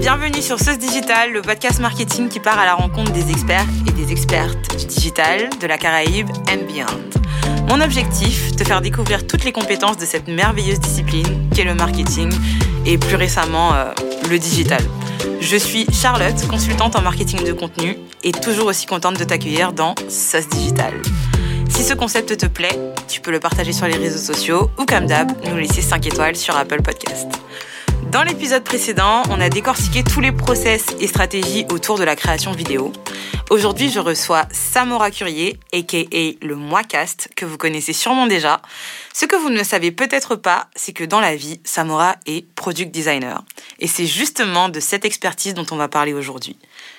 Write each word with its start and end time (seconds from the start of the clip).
Bienvenue 0.00 0.40
sur 0.42 0.60
Sauce 0.60 0.78
Digital, 0.78 1.32
le 1.32 1.42
podcast 1.42 1.80
marketing 1.80 2.28
qui 2.28 2.38
part 2.38 2.56
à 2.56 2.64
la 2.64 2.74
rencontre 2.74 3.10
des 3.10 3.30
experts 3.30 3.66
et 3.86 3.90
des 3.90 4.12
expertes 4.12 4.76
du 4.76 4.86
digital, 4.86 5.50
de 5.60 5.66
la 5.66 5.76
Caraïbe 5.76 6.28
and 6.48 6.72
beyond. 6.72 7.66
Mon 7.68 7.80
objectif, 7.80 8.54
te 8.54 8.62
faire 8.62 8.80
découvrir 8.80 9.26
toutes 9.26 9.44
les 9.44 9.50
compétences 9.50 9.96
de 9.96 10.04
cette 10.04 10.28
merveilleuse 10.28 10.78
discipline 10.78 11.50
qu'est 11.52 11.64
le 11.64 11.74
marketing 11.74 12.32
et 12.86 12.96
plus 12.96 13.16
récemment 13.16 13.74
euh, 13.74 13.92
le 14.30 14.38
digital. 14.38 14.82
Je 15.40 15.56
suis 15.56 15.84
Charlotte, 15.92 16.46
consultante 16.46 16.94
en 16.94 17.02
marketing 17.02 17.44
de 17.44 17.52
contenu 17.52 17.98
et 18.22 18.30
toujours 18.30 18.66
aussi 18.66 18.86
contente 18.86 19.18
de 19.18 19.24
t'accueillir 19.24 19.72
dans 19.72 19.96
Sauce 20.08 20.48
Digital. 20.48 20.94
Si 21.68 21.82
ce 21.82 21.94
concept 21.94 22.36
te 22.36 22.46
plaît, 22.46 22.78
tu 23.08 23.20
peux 23.20 23.32
le 23.32 23.40
partager 23.40 23.72
sur 23.72 23.86
les 23.88 23.96
réseaux 23.96 24.32
sociaux 24.32 24.70
ou 24.78 24.84
comme 24.84 25.06
d'hab, 25.06 25.32
nous 25.48 25.56
laisser 25.56 25.82
5 25.82 26.06
étoiles 26.06 26.36
sur 26.36 26.56
Apple 26.56 26.82
Podcast. 26.82 27.26
Dans 28.06 28.22
l'épisode 28.22 28.64
précédent, 28.64 29.22
on 29.30 29.40
a 29.40 29.48
décortiqué 29.48 30.02
tous 30.02 30.20
les 30.20 30.32
process 30.32 30.86
et 30.98 31.06
stratégies 31.06 31.66
autour 31.70 31.98
de 31.98 32.04
la 32.04 32.16
création 32.16 32.52
vidéo. 32.52 32.92
Aujourd'hui, 33.50 33.90
je 33.90 34.00
reçois 34.00 34.46
Samora 34.50 35.10
Curier, 35.10 35.58
aka 35.72 35.98
le 36.42 36.54
Moicast, 36.54 37.28
que 37.36 37.44
vous 37.44 37.58
connaissez 37.58 37.92
sûrement 37.92 38.26
déjà. 38.26 38.62
Ce 39.12 39.26
que 39.26 39.36
vous 39.36 39.50
ne 39.50 39.62
savez 39.62 39.92
peut-être 39.92 40.36
pas, 40.36 40.68
c'est 40.74 40.92
que 40.92 41.04
dans 41.04 41.20
la 41.20 41.36
vie, 41.36 41.60
Samora 41.64 42.16
est 42.26 42.46
product 42.54 42.90
designer. 42.90 43.42
Et 43.78 43.86
c'est 43.86 44.06
justement 44.06 44.68
de 44.68 44.80
cette 44.80 45.04
expertise 45.04 45.54
dont 45.54 45.66
on 45.70 45.76
va 45.76 45.88
parler 45.88 46.14
aujourd'hui. 46.14 46.56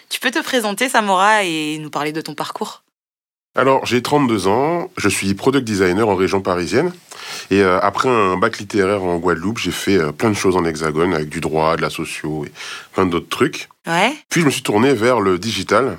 Tu 0.09 0.19
peux 0.19 0.31
te 0.31 0.39
présenter, 0.39 0.89
Samora, 0.89 1.43
et 1.43 1.77
nous 1.79 1.89
parler 1.89 2.11
de 2.11 2.21
ton 2.21 2.35
parcours? 2.35 2.83
Alors, 3.55 3.85
j'ai 3.85 4.01
32 4.01 4.47
ans, 4.47 4.91
je 4.97 5.09
suis 5.09 5.33
product 5.33 5.65
designer 5.65 6.07
en 6.07 6.15
région 6.15 6.39
parisienne. 6.39 6.93
Et 7.51 7.61
euh, 7.61 7.79
après 7.81 8.07
un 8.07 8.37
bac 8.37 8.59
littéraire 8.59 9.03
en 9.03 9.17
Guadeloupe, 9.17 9.57
j'ai 9.57 9.71
fait 9.71 9.97
euh, 9.97 10.11
plein 10.11 10.29
de 10.29 10.35
choses 10.35 10.55
en 10.55 10.63
hexagone, 10.65 11.13
avec 11.13 11.29
du 11.29 11.41
droit, 11.41 11.75
de 11.75 11.81
la 11.81 11.89
socio 11.89 12.45
et 12.45 12.51
plein 12.93 13.05
d'autres 13.05 13.27
trucs. 13.27 13.67
Ouais. 13.87 14.13
Puis 14.29 14.41
je 14.41 14.45
me 14.45 14.51
suis 14.51 14.61
tourné 14.61 14.93
vers 14.93 15.19
le 15.19 15.39
digital, 15.39 15.97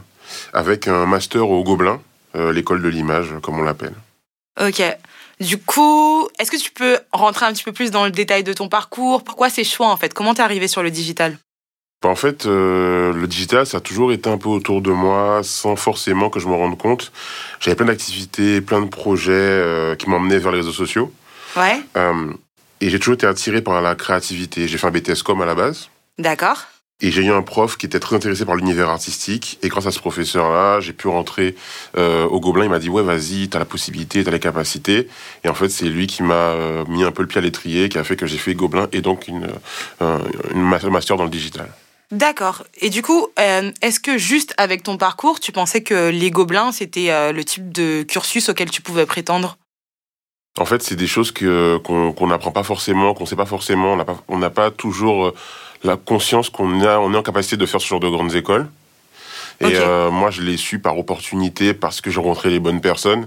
avec 0.52 0.86
un 0.86 1.06
master 1.06 1.50
au 1.50 1.64
Gobelin, 1.64 2.00
euh, 2.36 2.52
l'école 2.52 2.82
de 2.82 2.88
l'image, 2.88 3.34
comme 3.42 3.58
on 3.58 3.62
l'appelle. 3.62 3.94
Ok. 4.60 4.82
Du 5.40 5.58
coup, 5.58 6.28
est-ce 6.38 6.50
que 6.50 6.56
tu 6.56 6.70
peux 6.70 6.98
rentrer 7.12 7.46
un 7.46 7.52
petit 7.52 7.64
peu 7.64 7.72
plus 7.72 7.90
dans 7.90 8.04
le 8.04 8.10
détail 8.10 8.44
de 8.44 8.52
ton 8.52 8.68
parcours? 8.68 9.24
Pourquoi 9.24 9.50
ces 9.50 9.64
choix 9.64 9.88
en 9.88 9.96
fait? 9.96 10.14
Comment 10.14 10.34
t'es 10.34 10.42
arrivé 10.42 10.68
sur 10.68 10.82
le 10.82 10.90
digital? 10.90 11.36
Bah, 12.02 12.08
En 12.08 12.14
fait, 12.14 12.46
euh, 12.46 13.12
le 13.12 13.26
digital, 13.26 13.66
ça 13.66 13.76
a 13.78 13.80
toujours 13.80 14.12
été 14.12 14.30
un 14.30 14.38
peu 14.38 14.48
autour 14.48 14.80
de 14.80 14.90
moi, 14.90 15.40
sans 15.42 15.76
forcément 15.76 16.30
que 16.30 16.40
je 16.40 16.48
me 16.48 16.54
rende 16.54 16.78
compte. 16.78 17.12
J'avais 17.60 17.74
plein 17.76 17.86
d'activités, 17.86 18.60
plein 18.62 18.80
de 18.80 18.88
projets 18.88 19.32
euh, 19.34 19.94
qui 19.96 20.08
m'emmenaient 20.08 20.38
vers 20.38 20.52
les 20.52 20.58
réseaux 20.58 20.72
sociaux. 20.72 21.12
Ouais. 21.56 21.82
Euh, 21.96 22.32
et 22.80 22.88
j'ai 22.88 22.98
toujours 22.98 23.14
été 23.14 23.26
attiré 23.26 23.60
par 23.60 23.82
la 23.82 23.94
créativité. 23.94 24.66
J'ai 24.66 24.78
fait 24.78 24.86
un 24.86 24.90
BTS 24.90 25.22
Com 25.24 25.42
à 25.42 25.46
la 25.46 25.54
base. 25.54 25.88
D'accord. 26.18 26.62
Et 27.02 27.10
j'ai 27.10 27.22
eu 27.22 27.30
un 27.32 27.40
prof 27.42 27.76
qui 27.78 27.86
était 27.86 28.00
très 28.00 28.16
intéressé 28.16 28.44
par 28.46 28.56
l'univers 28.56 28.88
artistique. 28.88 29.58
Et 29.62 29.68
grâce 29.68 29.86
à 29.86 29.90
ce 29.90 29.98
professeur-là, 29.98 30.80
j'ai 30.80 30.92
pu 30.94 31.08
rentrer 31.08 31.54
euh, 31.98 32.24
au 32.26 32.40
Gobelin. 32.40 32.64
Il 32.64 32.70
m'a 32.70 32.78
dit, 32.78 32.88
ouais, 32.90 33.02
vas-y, 33.02 33.48
t'as 33.48 33.58
la 33.58 33.64
possibilité, 33.66 34.22
t'as 34.24 34.30
les 34.30 34.40
capacités. 34.40 35.08
Et 35.44 35.48
en 35.50 35.54
fait, 35.54 35.68
c'est 35.70 35.86
lui 35.86 36.06
qui 36.06 36.22
m'a 36.22 36.34
euh, 36.34 36.84
mis 36.88 37.02
un 37.04 37.10
peu 37.10 37.20
le 37.22 37.28
pied 37.28 37.38
à 37.38 37.42
l'étrier, 37.42 37.88
qui 37.90 37.98
a 37.98 38.04
fait 38.04 38.16
que 38.16 38.26
j'ai 38.26 38.38
fait 38.38 38.54
Gobelin 38.54 38.88
et 38.92 39.00
donc 39.02 39.28
une, 39.28 39.48
euh, 40.02 40.18
une 40.54 40.62
ma- 40.62 40.78
master 40.90 41.16
dans 41.18 41.24
le 41.24 41.30
digital. 41.30 41.68
D'accord. 42.10 42.64
Et 42.80 42.90
du 42.90 43.02
coup, 43.02 43.28
euh, 43.38 43.70
est-ce 43.82 44.00
que 44.00 44.18
juste 44.18 44.52
avec 44.58 44.82
ton 44.82 44.96
parcours, 44.96 45.38
tu 45.38 45.52
pensais 45.52 45.82
que 45.82 46.08
les 46.08 46.30
gobelins, 46.30 46.72
c'était 46.72 47.10
euh, 47.10 47.32
le 47.32 47.44
type 47.44 47.70
de 47.70 48.02
cursus 48.02 48.48
auquel 48.48 48.70
tu 48.70 48.82
pouvais 48.82 49.06
prétendre? 49.06 49.58
En 50.58 50.64
fait, 50.64 50.82
c'est 50.82 50.96
des 50.96 51.06
choses 51.06 51.30
qu'on 51.32 52.26
n'apprend 52.26 52.50
pas 52.50 52.64
forcément, 52.64 53.14
qu'on 53.14 53.26
sait 53.26 53.36
pas 53.36 53.46
forcément. 53.46 53.96
On 54.28 54.38
n'a 54.38 54.50
pas, 54.50 54.70
toujours 54.72 55.26
euh, 55.26 55.34
la 55.84 55.96
conscience 55.96 56.50
qu'on 56.50 56.82
est 56.82 56.88
en 56.88 57.22
capacité 57.22 57.56
de 57.56 57.66
faire 57.66 57.80
ce 57.80 57.86
genre 57.86 58.00
de 58.00 58.08
grandes 58.08 58.34
écoles. 58.34 58.68
Et 59.62 59.76
euh, 59.76 60.10
moi, 60.10 60.30
je 60.30 60.40
l'ai 60.40 60.56
su 60.56 60.78
par 60.78 60.96
opportunité, 60.96 61.74
parce 61.74 62.00
que 62.00 62.10
j'ai 62.10 62.18
rencontré 62.18 62.48
les 62.48 62.60
bonnes 62.60 62.80
personnes. 62.80 63.26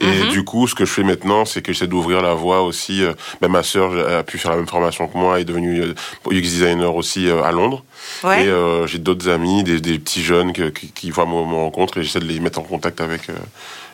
Et 0.00 0.06
Mhm. 0.06 0.28
du 0.30 0.42
coup, 0.42 0.66
ce 0.66 0.74
que 0.74 0.86
je 0.86 0.90
fais 0.92 1.02
maintenant, 1.02 1.44
c'est 1.44 1.60
que 1.60 1.70
j'essaie 1.72 1.86
d'ouvrir 1.86 2.22
la 2.22 2.32
voie 2.32 2.62
aussi. 2.62 3.02
euh, 3.02 3.12
ben, 3.42 3.48
ma 3.48 3.62
sœur 3.62 3.92
a 4.18 4.22
pu 4.22 4.38
faire 4.38 4.52
la 4.52 4.56
même 4.56 4.66
formation 4.66 5.06
que 5.06 5.18
moi, 5.18 5.38
est 5.38 5.44
devenue 5.44 5.82
euh, 5.82 5.94
UX 6.30 6.40
designer 6.40 6.94
aussi 6.94 7.28
euh, 7.28 7.42
à 7.42 7.52
Londres. 7.52 7.84
Ouais. 8.24 8.44
Et 8.44 8.48
euh, 8.48 8.86
j'ai 8.86 8.98
d'autres 8.98 9.28
amis, 9.28 9.64
des, 9.64 9.80
des 9.80 9.98
petits 9.98 10.22
jeunes 10.22 10.52
que- 10.54 10.70
qui, 10.70 10.88
qui 10.92 11.10
voient 11.10 11.26
mon, 11.26 11.44
mon 11.44 11.64
rencontre, 11.64 11.98
et 11.98 12.02
j'essaie 12.02 12.20
de 12.20 12.24
les 12.24 12.40
mettre 12.40 12.58
en 12.58 12.62
contact 12.62 13.00
avec 13.02 13.28
euh, 13.28 13.34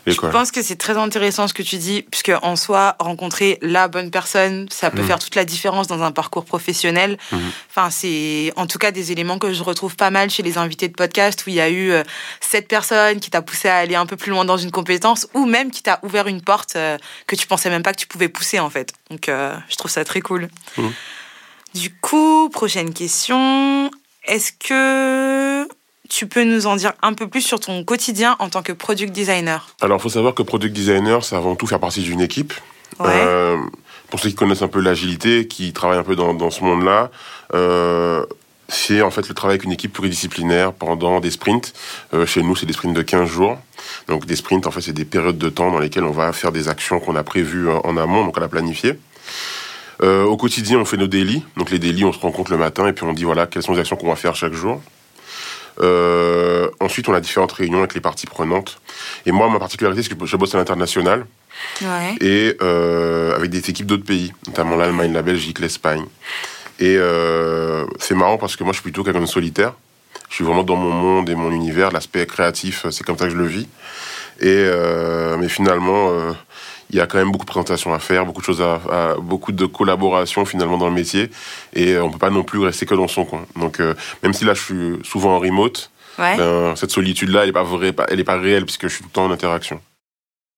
Je 0.07 0.17
pense 0.17 0.51
que 0.51 0.63
c'est 0.63 0.77
très 0.77 0.97
intéressant 0.97 1.47
ce 1.47 1.55
que 1.55 1.63
tu 1.63 1.77
dis, 1.77 2.03
puisque 2.03 2.33
en 2.43 2.57
soi, 2.57 2.97
rencontrer 2.99 3.59
la 3.63 3.87
bonne 3.89 4.11
personne, 4.11 4.67
ça 4.71 4.91
peut 4.91 5.01
Mhm. 5.01 5.07
faire 5.07 5.19
toute 5.21 5.35
la 5.37 5.45
différence 5.45 5.87
dans 5.87 6.03
un 6.03 6.11
parcours 6.11 6.45
professionnel. 6.45 7.19
Mhm. 7.31 7.41
Enfin, 7.71 7.91
c'est 7.91 8.53
en 8.57 8.67
tout 8.67 8.79
cas 8.79 8.91
des 8.91 9.13
éléments 9.13 9.39
que 9.39 9.53
je 9.53 9.63
retrouve 9.63 9.95
pas 9.95 10.11
mal 10.11 10.29
chez 10.31 10.43
les 10.43 10.59
invités 10.59 10.89
de 10.89 10.95
podcast, 10.95 11.45
où 11.47 11.51
il 11.51 11.57
y 11.57 11.61
a 11.61 11.69
eu 11.69 11.91
euh, 11.93 12.03
cette 12.41 12.67
personne 12.69 13.21
qui 13.21 13.31
t'a 13.31 13.43
poussé 13.43 13.69
à 13.69 13.77
aller 13.77 13.95
un 13.95 14.07
peu 14.07 14.17
plus 14.17 14.31
loin 14.31 14.45
dans 14.45 14.57
une 14.57 14.71
compétence, 14.73 15.29
ou 15.35 15.47
même 15.47 15.71
qui 15.71 15.83
t'a 15.83 16.01
ouvert 16.03 16.27
une 16.27 16.41
porte 16.43 16.75
euh, 16.77 16.99
que 17.29 17.37
tu 17.37 17.47
pensais 17.47 17.71
même 17.71 17.83
pas 17.83 17.93
que 17.93 17.99
tu 18.01 18.07
pouvais 18.09 18.29
pousser 18.29 18.59
en 18.59 18.71
fait. 18.71 18.93
Donc, 19.11 19.29
euh, 19.29 19.55
je 19.69 19.77
trouve 19.77 19.91
ça 19.91 20.05
très 20.05 20.21
cool. 20.21 20.49
Mhm. 20.79 20.93
Du 21.75 21.95
coup, 21.95 22.49
prochaine 22.51 22.93
question. 22.93 23.91
Est-ce 24.25 24.53
que 24.53 25.69
tu 26.13 26.27
peux 26.27 26.45
nous 26.45 26.67
en 26.67 26.77
dire 26.77 26.93
un 27.01 27.15
peu 27.15 27.27
plus 27.27 27.41
sur 27.41 27.59
ton 27.59 27.85
quotidien 27.85 28.37
en 28.39 28.51
tant 28.51 28.63
que 28.63 28.73
product 28.73 29.13
designer 29.13 29.75
Alors, 29.81 29.99
il 29.99 30.03
faut 30.03 30.11
savoir 30.11 30.35
que 30.35 30.43
product 30.43 30.75
designer, 30.75 31.25
c'est 31.25 31.37
avant 31.37 31.57
tout 31.57 31.67
faire 31.67 31.81
partie 31.81 32.03
d'une 32.03 32.21
équipe. 32.21 32.53
Ouais. 33.01 33.09
Euh, 33.09 33.57
pour 34.11 34.21
ceux 34.21 34.29
qui 34.29 34.35
connaissent 34.35 34.61
un 34.61 34.69
peu 34.69 34.81
l'agilité, 34.81 35.49
qui 35.49 35.73
travaillent 35.73 35.99
un 35.99 36.05
peu 36.05 36.15
dans, 36.15 36.35
dans 36.35 36.51
ce 36.51 36.63
monde-là, 36.65 37.11
euh, 37.55 38.27
c'est 38.69 39.01
en 39.01 39.11
fait 39.11 39.27
le 39.27 39.35
travail 39.35 39.55
avec 39.55 39.65
une 39.65 39.73
équipe 39.73 39.95
pluridisciplinaire 39.95 40.75
pendant 40.75 41.19
des 41.19 41.31
sprints. 41.31 41.73
Euh, 42.13 42.27
chez 42.27 42.43
nous, 42.43 42.57
c'est 42.57 42.67
des 42.67 42.75
sprints 42.75 42.95
de 42.95 43.03
15 43.03 43.27
jours. 43.27 43.59
Donc 44.09 44.27
des 44.27 44.37
sprints, 44.37 44.67
en 44.67 44.71
fait, 44.71 44.83
c'est 44.83 44.93
des 44.93 45.07
périodes 45.07 45.39
de 45.39 45.49
temps 45.49 45.71
dans 45.71 45.79
lesquelles 45.79 46.05
on 46.05 46.13
va 46.13 46.35
faire 46.35 46.53
des 46.53 46.69
actions 46.69 47.01
qu'on 47.01 47.17
a 47.17 47.23
prévues 47.23 47.71
en, 47.71 47.97
amont, 47.97 48.27
donc 48.27 48.37
on 48.39 48.43
a 48.43 48.49
planifié. 48.49 48.99
Euh, 50.03 50.25
au 50.25 50.37
quotidien, 50.37 50.79
on 50.79 50.85
fait 50.85 50.99
nos 50.99 51.07
daily. 51.07 51.43
Donc 51.57 51.71
les 51.71 51.79
daily, 51.79 52.05
on 52.05 52.13
se 52.13 52.19
rencontre 52.19 52.51
le 52.51 52.59
matin 52.59 52.87
et 52.87 52.93
puis 52.93 53.07
on 53.07 53.15
dit 53.15 53.25
voilà 53.25 53.47
quelles 53.47 53.63
sont 53.63 53.73
les 53.73 53.81
actions 53.81 53.97
qu'on 53.97 54.09
va 54.09 54.17
faire 54.17 54.37
chaque 54.37 54.53
jour. 54.53 54.83
Euh, 55.83 56.69
ensuite, 56.81 57.09
on 57.09 57.15
a 57.15 57.21
différentes 57.21 57.53
réunions 57.53 57.79
avec 57.79 57.95
les 57.95 58.01
parties 58.01 58.27
prenantes. 58.27 58.81
Et 59.27 59.33
moi, 59.33 59.49
ma 59.51 59.59
particularité, 59.59 60.03
c'est 60.03 60.17
que 60.17 60.27
je 60.27 60.37
bosse 60.37 60.55
à 60.55 60.59
l'international 60.59 61.27
Ouais. 61.81 62.15
et 62.21 62.57
euh, 62.63 63.37
avec 63.37 63.51
des 63.51 63.71
équipes 63.71 63.87
d'autres 63.87 64.05
pays, 64.07 64.33
notamment 64.47 64.75
l'Allemagne, 64.77 65.13
la 65.13 65.23
Belgique, 65.23 65.59
l'Espagne. 65.61 66.05
Et 66.81 66.97
euh, 66.99 67.85
c'est 67.99 68.15
marrant 68.15 68.39
parce 68.39 68.57
que 68.57 68.65
moi, 68.65 68.73
je 68.73 68.79
suis 68.79 68.83
plutôt 68.83 69.05
quelqu'un 69.05 69.21
de 69.21 69.27
solitaire. 69.27 69.75
Je 70.29 70.37
suis 70.37 70.45
vraiment 70.45 70.63
dans 70.65 70.77
mon 70.77 70.91
monde 70.91 71.29
et 71.29 71.35
mon 71.35 71.51
univers. 71.53 71.93
L'aspect 71.93 72.27
créatif, 72.27 72.87
c'est 72.91 73.05
comme 73.05 73.19
ça 73.19 73.27
que 73.27 73.33
je 73.33 73.37
le 73.37 73.47
vis. 73.47 73.69
Et 74.41 74.67
mais 75.39 75.49
finalement, 75.49 76.11
il 76.93 76.99
y 76.99 77.01
a 77.01 77.07
quand 77.07 77.19
même 77.19 77.33
beaucoup 77.33 77.45
de 77.47 77.51
présentations 77.51 77.93
à 77.95 77.99
faire, 77.99 78.27
beaucoup 78.27 78.41
de 78.41 78.45
choses 78.47 78.61
à, 78.63 78.75
à- 78.91 79.15
beaucoup 79.17 79.51
de 79.53 79.67
collaborations 79.67 80.45
finalement 80.45 80.77
dans 80.79 80.89
le 80.89 80.95
métier. 80.95 81.31
Et 81.73 81.93
euh, 81.95 82.05
on 82.05 82.11
peut 82.11 82.19
pas 82.19 82.31
non 82.31 82.45
plus 82.45 82.59
rester 82.61 82.85
que 82.87 82.95
dans 82.95 83.09
son 83.09 83.25
coin. 83.25 83.47
Donc 83.57 83.81
euh, 83.81 83.95
même 84.23 84.33
si 84.35 84.45
là, 84.45 84.55
je 84.55 84.63
suis 84.63 84.99
souvent 85.05 85.37
en 85.37 85.39
remote, 85.39 85.91
Ouais. 86.19 86.37
ben, 86.37 86.77
cette 86.77 86.91
solitude-là, 86.91 87.45
elle 87.45 87.49
est 87.49 87.53
pas 87.53 87.63
vraie, 87.63 87.95
elle 88.09 88.21
est 88.21 88.25
pas 88.25 88.37
réelle 88.39 88.65
puisque 88.67 88.83
je 88.89 88.95
suis 88.95 89.03
tout 89.03 89.09
le 89.09 89.13
temps 89.15 89.25
en 89.25 89.31
interaction. 89.31 89.81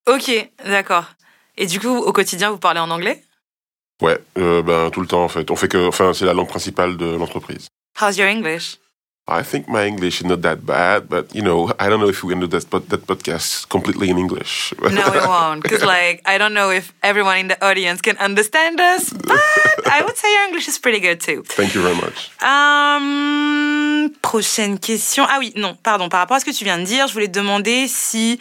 Ok, 0.08 0.30
d'accord. 0.66 1.04
Et 1.56 1.66
du 1.66 1.78
coup, 1.78 1.96
au 1.96 2.12
quotidien, 2.12 2.50
vous 2.50 2.58
parlez 2.58 2.80
en 2.80 2.90
anglais? 2.90 3.22
Ouais, 4.02 4.18
euh, 4.38 4.60
ben 4.62 4.90
tout 4.90 5.00
le 5.00 5.06
temps 5.06 5.22
en 5.24 5.28
fait. 5.28 5.48
On 5.52 5.56
fait 5.56 5.68
que, 5.68 5.86
enfin, 5.86 6.12
c'est 6.12 6.24
la 6.24 6.32
langue 6.32 6.48
principale 6.48 6.96
de 6.96 7.06
l'entreprise. 7.16 7.68
How's 8.00 8.16
your 8.18 8.28
English? 8.28 8.78
I 9.26 9.42
think 9.42 9.68
my 9.68 9.86
English 9.86 10.20
is 10.20 10.26
not 10.26 10.42
that 10.42 10.66
bad, 10.66 11.08
but 11.08 11.34
you 11.34 11.40
know, 11.40 11.72
I 11.80 11.88
don't 11.88 11.98
know 11.98 12.10
if 12.10 12.22
we 12.22 12.30
can 12.34 12.40
do 12.40 12.46
that, 12.48 12.68
pod- 12.68 12.90
that 12.90 13.06
podcast 13.06 13.66
completely 13.70 14.10
in 14.10 14.18
English. 14.18 14.74
No, 14.82 14.88
we 15.10 15.18
won't. 15.26 15.62
Because, 15.62 15.82
like, 15.82 16.20
I 16.26 16.36
don't 16.36 16.52
know 16.52 16.68
if 16.70 16.92
everyone 17.02 17.38
in 17.38 17.48
the 17.48 17.56
audience 17.64 18.02
can 18.02 18.18
understand 18.18 18.78
us, 18.80 19.14
but 19.14 19.40
I 19.86 20.02
would 20.04 20.16
say 20.18 20.30
your 20.30 20.44
English 20.48 20.68
is 20.68 20.78
pretty 20.78 21.00
good 21.00 21.20
too. 21.20 21.42
Thank 21.46 21.74
you 21.74 21.80
very 21.80 21.96
much. 21.96 22.30
Hum, 22.42 24.10
prochaine 24.20 24.78
question. 24.78 25.24
Ah 25.26 25.38
oui, 25.38 25.54
non, 25.56 25.74
pardon. 25.82 26.10
Par 26.10 26.20
rapport 26.20 26.36
à 26.36 26.40
ce 26.40 26.44
que 26.44 26.50
tu 26.50 26.64
viens 26.64 26.78
de 26.78 26.84
dire, 26.84 27.06
je 27.08 27.14
voulais 27.14 27.28
te 27.28 27.38
demander 27.38 27.88
si 27.88 28.38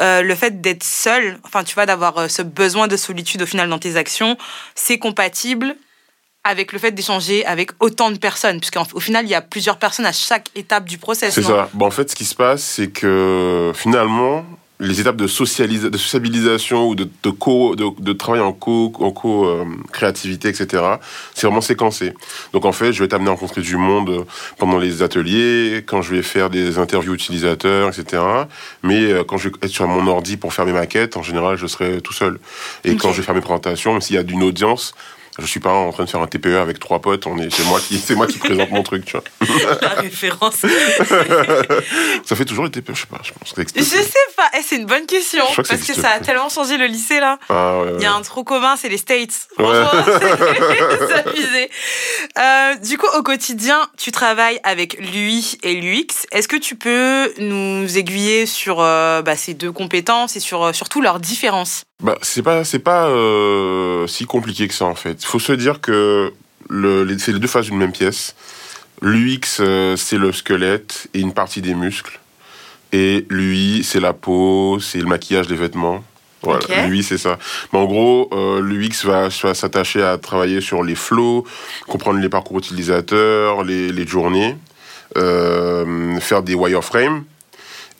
euh, 0.00 0.22
le 0.22 0.34
fait 0.34 0.60
d'être 0.60 0.82
seul, 0.82 1.38
enfin, 1.44 1.62
tu 1.62 1.74
vois, 1.74 1.86
d'avoir 1.86 2.18
euh, 2.18 2.26
ce 2.28 2.42
besoin 2.42 2.88
de 2.88 2.96
solitude 2.96 3.42
au 3.42 3.46
final 3.46 3.68
dans 3.68 3.78
tes 3.78 3.94
actions, 3.96 4.36
c'est 4.74 4.98
compatible 4.98 5.76
avec 6.44 6.72
le 6.72 6.78
fait 6.78 6.92
d'échanger 6.92 7.44
avec 7.46 7.70
autant 7.80 8.10
de 8.10 8.18
personnes, 8.18 8.60
puisqu'au 8.60 9.00
final, 9.00 9.24
il 9.24 9.30
y 9.30 9.34
a 9.34 9.40
plusieurs 9.40 9.78
personnes 9.78 10.06
à 10.06 10.12
chaque 10.12 10.48
étape 10.54 10.84
du 10.84 10.98
process. 10.98 11.34
C'est 11.34 11.42
ça. 11.42 11.68
Bon, 11.72 11.86
en 11.86 11.90
fait, 11.90 12.10
ce 12.10 12.14
qui 12.14 12.24
se 12.26 12.34
passe, 12.34 12.62
c'est 12.62 12.88
que 12.88 13.72
finalement, 13.74 14.44
les 14.80 15.00
étapes 15.00 15.16
de, 15.16 15.28
socialisa- 15.28 15.88
de 15.88 15.96
sociabilisation 15.96 16.88
ou 16.88 16.94
de, 16.96 17.08
de, 17.22 17.30
co, 17.30 17.76
de, 17.76 17.86
de 17.98 18.12
travail 18.12 18.40
en 18.40 18.52
co, 18.52 18.92
en 18.98 19.12
co 19.12 19.46
euh, 19.46 19.64
etc., 20.02 20.66
c'est 21.32 21.46
vraiment 21.46 21.60
séquencé. 21.60 22.12
Donc 22.52 22.64
en 22.64 22.72
fait, 22.72 22.92
je 22.92 23.02
vais 23.02 23.08
t'amener 23.08 23.28
à 23.28 23.32
rencontrer 23.32 23.62
du 23.62 23.76
monde 23.76 24.10
euh, 24.10 24.24
pendant 24.58 24.78
les 24.78 25.02
ateliers, 25.02 25.84
quand 25.86 26.02
je 26.02 26.16
vais 26.16 26.22
faire 26.22 26.50
des 26.50 26.78
interviews 26.78 27.14
utilisateurs, 27.14 27.88
etc. 27.88 28.22
Mais 28.82 29.00
euh, 29.12 29.22
quand 29.24 29.38
je 29.38 29.48
vais 29.48 29.54
être 29.62 29.70
sur 29.70 29.86
mon 29.86 30.06
ordi 30.08 30.36
pour 30.36 30.52
faire 30.52 30.66
mes 30.66 30.72
maquettes, 30.72 31.16
en 31.16 31.22
général, 31.22 31.56
je 31.56 31.66
serai 31.68 32.00
tout 32.00 32.12
seul. 32.12 32.38
Et 32.82 32.96
quand 32.96 33.12
je 33.12 33.18
vais 33.18 33.22
faire 33.22 33.34
mes 33.34 33.40
présentations, 33.40 33.92
même 33.92 34.00
s'il 34.02 34.16
y 34.16 34.18
a 34.18 34.24
d'une 34.24 34.42
audience, 34.42 34.92
Je 35.38 35.46
suis 35.46 35.58
pas 35.58 35.72
en 35.72 35.90
train 35.90 36.04
de 36.04 36.10
faire 36.10 36.20
un 36.20 36.28
TPE 36.28 36.56
avec 36.56 36.78
trois 36.78 37.00
potes. 37.00 37.26
On 37.26 37.36
est, 37.38 37.52
c'est 37.52 37.64
moi 37.64 37.80
qui, 37.80 37.98
c'est 38.06 38.14
moi 38.14 38.26
qui 38.26 38.38
présente 38.38 38.70
mon 38.70 38.84
truc, 38.84 39.04
tu 39.04 39.16
vois. 39.16 39.24
La 39.82 39.88
référence. 39.88 40.58
Ça 42.24 42.36
fait 42.36 42.44
toujours 42.44 42.64
les 42.64 42.70
TPE, 42.70 42.94
je 42.94 43.00
sais 43.00 43.06
pas. 43.06 43.20
Je 43.22 43.32
pense 43.32 43.52
que 43.52 43.62
Je 43.76 43.82
sais 43.82 44.06
pas. 44.36 44.48
Eh, 44.56 44.62
c'est 44.62 44.76
une 44.76 44.86
bonne 44.86 45.06
question. 45.06 45.44
Que 45.56 45.62
parce 45.62 45.82
que 45.82 45.94
ça 45.94 46.10
a 46.10 46.20
tellement 46.20 46.48
changé 46.48 46.76
le 46.76 46.86
lycée 46.86 47.18
là. 47.18 47.38
Ah, 47.48 47.80
ouais, 47.80 47.92
Il 47.96 48.02
y 48.02 48.06
a 48.06 48.14
un 48.14 48.22
trop 48.22 48.44
commun, 48.44 48.76
c'est 48.76 48.88
les 48.88 48.98
States. 48.98 49.48
Ouais. 49.58 49.84
C'est 51.08 51.28
abusé. 51.28 51.70
Euh, 52.38 52.74
du 52.76 52.98
coup, 52.98 53.06
au 53.16 53.22
quotidien, 53.22 53.88
tu 53.98 54.12
travailles 54.12 54.60
avec 54.62 54.98
l'UI 54.98 55.58
et 55.62 55.74
l'UX. 55.74 56.26
Est-ce 56.30 56.48
que 56.48 56.56
tu 56.56 56.76
peux 56.76 57.32
nous 57.38 57.98
aiguiller 57.98 58.46
sur 58.46 58.80
euh, 58.80 59.22
bah, 59.22 59.36
ces 59.36 59.54
deux 59.54 59.72
compétences 59.72 60.36
et 60.36 60.40
sur 60.40 60.62
euh, 60.62 60.72
surtout 60.72 61.00
leurs 61.00 61.20
différences? 61.20 61.84
Bah, 62.02 62.18
c'est 62.22 62.42
pas, 62.42 62.64
c'est 62.64 62.80
pas 62.80 63.06
euh, 63.08 64.06
si 64.06 64.26
compliqué 64.26 64.66
que 64.68 64.74
ça 64.74 64.84
en 64.84 64.94
fait. 64.94 65.24
Faut 65.24 65.38
se 65.38 65.52
dire 65.52 65.80
que 65.80 66.32
le, 66.68 67.04
les- 67.04 67.18
c'est 67.18 67.32
les 67.32 67.38
deux 67.38 67.46
faces 67.48 67.66
d'une 67.66 67.78
même 67.78 67.92
pièce. 67.92 68.34
L'UX, 69.00 69.58
euh, 69.60 69.96
c'est 69.96 70.18
le 70.18 70.32
squelette 70.32 71.06
et 71.14 71.20
une 71.20 71.32
partie 71.32 71.62
des 71.62 71.74
muscles. 71.74 72.20
Et 72.92 73.26
l'UI, 73.28 73.82
c'est 73.84 74.00
la 74.00 74.12
peau, 74.12 74.78
c'est 74.80 74.98
le 74.98 75.06
maquillage, 75.06 75.48
les 75.48 75.56
vêtements. 75.56 76.04
Voilà, 76.42 76.60
l'UI, 76.86 77.02
c'est 77.02 77.18
ça. 77.18 77.38
Mais 77.72 77.78
en 77.78 77.86
gros, 77.86 78.28
euh, 78.32 78.60
l'UX 78.60 79.04
va, 79.04 79.28
va 79.28 79.54
s'attacher 79.54 80.02
à 80.02 80.18
travailler 80.18 80.60
sur 80.60 80.82
les 80.82 80.94
flows, 80.94 81.44
comprendre 81.88 82.20
les 82.20 82.28
parcours 82.28 82.58
utilisateurs, 82.58 83.64
les, 83.64 83.90
les 83.90 84.06
journées, 84.06 84.56
euh, 85.16 86.18
faire 86.20 86.42
des 86.42 86.54
wireframes. 86.54 87.24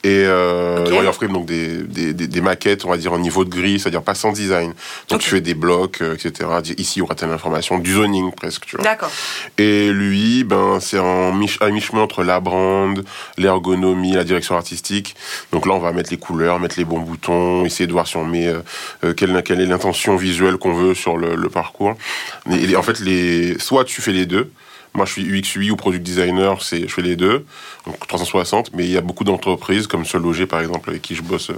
Et 0.05 0.23
euh, 0.27 0.81
Ok. 0.85 0.91
les 0.91 0.99
wireframes, 0.99 1.33
donc 1.33 1.47
des, 1.47 1.79
des, 1.83 2.12
des, 2.12 2.27
des 2.29 2.41
maquettes, 2.43 2.85
on 2.85 2.91
va 2.91 2.99
dire 2.99 3.15
en 3.15 3.19
niveau 3.19 3.43
de 3.47 3.49
grille, 3.49 3.81
c'est-à-dire 3.81 4.03
pas 4.03 4.15
sans 4.15 4.33
design. 4.33 4.75
Donc 5.09 5.21
tu 5.21 5.31
fais 5.31 5.41
des 5.41 5.55
blocs, 5.55 6.03
euh, 6.03 6.15
etc. 6.15 6.51
Ici, 6.77 6.97
il 6.97 6.99
y 6.99 7.03
aura 7.03 7.15
telle 7.15 7.31
information, 7.31 7.79
du 7.79 7.95
zoning 7.95 8.31
presque, 8.33 8.67
tu 8.67 8.77
vois. 8.77 8.85
D'accord. 8.85 9.11
Et 9.56 9.89
lui, 9.91 10.45
ben, 10.45 10.79
c'est 10.81 10.99
un 10.99 11.33
mich- 11.33 11.56
un 11.62 11.71
mi-chemin 11.71 12.03
entre 12.03 12.23
la 12.23 12.39
brand, 12.41 13.03
l'ergonomie, 13.39 14.12
la 14.12 14.25
direction 14.25 14.56
artistique. 14.56 15.17
Donc 15.53 15.65
là, 15.67 15.73
on 15.73 15.79
va 15.79 15.93
mettre 15.93 16.11
les 16.11 16.19
couleurs, 16.19 16.61
mettre 16.61 16.75
les 16.79 16.85
bons 16.85 17.00
boutons, 17.00 17.65
essayer 17.65 17.87
de 17.87 17.93
voir 17.93 18.07
si 18.07 18.19
on 18.19 18.27
met 18.27 18.47
euh, 18.47 18.61
euh, 19.05 19.15
quelle, 19.15 19.43
quelle 19.43 19.61
est 19.62 19.67
l'intention 19.67 20.17
visuelle 20.17 20.59
qu'on 20.59 20.75
veut 20.75 20.95
sur 20.95 21.17
le, 21.17 21.35
le 21.35 21.49
parcours. 21.49 21.95
Et, 22.50 22.71
et 22.71 22.77
en 22.77 22.83
fait, 22.83 23.00
les, 23.00 23.59
soit 23.59 23.85
tu 23.85 24.03
fais 24.03 24.12
les 24.12 24.27
deux. 24.27 24.50
Moi, 24.94 25.06
je 25.06 25.12
suis 25.12 25.23
UX 25.25 25.56
UI 25.56 25.70
ou 25.73 25.76
product 25.76 26.02
designer, 26.05 26.62
c'est 26.62 26.82
je 26.88 26.94
fais 26.94 27.02
les 27.02 27.17
deux, 27.17 27.44
donc 27.87 27.99
360. 28.06 28.70
Mais 28.75 28.85
il 28.85 28.91
y 28.91 28.96
a 28.96 29.00
beaucoup 29.00 29.25
d'entreprises 29.25 29.87
comme 29.88 30.05
Se 30.05 30.17
Loger, 30.17 30.46
par 30.46 30.61
exemple, 30.61 30.88
avec 30.91 31.02
qui 31.02 31.14
je 31.17 31.23
bosse 31.23 31.50
euh, 31.50 31.56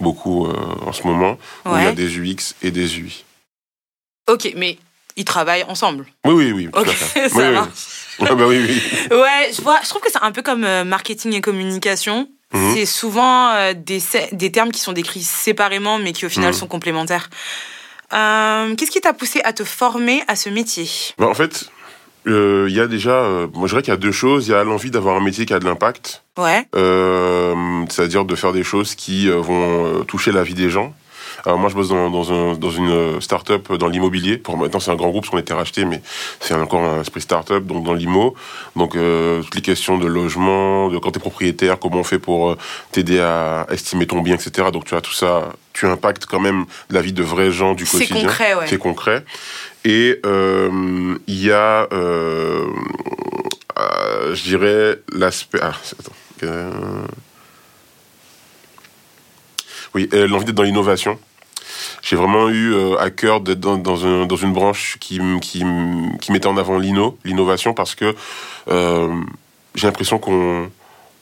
beaucoup 0.00 0.46
euh, 0.48 0.52
en 0.84 0.92
ce 0.92 1.04
moment, 1.06 1.38
où 1.64 1.76
il 1.76 1.84
y 1.84 1.86
a 1.86 1.92
des 1.92 2.18
UX 2.18 2.54
et 2.62 2.70
des 2.72 2.98
UI. 2.98 3.24
Ok, 4.28 4.52
mais 4.56 4.78
ils 5.16 5.24
travaillent 5.24 5.64
ensemble. 5.64 6.06
Oui, 6.24 6.32
oui, 6.34 6.52
oui. 6.52 6.68
tout 6.72 6.80
Ok, 6.80 6.88
à 6.88 6.92
fait. 6.92 7.28
ça 7.28 7.36
oui, 7.38 7.44
oui. 7.46 7.52
marche. 7.52 7.68
Ouais, 8.18 8.34
bah 8.36 8.44
oui, 8.46 8.58
oui. 8.68 8.82
Ouais, 9.16 9.50
je 9.56 9.62
vois. 9.62 9.80
Je 9.82 9.88
trouve 9.88 10.02
que 10.02 10.10
c'est 10.12 10.22
un 10.22 10.32
peu 10.32 10.42
comme 10.42 10.64
euh, 10.64 10.84
marketing 10.84 11.32
et 11.32 11.40
communication. 11.40 12.28
Mhm. 12.52 12.74
C'est 12.74 12.84
souvent 12.86 13.48
euh, 13.52 13.72
des, 13.74 14.02
des 14.32 14.52
termes 14.52 14.70
qui 14.70 14.80
sont 14.80 14.92
décrits 14.92 15.22
séparément, 15.22 15.98
mais 15.98 16.12
qui 16.12 16.26
au 16.26 16.28
final 16.28 16.50
Mhm. 16.52 16.58
sont 16.58 16.66
complémentaires. 16.66 17.30
Euh, 18.12 18.74
Qu'est-ce 18.74 18.90
qui 18.90 19.00
t'a 19.00 19.14
poussé 19.14 19.40
à 19.44 19.54
te 19.54 19.64
former 19.64 20.22
à 20.28 20.36
ce 20.36 20.50
métier? 20.50 20.86
Bah, 21.16 21.26
en 21.26 21.32
fait, 21.34 21.70
euh, 22.26 22.66
il 22.68 22.74
y 22.74 22.80
a 22.80 22.86
déjà, 22.86 23.10
euh, 23.10 23.46
moi 23.54 23.66
je 23.66 23.72
dirais 23.72 23.82
qu'il 23.82 23.92
y 23.92 23.96
a 23.96 23.98
deux 23.98 24.12
choses. 24.12 24.48
Il 24.48 24.52
y 24.52 24.54
a 24.54 24.62
l'envie 24.64 24.90
d'avoir 24.90 25.16
un 25.16 25.20
métier 25.24 25.44
qui 25.46 25.54
a 25.54 25.58
de 25.58 25.64
l'impact, 25.64 26.22
Ouais. 26.38 26.66
euh, 26.74 27.54
c'est-à-dire 27.88 28.24
de 28.24 28.34
faire 28.34 28.52
des 28.52 28.62
choses 28.64 28.94
qui 28.94 29.28
euh, 29.28 29.36
vont 29.40 29.86
euh, 30.00 30.02
toucher 30.04 30.32
la 30.32 30.42
vie 30.42 30.54
des 30.54 30.70
gens. 30.70 30.94
Alors 31.44 31.58
moi 31.58 31.68
je 31.68 31.74
bosse 31.74 31.88
dans, 31.88 32.08
dans, 32.10 32.32
un, 32.32 32.54
dans 32.54 32.70
une 32.70 32.90
euh, 32.90 33.20
start-up 33.20 33.72
dans 33.72 33.88
l'immobilier. 33.88 34.38
Pour 34.38 34.56
maintenant 34.56 34.78
c'est 34.80 34.90
un 34.90 34.94
grand 34.94 35.08
groupe 35.10 35.22
parce 35.24 35.30
qu'on 35.30 35.38
a 35.38 35.40
été 35.40 35.52
racheté, 35.54 35.84
mais 35.84 36.00
c'est 36.40 36.54
encore 36.54 36.82
un 36.84 37.00
esprit 37.00 37.20
start-up, 37.20 37.64
donc 37.64 37.84
dans 37.84 37.94
l'IMO. 37.94 38.34
Donc 38.76 38.94
euh, 38.96 39.42
toutes 39.42 39.56
les 39.56 39.60
questions 39.62 39.98
de 39.98 40.06
logement, 40.06 40.88
de 40.88 40.98
quand 40.98 41.10
tu 41.10 41.18
es 41.18 41.20
propriétaire, 41.20 41.78
comment 41.80 41.98
on 41.98 42.04
fait 42.04 42.18
pour 42.20 42.50
euh, 42.52 42.58
t'aider 42.92 43.18
à 43.18 43.66
estimer 43.70 44.06
ton 44.06 44.20
bien, 44.20 44.34
etc. 44.36 44.68
Donc 44.72 44.84
tu 44.84 44.94
as 44.94 45.00
tout 45.00 45.12
ça, 45.12 45.52
tu 45.72 45.86
impactes 45.86 46.26
quand 46.26 46.40
même 46.40 46.64
la 46.90 47.00
vie 47.00 47.12
de 47.12 47.22
vrais 47.24 47.50
gens 47.50 47.74
du 47.74 47.86
C'est 47.86 47.98
quotidien. 48.06 48.22
concret, 48.28 48.54
ouais. 48.54 48.66
C'est 48.68 48.78
concret. 48.78 49.24
Et 49.84 50.20
euh, 50.24 51.16
il 51.26 51.42
y 51.44 51.50
a, 51.50 51.88
euh, 51.92 52.66
euh, 53.78 54.34
je 54.34 54.42
dirais, 54.44 54.98
l'aspect. 55.12 55.58
Ah, 55.60 55.72
c'est- 55.82 55.98
attends. 55.98 56.12
Euh, 56.44 56.70
oui, 59.94 60.08
euh, 60.14 60.26
l'envie 60.26 60.44
d'être 60.44 60.54
dans 60.56 60.62
l'innovation. 60.62 61.18
J'ai 62.00 62.16
vraiment 62.16 62.48
eu 62.48 62.72
euh, 62.72 62.96
à 62.98 63.10
cœur 63.10 63.40
d'être 63.40 63.60
dans, 63.60 63.76
dans, 63.76 64.06
un- 64.06 64.26
dans 64.26 64.36
une 64.36 64.52
branche 64.52 64.96
qui, 65.00 65.20
mettait 65.20 66.46
en 66.46 66.56
avant 66.56 66.78
l'inno, 66.78 67.18
l'innovation, 67.24 67.74
parce 67.74 67.94
que 67.94 68.14
euh, 68.68 69.20
j'ai 69.74 69.86
l'impression 69.86 70.18
qu'on 70.18 70.70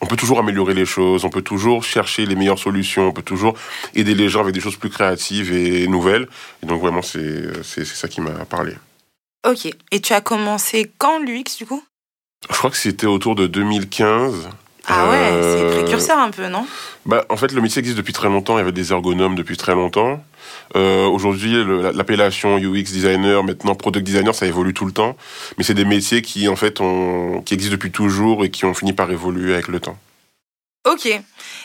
on 0.03 0.07
peut 0.07 0.17
toujours 0.17 0.39
améliorer 0.39 0.73
les 0.73 0.87
choses, 0.87 1.25
on 1.27 1.31
peut 1.31 1.43
toujours 1.43 1.85
chercher 1.85 2.25
les 2.25 2.35
meilleures 2.35 2.59
solutions, 2.59 3.09
on 3.09 3.13
peut 3.13 3.21
toujours 3.23 3.55
aider 3.95 4.15
les 4.15 4.29
gens 4.31 4.41
avec 4.41 4.55
des 4.55 4.61
choses 4.61 4.77
plus 4.77 4.89
créatives 4.89 5.53
et 5.53 5.87
nouvelles. 5.89 6.27
Et 6.63 6.67
donc 6.67 6.81
vraiment, 6.81 7.03
c'est 7.03 7.63
c'est 7.63 7.85
c'est 7.85 7.97
ça 7.97 8.09
qui 8.09 8.21
m'a 8.23 8.45
parlé. 8.47 8.73
Ok. 9.47 9.69
Et 9.91 10.01
tu 10.01 10.13
as 10.15 10.21
commencé 10.23 10.91
quand 10.99 11.19
l'UX 11.19 11.57
du 11.59 11.67
coup? 11.67 11.83
Je 12.51 12.57
crois 12.57 12.71
que 12.71 12.79
c'était 12.79 13.07
autour 13.07 13.35
de 13.35 13.47
2015. 13.47 14.49
Ah 14.87 15.11
ouais, 15.11 15.17
Euh, 15.17 15.71
c'est 15.73 15.77
précurseur 15.83 16.19
un 16.19 16.31
peu, 16.31 16.49
non? 16.49 16.67
Bah, 17.07 17.25
en 17.29 17.37
fait, 17.37 17.53
le 17.53 17.61
métier 17.61 17.81
existe 17.81 17.97
depuis 17.97 18.13
très 18.13 18.29
longtemps. 18.29 18.57
Il 18.57 18.59
y 18.59 18.63
avait 18.63 18.73
des 18.73 18.93
ergonomes 18.93 19.35
depuis 19.35 19.57
très 19.57 19.75
longtemps. 19.75 20.23
Euh, 20.77 21.07
Aujourd'hui, 21.07 21.55
l'appellation 21.95 22.57
UX 22.59 22.85
designer, 22.85 23.43
maintenant 23.45 23.75
product 23.75 24.05
designer, 24.05 24.35
ça 24.35 24.47
évolue 24.47 24.75
tout 24.75 24.85
le 24.87 24.93
temps. 24.93 25.17
Mais 25.59 25.65
c'est 25.65 25.75
des 25.75 25.85
métiers 25.85 26.23
qui, 26.23 26.49
en 26.49 26.57
fait, 26.57 26.81
ont, 26.81 27.43
qui 27.43 27.55
existent 27.55 27.73
depuis 27.73 27.91
toujours 27.91 28.45
et 28.45 28.51
qui 28.51 28.65
ont 28.65 28.75
fini 28.75 28.93
par 28.93 29.11
évoluer 29.11 29.53
avec 29.55 29.69
le 29.69 29.81
temps. 29.81 29.99
Ok. 30.91 31.09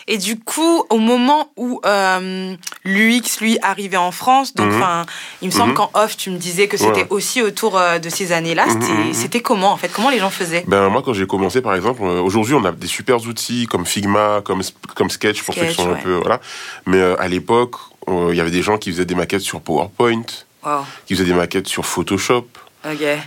Et 0.07 0.17
du 0.19 0.37
coup, 0.39 0.83
au 0.91 0.97
moment 0.99 1.51
où 1.57 1.81
euh, 1.85 2.55
l'UX, 2.83 3.39
lui, 3.41 3.57
arrivait 3.63 3.97
en 3.97 4.11
France, 4.11 4.53
donc 4.53 4.71
Mhm. 4.71 5.03
il 5.41 5.47
me 5.47 5.51
semble 5.51 5.69
Mhm. 5.71 5.75
qu'en 5.77 5.89
off, 5.95 6.15
tu 6.15 6.29
me 6.29 6.37
disais 6.37 6.67
que 6.67 6.77
c'était 6.77 6.91
Ouais. 7.01 7.07
aussi 7.09 7.41
autour 7.41 7.77
euh, 7.77 7.97
de 7.97 8.09
ces 8.09 8.31
années-là. 8.31 8.67
Mhm, 8.67 9.13
C'était- 9.13 9.41
comment, 9.41 9.71
en 9.71 9.77
fait 9.77 9.89
Comment 9.91 10.09
les 10.11 10.19
gens 10.19 10.29
faisaient? 10.29 10.63
Ben 10.67 10.89
moi 10.89 11.01
quand 11.03 11.13
j'ai 11.13 11.25
commencé 11.25 11.61
par 11.61 11.73
exemple, 11.73 12.03
euh, 12.03 12.21
aujourd'hui 12.21 12.53
on 12.53 12.63
a 12.65 12.71
des 12.71 12.87
super 12.87 13.17
outils 13.25 13.65
comme 13.65 13.85
Figma, 13.85 14.41
comme 14.43 14.61
comme 14.95 15.09
Sketch 15.09 15.41
pour 15.41 15.55
ceux 15.55 15.61
qui 15.61 15.73
Sketch, 15.73 15.85
sont 15.85 15.91
un 15.91 15.95
peu 15.95 16.15
voilà. 16.17 16.39
Mais 16.85 16.97
euh, 16.97 17.15
à 17.19 17.27
l'époque, 17.27 17.75
il 18.07 18.35
y 18.35 18.41
avait 18.41 18.51
des 18.51 18.61
gens 18.61 18.77
qui 18.77 18.91
faisaient 18.91 19.05
des 19.05 19.15
maquettes 19.15 19.41
sur 19.41 19.59
PowerPoint, 19.61 20.21
Wow. 20.63 20.85
qui 21.07 21.15
faisaient 21.15 21.25
des 21.25 21.33
maquettes 21.33 21.67
sur 21.67 21.85
Photoshop. 21.85 22.45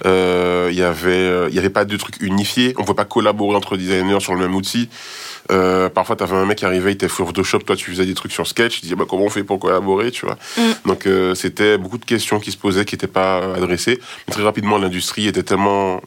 Euh, 0.06 0.68
Il 0.70 0.78
y 0.78 0.82
avait 0.84 1.48
il 1.48 1.54
y 1.54 1.58
avait 1.58 1.70
pas 1.70 1.84
de 1.84 1.96
trucs 1.96 2.20
unifiés. 2.20 2.74
On 2.78 2.84
pouvait 2.84 2.94
pas 2.94 3.04
collaborer 3.04 3.56
entre 3.56 3.76
designers 3.76 4.20
sur 4.20 4.34
le 4.34 4.38
même 4.40 4.54
outil. 4.54 4.88
Euh, 5.50 5.88
parfois, 5.88 6.14
t'avais 6.16 6.34
un 6.36 6.44
mec 6.44 6.58
qui 6.58 6.64
arrivait, 6.66 6.90
il 6.90 6.94
était 6.94 7.08
sur 7.08 7.26
Photoshop, 7.26 7.60
toi 7.60 7.74
tu 7.76 7.90
faisais 7.90 8.04
des 8.04 8.14
trucs 8.14 8.32
sur 8.32 8.46
Sketch, 8.46 8.78
il 8.78 8.82
disait 8.82 8.94
bah, 8.96 9.06
comment 9.08 9.24
on 9.24 9.30
fait 9.30 9.44
pour 9.44 9.58
collaborer, 9.58 10.10
tu 10.10 10.26
vois. 10.26 10.36
Mm. 10.56 10.62
Donc 10.86 11.06
euh, 11.06 11.34
c'était 11.34 11.78
beaucoup 11.78 11.98
de 11.98 12.04
questions 12.04 12.38
qui 12.38 12.52
se 12.52 12.56
posaient, 12.58 12.84
qui 12.84 12.94
n'étaient 12.94 13.06
pas 13.06 13.54
adressées. 13.54 13.98
Mais 14.26 14.34
très 14.34 14.42
rapidement, 14.42 14.76
l'industrie 14.78 15.26
était 15.26 15.42
tellement 15.42 16.00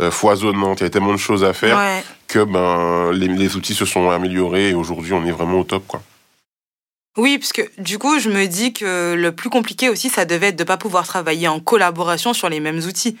euh, 0.00 0.10
foisonnante, 0.10 0.80
il 0.80 0.82
y 0.82 0.84
avait 0.84 0.90
tellement 0.90 1.12
de 1.12 1.18
choses 1.18 1.42
à 1.44 1.52
faire 1.52 1.76
Ouais. 1.78 2.02
que 2.28 2.44
ben 2.44 3.12
les, 3.12 3.28
les 3.28 3.56
outils 3.56 3.74
se 3.74 3.84
sont 3.86 4.10
améliorés 4.10 4.70
et 4.70 4.74
aujourd'hui 4.74 5.12
on 5.14 5.24
est 5.24 5.32
vraiment 5.32 5.60
au 5.60 5.64
top 5.64 5.84
quoi. 5.86 6.02
Oui, 7.18 7.36
parce 7.38 7.52
que 7.52 7.62
du 7.78 7.98
coup, 7.98 8.18
je 8.18 8.30
me 8.30 8.46
dis 8.46 8.72
que 8.72 9.12
le 9.14 9.32
plus 9.32 9.50
compliqué 9.50 9.90
aussi, 9.90 10.08
ça 10.08 10.24
devait 10.24 10.48
être 10.48 10.56
de 10.58 10.64
pas 10.64 10.78
pouvoir 10.78 11.06
travailler 11.06 11.46
en 11.46 11.60
collaboration 11.60 12.32
sur 12.32 12.48
les 12.48 12.58
mêmes 12.58 12.78
outils. 12.78 13.18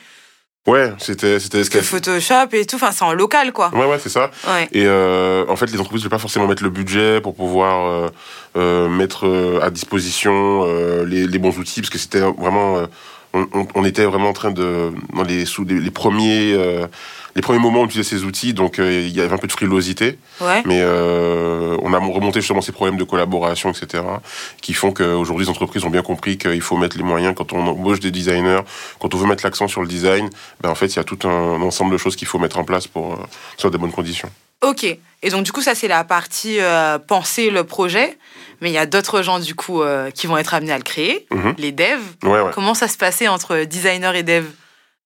Ouais, 0.66 0.92
c'était 0.98 1.40
c'était 1.40 1.62
Que 1.64 1.80
Photoshop 1.82 2.46
et 2.52 2.64
tout, 2.66 2.76
enfin, 2.76 2.92
c'est 2.92 3.04
en 3.04 3.12
local, 3.14 3.52
quoi. 3.52 3.70
Ouais 3.74 3.84
ouais 3.84 3.98
c'est 3.98 4.08
ça. 4.08 4.30
Ouais. 4.46 4.68
Et 4.72 4.84
euh, 4.86 5.44
en 5.48 5.56
fait 5.56 5.66
les 5.66 5.80
entreprises 5.80 6.04
ne 6.04 6.08
peuvent 6.08 6.18
pas 6.18 6.20
forcément 6.20 6.46
mettre 6.46 6.62
le 6.62 6.70
budget 6.70 7.20
pour 7.20 7.34
pouvoir 7.34 7.86
euh, 7.90 8.08
euh, 8.56 8.88
mettre 8.88 9.26
euh, 9.26 9.58
à 9.60 9.70
disposition 9.70 10.64
euh, 10.64 11.04
les, 11.04 11.26
les 11.26 11.38
bons 11.40 11.58
outils 11.58 11.80
parce 11.80 11.90
que 11.90 11.98
c'était 11.98 12.20
vraiment 12.20 12.76
euh, 12.78 12.86
on, 13.34 13.48
on- 13.54 13.66
on 13.74 13.84
était 13.84 14.04
vraiment 14.04 14.28
en 14.28 14.32
train 14.34 14.52
de 14.52 14.92
dans 15.14 15.24
les 15.24 15.46
sous 15.46 15.64
les, 15.64 15.80
les 15.80 15.90
premiers 15.90 16.52
euh, 16.54 16.86
les 17.34 17.42
premiers 17.42 17.58
moments 17.58 17.80
on 17.80 17.86
utilisait 17.86 18.08
ces 18.18 18.24
outils 18.24 18.52
donc 18.54 18.78
euh, 18.78 19.02
il 19.06 19.14
y 19.16 19.20
avait 19.20 19.32
un 19.34 19.38
peu 19.38 19.46
de 19.46 19.52
frilosité 19.52 20.18
Ouais. 20.40 20.62
mais 20.66 20.80
euh, 20.82 21.76
on 21.82 21.92
a 21.92 21.98
remonté 21.98 22.40
justement 22.40 22.60
ces 22.60 22.72
problèmes 22.72 22.96
de 22.98 23.04
collaboration, 23.04 23.70
etc., 23.70 24.02
qui 24.60 24.72
font 24.74 24.92
qu'aujourd'hui, 24.92 25.44
les 25.46 25.50
entreprises 25.50 25.84
ont 25.84 25.90
bien 25.90 26.02
compris 26.02 26.36
qu'il 26.38 26.60
faut 26.60 26.76
mettre 26.76 26.96
les 26.96 27.02
moyens 27.04 27.34
quand 27.36 27.52
on 27.52 27.66
embauche 27.66 28.00
des 28.00 28.10
designers, 28.10 28.60
quand 28.98 29.14
on 29.14 29.18
veut 29.18 29.26
mettre 29.26 29.44
l'accent 29.44 29.68
sur 29.68 29.80
le 29.82 29.88
design, 29.88 30.28
ben 30.60 30.70
en 30.70 30.74
fait, 30.74 30.86
il 30.86 30.96
y 30.96 30.98
a 30.98 31.04
tout 31.04 31.18
un 31.28 31.60
ensemble 31.62 31.92
de 31.92 31.98
choses 31.98 32.16
qu'il 32.16 32.26
faut 32.28 32.38
mettre 32.38 32.58
en 32.58 32.64
place 32.64 32.86
pour 32.88 33.12
euh, 33.14 33.16
soit 33.56 33.70
des 33.70 33.78
bonnes 33.78 33.92
conditions. 33.92 34.30
Ok. 34.62 34.84
Et 34.84 35.30
donc, 35.30 35.44
du 35.44 35.52
coup, 35.52 35.60
ça, 35.62 35.74
c'est 35.74 35.88
la 35.88 36.04
partie 36.04 36.58
euh, 36.60 36.98
penser 36.98 37.50
le 37.50 37.64
projet. 37.64 38.16
Mais 38.60 38.70
il 38.70 38.74
y 38.74 38.78
a 38.78 38.86
d'autres 38.86 39.22
gens, 39.22 39.38
du 39.40 39.54
coup, 39.56 39.82
euh, 39.82 40.10
qui 40.10 40.26
vont 40.28 40.38
être 40.38 40.54
amenés 40.54 40.72
à 40.72 40.76
le 40.78 40.84
créer. 40.84 41.26
Mhm. 41.32 41.54
Les 41.58 41.72
devs. 41.72 41.98
Ouais, 42.22 42.40
ouais. 42.40 42.50
Comment 42.54 42.74
ça 42.74 42.86
se 42.88 42.96
passait 42.96 43.26
entre 43.28 43.64
designer 43.64 44.14
et 44.14 44.22
dev? 44.22 44.44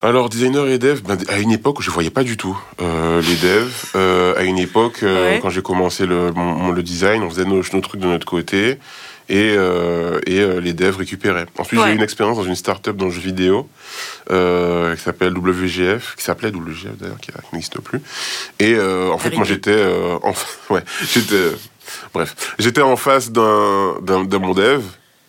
Alors, 0.06 0.28
designer 0.28 0.68
et 0.68 0.78
dev, 0.78 1.00
ben, 1.02 1.18
à 1.28 1.38
une 1.38 1.50
époque, 1.50 1.82
je 1.82 1.90
voyais 1.90 2.10
pas 2.10 2.22
du 2.22 2.36
tout 2.36 2.56
euh, 2.80 3.20
les 3.22 3.34
devs. 3.34 3.72
Euh, 3.96 4.34
à 4.38 4.44
une 4.44 4.56
époque, 4.58 5.00
euh, 5.02 5.32
Ouais. 5.32 5.38
quand 5.42 5.50
j'ai 5.50 5.62
commencé 5.62 6.06
le, 6.06 6.30
mon- 6.30 6.70
le 6.70 6.82
design, 6.84 7.24
on 7.24 7.28
faisait 7.30 7.44
nos, 7.44 7.60
nos 7.72 7.80
trucs 7.80 8.00
de 8.00 8.06
notre 8.06 8.24
côté. 8.26 8.78
et, 9.28 9.54
euh, 9.58 10.20
et 10.24 10.38
euh, 10.38 10.60
les 10.60 10.72
devs 10.74 10.96
récupéraient. 10.98 11.46
Ensuite, 11.58 11.80
Ouais. 11.80 11.86
j'ai 11.88 11.92
eu 11.94 11.96
une 11.96 12.02
expérience 12.04 12.36
dans 12.36 12.44
une 12.44 12.54
start-up 12.54 12.94
dans 12.96 13.06
le 13.06 13.10
jeu 13.10 13.20
vidéo 13.20 13.68
euh, 14.30 14.94
qui 14.94 15.02
s'appelle 15.02 15.36
WGF, 15.36 16.14
qui 16.16 16.22
s'appelait 16.22 16.50
WGF 16.52 16.96
d'ailleurs, 17.00 17.18
qui, 17.20 17.32
qui 17.32 17.38
n'existe 17.52 17.80
plus. 17.80 18.00
Et 18.60 18.74
euh, 18.76 19.10
en 19.10 19.18
fait, 19.18 19.34
moi, 19.34 19.44
j'étais 19.44 19.72
euh, 19.74 20.14
en, 20.22 20.32
ouais, 20.72 20.84
j'étais, 21.12 21.50
bref, 22.14 22.54
j'étais 22.60 22.82
en 22.82 22.94
face 22.96 23.32
d'un 23.32 23.96
d'un 24.02 24.22
de 24.22 24.36
mon 24.36 24.54
dev. 24.54 24.82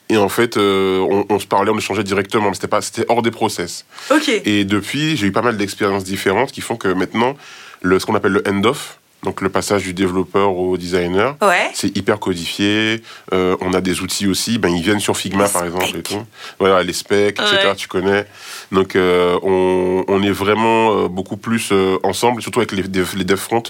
Et 0.09 0.17
en 0.17 0.29
fait, 0.29 0.55
euh, 0.57 0.99
on, 0.99 1.25
on 1.29 1.39
se 1.39 1.47
parlait, 1.47 1.69
on 1.71 1.77
échangeait 1.77 2.03
directement, 2.03 2.47
mais 2.49 2.53
c'était 2.53 2.67
pas, 2.67 2.81
c'était 2.81 3.05
hors 3.09 3.21
des 3.21 3.31
process. 3.31 3.85
Ok. 4.09 4.29
Et 4.45 4.63
depuis, 4.63 5.17
j'ai 5.17 5.27
eu 5.27 5.31
pas 5.31 5.41
mal 5.41 5.57
d'expériences 5.57 6.03
différentes 6.05 6.51
qui 6.51 6.61
font 6.61 6.77
que 6.77 6.87
maintenant, 6.87 7.35
le, 7.81 7.99
ce 7.99 8.05
qu'on 8.05 8.15
appelle 8.15 8.31
le 8.31 8.47
end-off, 8.47 8.99
donc 9.23 9.41
le 9.41 9.49
passage 9.49 9.83
du 9.83 9.93
développeur 9.93 10.55
au 10.55 10.77
designer, 10.77 11.35
Ouais. 11.41 11.71
c'est 11.73 11.95
hyper 11.97 12.19
codifié. 12.19 13.01
Euh, 13.33 13.57
on 13.61 13.73
a 13.73 13.81
des 13.81 13.99
outils 14.01 14.27
aussi. 14.27 14.59
Ben, 14.59 14.69
ils 14.69 14.81
viennent 14.83 14.99
sur 15.01 15.17
Figma, 15.17 15.47
Les 15.47 15.51
par 15.51 15.65
exemple, 15.65 15.97
et 15.97 16.03
tout. 16.03 16.23
Voilà, 16.59 16.83
les 16.83 16.93
specs, 16.93 17.37
etc. 17.41 17.73
Tu 17.75 17.87
connais. 17.89 18.25
Donc, 18.71 18.95
euh, 18.95 19.37
on, 19.43 20.05
on 20.07 20.21
est 20.23 20.31
vraiment 20.31 21.07
beaucoup 21.09 21.35
plus 21.35 21.73
ensemble, 22.03 22.41
surtout 22.41 22.59
avec 22.59 22.71
les, 22.71 22.83
dev- 22.83 23.15
les 23.17 23.25
dev 23.25 23.37
front, 23.37 23.63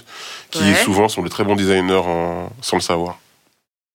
qui 0.50 0.62
Ouais. 0.62 0.74
souvent 0.84 1.08
sont 1.08 1.22
de 1.22 1.28
très 1.28 1.42
bons 1.44 1.56
designers 1.56 1.94
en- 2.06 2.50
sans 2.60 2.76
le 2.76 2.82
savoir. 2.82 3.18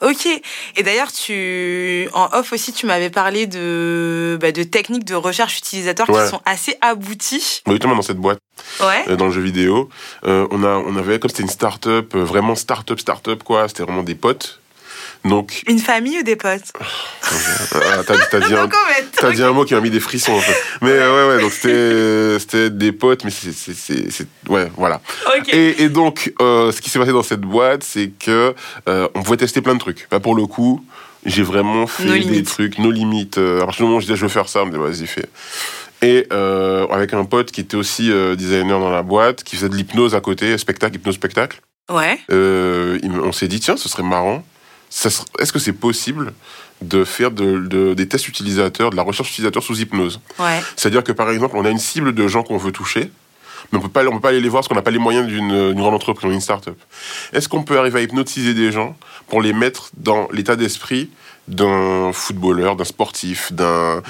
Ok. 0.02 0.28
Et 0.76 0.84
d'ailleurs, 0.84 1.12
tu 1.12 2.10
en 2.14 2.28
off 2.34 2.52
aussi, 2.52 2.74
tu 2.74 2.86
m'avais 2.86 3.10
parlé 3.10 3.48
de 3.48 4.38
bah, 4.42 4.52
de 4.52 4.64
techniques 4.64 5.06
de 5.06 5.16
recherche 5.16 5.58
utilisateur 5.60 6.10
Ouais. 6.10 6.24
qui 6.24 6.30
sont 6.30 6.42
assez 6.46 6.76
abouties. 6.82 7.62
Notamment 7.68 7.96
dans 7.96 8.02
cette 8.02 8.18
boîte, 8.18 8.40
Ouais. 8.82 9.06
euh, 9.08 9.16
dans 9.16 9.28
le 9.28 9.32
jeu 9.32 9.42
vidéo, 9.42 9.90
euh, 10.26 10.46
on, 10.52 10.64
a, 10.64 10.70
on 10.76 10.96
avait, 10.98 11.20
comme 11.20 11.30
c'était 11.30 11.44
une 11.44 11.50
start-up, 11.50 12.14
euh, 12.16 12.24
vraiment 12.24 12.56
start-up, 12.56 13.00
start-up, 13.00 13.44
quoi, 13.44 13.68
c'était 13.70 13.84
vraiment 13.84 14.04
des 14.04 14.16
potes. 14.16 14.60
Donc, 15.26 15.62
Une 15.68 15.80
famille 15.80 16.20
ou 16.20 16.24
des 16.24 16.36
potes? 16.36 16.74
Euh, 17.76 18.04
t'as 18.06 18.40
dit 18.40 18.54
un, 19.24 19.32
dit 19.32 19.44
un 19.44 19.52
mot 19.54 19.64
qui 19.64 19.74
m'a 19.74 19.80
mis 19.80 19.90
des 19.90 20.02
frissons. 20.02 20.34
En 20.34 20.40
fait. 20.40 20.56
Mais 20.82 20.92
euh, 20.92 21.30
ouais, 21.30 21.36
ouais, 21.36 21.42
donc 21.42 21.52
c'était 21.54 22.70
des 22.70 22.92
potes, 22.92 23.24
mais 23.24 23.32
c'est 23.32 24.28
ouais, 24.50 24.70
voilà. 24.76 25.02
Et, 25.52 25.84
et 25.84 25.90
donc, 25.90 26.34
euh, 26.42 26.72
ce 26.72 26.82
qui 26.82 26.90
s'est 26.90 27.00
passé 27.00 27.12
dans 27.12 27.24
cette 27.24 27.42
boîte, 27.42 27.84
c'est 27.84 28.12
que 28.20 28.54
euh, 28.90 29.08
on 29.16 29.24
pouvait 29.24 29.38
tester 29.38 29.62
plein 29.62 29.76
de 29.76 29.80
trucs. 29.80 30.08
Bah, 30.12 30.20
pour 30.20 30.36
le 30.36 30.46
coup, 30.46 30.84
j'ai 31.26 31.44
vraiment 31.44 31.88
fait 31.88 32.04
des 32.04 32.20
limites. 32.20 32.48
trucs, 32.48 32.78
nos 32.80 32.92
limites. 32.92 33.38
Euh, 33.38 33.62
à 33.62 33.66
partir 33.66 33.78
du 33.80 33.84
moment 33.84 33.98
où 33.98 34.02
je 34.02 34.08
disais 34.08 34.18
je 34.18 34.24
veux 34.24 34.30
faire 34.30 34.50
ça, 34.50 34.64
on 34.64 34.66
me 34.66 34.72
disait 34.72 34.84
vas-y 34.84 35.08
fais. 35.08 35.26
Et 36.02 36.28
euh, 36.34 36.86
avec 36.88 37.14
un 37.14 37.24
pote 37.24 37.52
qui 37.52 37.62
était 37.62 37.78
aussi 37.78 38.12
euh, 38.12 38.36
designer 38.36 38.78
dans 38.78 38.90
la 38.92 39.04
boîte, 39.04 39.44
qui 39.44 39.56
faisait 39.56 39.70
de 39.70 39.76
l'hypnose 39.76 40.16
à 40.16 40.20
côté, 40.20 40.58
spectacle, 40.58 40.98
hypnose 40.98 41.16
spectacle. 41.16 41.62
Ouais. 41.90 42.20
Euh, 42.30 43.00
on 43.24 43.32
s'est 43.32 43.48
dit 43.48 43.62
tiens, 43.62 43.78
ce 43.78 43.88
serait 43.88 44.04
marrant. 44.04 44.44
Est-ce 45.40 45.52
que 45.52 45.60
c'est 45.60 45.74
possible 45.74 46.34
de 46.82 47.04
faire 47.04 47.32
de- 47.32 47.60
de- 47.60 47.94
des 47.94 48.08
tests 48.08 48.28
utilisateurs, 48.28 48.90
de 48.92 48.96
la 48.96 49.02
recherche 49.04 49.30
utilisateur 49.32 49.64
sous 49.64 49.80
hypnose? 49.80 50.20
Ouais. 50.40 50.62
c'est-à-dire 50.76 51.04
que 51.04 51.12
par 51.12 51.30
exemple, 51.32 51.56
on 51.58 51.66
a 51.66 51.70
une 51.70 51.80
cible 51.80 52.14
de 52.14 52.28
gens 52.28 52.44
qu'on 52.44 52.58
veut 52.58 52.72
toucher, 52.72 53.12
mais 53.74 53.80
on 53.80 53.82
peut 53.82 53.90
pas, 53.90 54.06
on 54.06 54.12
peut 54.14 54.20
pas 54.22 54.30
aller 54.30 54.40
les 54.40 54.48
voir 54.48 54.62
parce 54.62 54.70
qu'on 54.70 54.76
n'a 54.76 54.82
pas 54.82 54.92
les 54.92 55.00
moyens 55.00 55.28
d'une 55.28 55.74
grande 55.74 55.94
entreprise, 55.96 56.30
d'une 56.32 56.40
start-up. 56.40 56.78
Est-ce 57.34 57.50
qu'on 57.50 57.64
peut 57.64 57.78
arriver 57.78 58.00
à 58.00 58.02
hypnotiser 58.04 58.54
des 58.54 58.72
gens 58.72 58.96
pour 59.28 59.42
les 59.42 59.52
mettre 59.52 59.90
dans 59.98 60.28
l'état 60.32 60.56
d'esprit 60.56 61.10
d'un 61.50 62.12
footballeur, 62.14 62.78
d'un 62.78 62.86
sportif, 62.86 63.52
d'un 63.52 64.02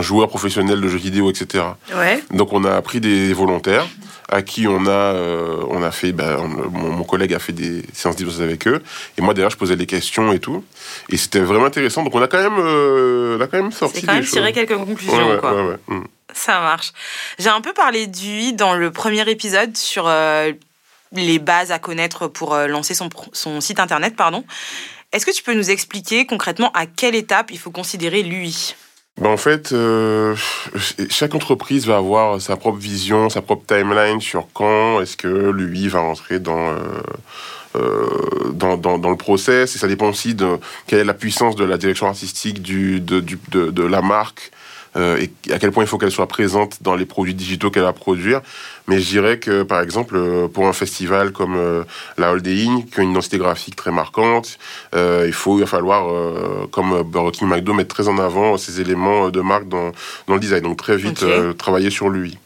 joueur 0.00 0.28
professionnel 0.28 0.80
de 0.80 0.88
jeux 0.88 0.98
vidéo, 0.98 1.30
etc. 1.30 1.64
Ouais. 1.94 2.22
Donc 2.32 2.52
on 2.52 2.64
a 2.64 2.80
pris 2.82 3.00
des 3.00 3.32
volontaires 3.32 3.86
à 4.30 4.40
qui 4.42 4.66
on 4.66 4.86
a 4.86 4.90
euh, 4.90 5.62
on 5.68 5.82
a 5.82 5.90
fait 5.90 6.12
ben, 6.12 6.38
on- 6.40 6.48
mon, 6.70 6.90
mon 6.90 7.04
collègue 7.04 7.34
a 7.34 7.38
fait 7.38 7.52
des 7.52 7.82
séances 7.92 8.16
d'hypnose 8.16 8.40
avec 8.40 8.66
eux 8.66 8.82
et 9.18 9.22
moi 9.22 9.34
derrière 9.34 9.50
je 9.50 9.56
posais 9.58 9.76
des 9.76 9.84
questions 9.86 10.32
et 10.32 10.38
tout 10.38 10.64
et 11.10 11.18
c'était 11.18 11.40
vraiment 11.40 11.66
intéressant 11.66 12.02
donc 12.02 12.14
on 12.14 12.22
a 12.22 12.26
quand 12.26 12.42
même 12.42 12.56
euh, 12.58 13.36
on 13.38 13.40
a 13.42 13.46
quand 13.46 13.58
même 13.60 13.70
sorti 13.70 14.00
C'est 14.00 14.06
quand 14.06 14.14
des 14.14 14.20
même 14.20 14.28
tiré 14.28 14.52
quelques 14.54 14.76
conclusions, 14.76 15.14
Ouais, 15.14 15.34
ouais, 15.34 15.38
quoi. 15.38 15.54
ouais, 15.54 15.68
ouais. 15.68 15.76
Mm. 15.96 16.04
Ça 16.34 16.60
marche. 16.60 16.92
J'ai 17.38 17.48
un 17.48 17.60
peu 17.60 17.72
parlé 17.72 18.06
d'UI 18.06 18.52
dans 18.52 18.74
le 18.74 18.90
premier 18.90 19.28
épisode 19.30 19.76
sur 19.76 20.06
euh, 20.08 20.52
les 21.12 21.38
bases 21.38 21.70
à 21.70 21.78
connaître 21.78 22.26
pour 22.26 22.54
euh, 22.54 22.66
lancer 22.66 22.92
son, 22.92 23.08
son 23.32 23.60
site 23.60 23.78
internet, 23.78 24.16
pardon. 24.16 24.44
Est-ce 25.12 25.24
que 25.24 25.30
tu 25.30 25.44
peux 25.44 25.54
nous 25.54 25.70
expliquer 25.70 26.26
concrètement 26.26 26.72
à 26.72 26.86
quelle 26.86 27.14
étape 27.14 27.52
il 27.52 27.58
faut 27.58 27.70
considérer 27.70 28.24
l'UI 28.24 28.74
Ben, 29.18 29.30
en 29.30 29.36
fait, 29.36 29.70
euh, 29.72 30.34
chaque 31.08 31.36
entreprise 31.36 31.86
va 31.86 31.98
avoir 31.98 32.40
sa 32.40 32.56
propre 32.56 32.78
vision, 32.78 33.30
sa 33.30 33.40
propre 33.40 33.64
timeline 33.66 34.20
sur 34.20 34.48
quand 34.52 35.00
est-ce 35.00 35.16
que 35.16 35.28
lui 35.28 35.86
va 35.86 36.00
rentrer 36.00 36.40
dans, 36.40 36.74
dans, 38.52 38.76
dans, 38.76 39.10
le 39.10 39.16
process. 39.16 39.76
Et 39.76 39.78
ça 39.78 39.86
dépend 39.86 40.08
aussi 40.08 40.34
de 40.34 40.58
quelle 40.88 40.98
est 40.98 41.04
la 41.04 41.14
puissance 41.14 41.54
de 41.54 41.64
la 41.64 41.78
direction 41.78 42.08
artistique 42.08 42.60
du, 42.60 43.00
de, 43.00 43.20
de, 43.20 43.70
de 43.70 43.82
la 43.84 44.02
marque. 44.02 44.50
Euh, 44.96 45.18
et 45.18 45.52
à 45.52 45.58
quel 45.58 45.72
point 45.72 45.84
il 45.84 45.86
faut 45.86 45.98
qu'elle 45.98 46.10
soit 46.10 46.28
présente 46.28 46.82
dans 46.82 46.94
les 46.94 47.06
produits 47.06 47.34
digitaux 47.34 47.70
qu'elle 47.70 47.82
va 47.82 47.92
produire. 47.92 48.40
Mais 48.86 49.00
je 49.00 49.08
dirais 49.08 49.38
que, 49.38 49.62
par 49.62 49.80
exemple, 49.80 50.14
euh, 50.16 50.46
pour 50.46 50.66
un 50.66 50.72
festival 50.72 51.32
comme 51.32 51.56
euh, 51.56 51.84
la 52.18 52.32
Holiday 52.32 52.64
Inn, 52.64 52.84
qui 52.84 53.00
a 53.00 53.02
une 53.02 53.12
identité 53.12 53.38
graphique 53.38 53.76
très 53.76 53.90
marquante, 53.90 54.58
euh, 54.94 55.24
il, 55.26 55.32
faut, 55.32 55.56
il 55.58 55.60
va 55.60 55.66
falloir, 55.66 56.10
euh, 56.10 56.66
comme 56.70 57.02
Burger 57.02 57.32
King 57.32 57.48
McDo, 57.48 57.72
mettre 57.72 57.94
très 57.94 58.08
en 58.08 58.18
avant 58.18 58.56
ces 58.58 58.80
éléments 58.80 59.30
de 59.30 59.40
marque 59.40 59.68
dans, 59.68 59.92
dans 60.26 60.34
le 60.34 60.40
design. 60.40 60.62
Donc 60.62 60.76
très 60.76 60.96
vite, 60.96 61.24
travailler 61.58 61.90
sur 61.90 62.08
lui. 62.08 62.38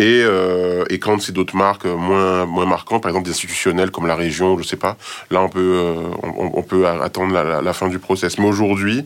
Et, 0.00 0.22
euh, 0.24 0.84
et 0.90 1.00
quand 1.00 1.20
c'est 1.20 1.32
d'autres 1.32 1.56
marques 1.56 1.84
moins, 1.84 2.46
moins 2.46 2.66
marquantes, 2.66 3.02
par 3.02 3.10
exemple 3.10 3.24
des 3.26 3.32
institutionnels 3.32 3.90
comme 3.90 4.06
la 4.06 4.14
région, 4.14 4.56
je 4.56 4.62
sais 4.62 4.76
pas, 4.76 4.96
là 5.32 5.42
on 5.42 5.48
peut, 5.48 5.58
euh, 5.60 5.94
on, 6.22 6.52
on 6.54 6.62
peut 6.62 6.86
attendre 6.86 7.32
la, 7.34 7.42
la- 7.42 7.62
la 7.62 7.72
fin 7.72 7.88
du 7.88 7.98
process. 7.98 8.38
Mais 8.38 8.46
aujourd'hui, 8.46 9.02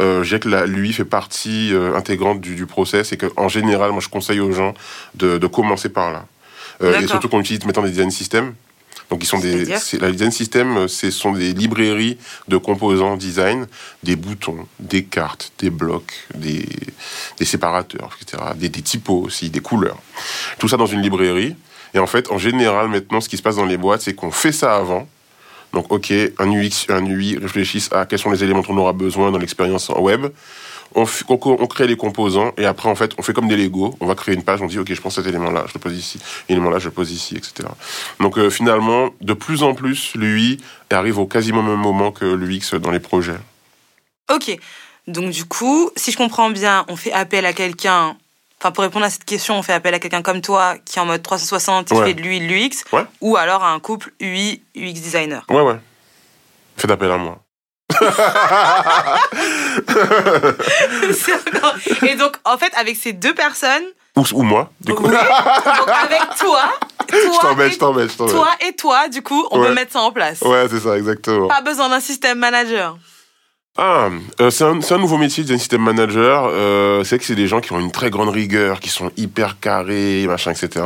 euh, 0.00 0.22
je 0.22 0.28
dirais 0.28 0.40
que 0.40 0.48
la, 0.48 0.64
lui 0.66 0.92
fait 0.92 1.04
partie 1.04 1.70
euh, 1.72 1.96
intégrante 1.96 2.40
du, 2.40 2.54
du 2.54 2.66
process 2.66 3.12
et 3.12 3.16
qu'en 3.16 3.48
général, 3.48 3.90
moi 3.90 4.00
je 4.00 4.08
conseille 4.08 4.38
aux 4.38 4.52
gens 4.52 4.74
de, 5.16 5.38
de 5.38 5.46
commencer 5.48 5.88
par 5.88 6.12
là. 6.12 6.24
Euh, 6.82 6.92
et 7.02 7.08
surtout 7.08 7.28
qu'on 7.28 7.40
utilise 7.40 7.64
maintenant 7.64 7.82
des 7.82 7.90
design 7.90 8.10
systems. 8.12 8.54
Donc 9.10 9.22
ils 9.22 9.26
sont 9.26 9.38
des, 9.38 9.64
la 9.64 10.12
design 10.12 10.30
system, 10.30 10.76
euh, 10.76 10.88
ce 10.88 11.10
sont 11.10 11.32
des 11.32 11.52
librairies 11.54 12.18
de 12.48 12.56
composants 12.58 13.16
design, 13.16 13.66
des 14.02 14.16
boutons, 14.16 14.66
des 14.78 15.04
cartes, 15.04 15.52
des 15.58 15.70
blocs, 15.70 16.12
des, 16.34 16.66
des 17.38 17.44
séparateurs, 17.44 18.16
etc. 18.20 18.42
Des, 18.56 18.68
des 18.68 18.82
typos 18.82 19.22
aussi, 19.22 19.48
des 19.48 19.60
couleurs. 19.60 19.98
Tout 20.58 20.68
ça 20.68 20.76
dans 20.76 20.86
une 20.86 21.00
librairie. 21.00 21.56
Et 21.94 21.98
en 21.98 22.06
fait, 22.06 22.30
en 22.30 22.38
général, 22.38 22.88
maintenant, 22.88 23.20
ce 23.20 23.28
qui 23.28 23.38
se 23.38 23.42
passe 23.42 23.56
dans 23.56 23.64
les 23.64 23.78
boîtes, 23.78 24.02
c'est 24.02 24.14
qu'on 24.14 24.30
fait 24.30 24.52
ça 24.52 24.76
avant. 24.76 25.08
Donc, 25.72 25.90
OK, 25.90 26.12
un 26.38 26.50
UX, 26.50 26.86
un 26.88 27.04
UI 27.04 27.38
réfléchissent 27.38 27.90
à 27.92 28.06
quels 28.06 28.18
sont 28.18 28.30
les 28.30 28.42
éléments 28.44 28.60
dont 28.60 28.74
on 28.74 28.78
aura 28.78 28.92
besoin 28.92 29.30
dans 29.30 29.38
l'expérience 29.38 29.90
en 29.90 30.00
web. 30.00 30.26
On, 30.94 31.04
f- 31.04 31.22
on, 31.28 31.38
on 31.62 31.66
crée 31.66 31.86
les 31.86 31.96
composants 31.96 32.52
et 32.56 32.64
après, 32.66 32.88
en 32.88 32.94
fait, 32.94 33.12
on 33.18 33.22
fait 33.22 33.32
comme 33.34 33.48
des 33.48 33.56
Lego. 33.56 33.96
On 34.00 34.06
va 34.06 34.14
créer 34.14 34.34
une 34.34 34.42
page, 34.42 34.62
on 34.62 34.66
dit, 34.66 34.78
OK, 34.78 34.92
je 34.92 35.00
prends 35.00 35.10
cet 35.10 35.26
élément-là, 35.26 35.64
je 35.68 35.74
le 35.74 35.80
pose 35.80 35.96
ici. 35.96 36.18
L'élément-là, 36.48 36.78
je 36.78 36.86
le 36.86 36.90
pose 36.92 37.10
ici, 37.12 37.36
etc. 37.36 37.68
Donc, 38.20 38.38
euh, 38.38 38.48
finalement, 38.50 39.10
de 39.20 39.32
plus 39.34 39.62
en 39.62 39.74
plus, 39.74 40.12
l'UI 40.14 40.58
arrive 40.90 41.18
au 41.18 41.26
quasiment 41.26 41.62
même 41.62 41.76
moment 41.78 42.10
que 42.12 42.24
l'UX 42.24 42.74
dans 42.80 42.90
les 42.90 43.00
projets. 43.00 43.36
Ok. 44.32 44.56
Donc 45.06 45.30
du 45.30 45.44
coup, 45.46 45.90
si 45.96 46.12
je 46.12 46.16
comprends 46.18 46.50
bien, 46.50 46.84
on 46.88 46.96
fait 46.96 47.12
appel 47.12 47.46
à 47.46 47.52
quelqu'un. 47.54 48.16
Enfin, 48.60 48.72
pour 48.72 48.82
répondre 48.84 49.06
à 49.06 49.10
cette 49.10 49.24
question, 49.24 49.58
on 49.58 49.62
fait 49.62 49.72
appel 49.72 49.94
à 49.94 49.98
quelqu'un 49.98 50.20
comme 50.20 50.40
toi 50.42 50.74
qui 50.84 50.98
est 50.98 51.00
en 51.00 51.06
mode 51.06 51.22
360, 51.22 51.86
qui 51.88 51.94
Ouais. 51.94 52.06
fait 52.08 52.14
de 52.14 52.20
l'UI, 52.20 52.40
de 52.40 52.44
l'UX, 52.46 52.84
Ouais. 52.92 53.04
ou 53.22 53.36
alors 53.36 53.62
à 53.62 53.70
un 53.72 53.80
couple 53.80 54.12
UI, 54.20 54.60
UX 54.76 54.92
designer. 54.94 55.44
Ouais, 55.48 55.62
ouais. 55.62 55.76
Faites 56.76 56.90
appel 56.90 57.10
à 57.10 57.16
moi. 57.16 57.40
Et 62.06 62.14
donc, 62.16 62.36
en 62.44 62.58
fait, 62.58 62.72
avec 62.76 62.96
ces 62.96 63.12
deux 63.12 63.34
personnes, 63.34 63.82
Ou, 64.16 64.24
ou 64.32 64.42
moi, 64.42 64.70
du 64.80 64.94
coup. 64.94 65.04
oui, 65.04 65.10
donc 65.10 65.88
avec 66.04 66.22
toi, 66.38 66.62
je 67.12 67.26
toi, 67.26 67.38
t'embête, 67.40 67.70
et, 67.70 67.74
je 67.74 67.78
t'embête, 67.78 68.10
je 68.12 68.16
t'embête. 68.16 68.34
toi 68.34 68.48
et 68.66 68.72
toi, 68.74 69.08
du 69.08 69.22
coup, 69.22 69.46
on 69.50 69.60
Ouais. 69.60 69.68
peut 69.68 69.74
mettre 69.74 69.92
ça 69.92 70.00
en 70.00 70.12
place. 70.12 70.40
Ouais, 70.42 70.66
c'est 70.70 70.80
ça, 70.80 70.96
exactement. 70.96 71.48
Pas 71.48 71.60
besoin 71.62 71.88
d'un 71.88 72.00
système 72.00 72.38
manager. 72.38 72.96
Ah, 73.80 74.08
euh, 74.40 74.50
c'est 74.50 74.64
un, 74.64 74.80
c'est 74.80 74.94
un 74.94 74.98
nouveau 74.98 75.18
métier 75.18 75.44
d'un 75.44 75.56
système 75.56 75.82
manager. 75.82 76.50
Euh, 76.52 77.04
c'est 77.04 77.16
que 77.16 77.24
c'est 77.24 77.36
des 77.36 77.46
gens 77.46 77.60
qui 77.60 77.72
ont 77.72 77.78
une 77.78 77.92
très 77.92 78.10
grande 78.10 78.28
rigueur, 78.28 78.80
qui 78.80 78.88
sont 78.88 79.12
hyper 79.16 79.60
carrés, 79.60 80.26
machin, 80.26 80.50
etc. 80.50 80.84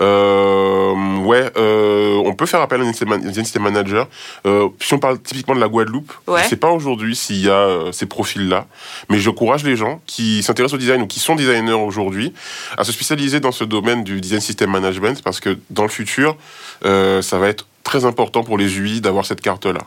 Euh, 0.00 1.16
ouais, 1.18 1.50
euh, 1.56 2.14
on 2.24 2.34
peut 2.34 2.46
faire 2.46 2.60
appel 2.60 2.80
à 2.80 2.84
un 2.84 2.92
système, 2.92 3.62
manager. 3.62 4.06
Euh, 4.46 4.68
si 4.80 4.94
on 4.94 5.00
parle 5.00 5.18
typiquement 5.20 5.56
de 5.56 5.60
la 5.60 5.66
Guadeloupe, 5.68 6.12
Ouais. 6.28 6.44
je 6.44 6.48
sais 6.48 6.56
pas 6.56 6.70
aujourd'hui 6.70 7.16
s'il 7.16 7.44
y 7.44 7.48
a 7.50 7.54
euh, 7.54 7.90
ces 7.90 8.06
profils-là, 8.06 8.66
mais 9.10 9.18
j'encourage 9.18 9.64
les 9.64 9.74
gens 9.74 10.00
qui 10.06 10.42
s'intéressent 10.44 10.74
au 10.76 10.78
design 10.78 11.02
ou 11.02 11.06
qui 11.08 11.18
sont 11.18 11.34
designers 11.34 11.72
aujourd'hui 11.72 12.32
à 12.76 12.84
se 12.84 12.92
spécialiser 12.92 13.40
dans 13.40 13.52
ce 13.52 13.64
domaine 13.64 14.04
du 14.04 14.20
design 14.20 14.40
system 14.40 14.70
management 14.70 15.22
parce 15.24 15.40
que 15.40 15.58
dans 15.70 15.82
le 15.82 15.88
futur, 15.88 16.36
euh, 16.84 17.20
ça 17.20 17.38
va 17.38 17.48
être 17.48 17.66
très 17.82 18.04
important 18.04 18.44
pour 18.44 18.58
les 18.58 18.78
UI 18.78 19.00
d'avoir 19.00 19.24
cette 19.26 19.40
carte-là. 19.40 19.80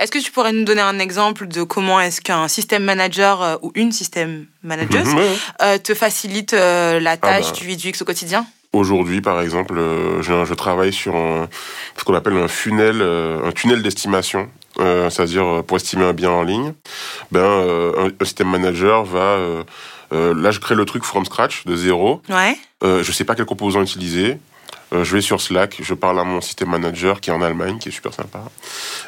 Est-ce 0.00 0.12
que 0.12 0.18
tu 0.20 0.30
pourrais 0.30 0.52
nous 0.52 0.62
donner 0.62 0.80
un 0.80 1.00
exemple 1.00 1.48
de 1.48 1.64
comment 1.64 2.00
est-ce 2.00 2.20
qu'un 2.20 2.46
système 2.46 2.84
manager 2.84 3.42
euh, 3.42 3.56
ou 3.62 3.72
une 3.74 3.90
système 3.90 4.46
manager 4.62 5.04
ouais. 5.04 5.28
euh, 5.62 5.78
te 5.78 5.92
facilite 5.92 6.52
euh, 6.52 7.00
la 7.00 7.16
tâche 7.16 7.46
bah. 7.46 7.58
du 7.58 7.88
UX 7.88 8.00
au 8.02 8.04
quotidien? 8.04 8.46
Aujourd'hui, 8.72 9.20
par 9.20 9.40
exemple, 9.40 9.74
je, 10.20 10.44
je 10.44 10.54
travaille 10.54 10.92
sur 10.92 11.16
un- 11.16 11.48
ce 11.96 12.04
qu'on 12.04 12.14
appelle 12.14 12.36
un 12.36 12.46
funnel, 12.46 13.02
un 13.02 13.50
tunnel 13.50 13.82
d'estimation 13.82 14.48
c'est-à-dire 14.76 15.64
pour 15.66 15.76
estimer 15.76 16.04
un 16.04 16.12
bien 16.12 16.30
en 16.30 16.44
ligne, 16.44 16.72
ben, 17.32 17.42
un, 17.42 18.06
un, 18.06 18.24
système 18.24 18.48
manager 18.48 19.04
va... 19.04 19.36
là, 20.12 20.50
je 20.52 20.60
crée 20.60 20.76
le 20.76 20.84
truc 20.84 21.02
from 21.02 21.24
scratch, 21.24 21.64
de 21.64 21.74
zéro. 21.74 22.22
Ouais. 22.28 22.56
je 22.82 23.10
sais 23.10 23.24
pas 23.24 23.34
quel 23.34 23.46
composant 23.46 23.82
utiliser. 23.82 24.38
Euh, 24.92 25.04
je 25.04 25.14
vais 25.14 25.20
sur 25.20 25.40
Slack, 25.40 25.76
je 25.82 25.94
parle 25.94 26.18
à 26.18 26.24
mon 26.24 26.40
système 26.40 26.70
manager 26.70 27.20
qui 27.20 27.30
est 27.30 27.32
en 27.32 27.42
Allemagne, 27.42 27.78
qui 27.78 27.90
est 27.90 27.92
super 27.92 28.14
sympa. 28.14 28.42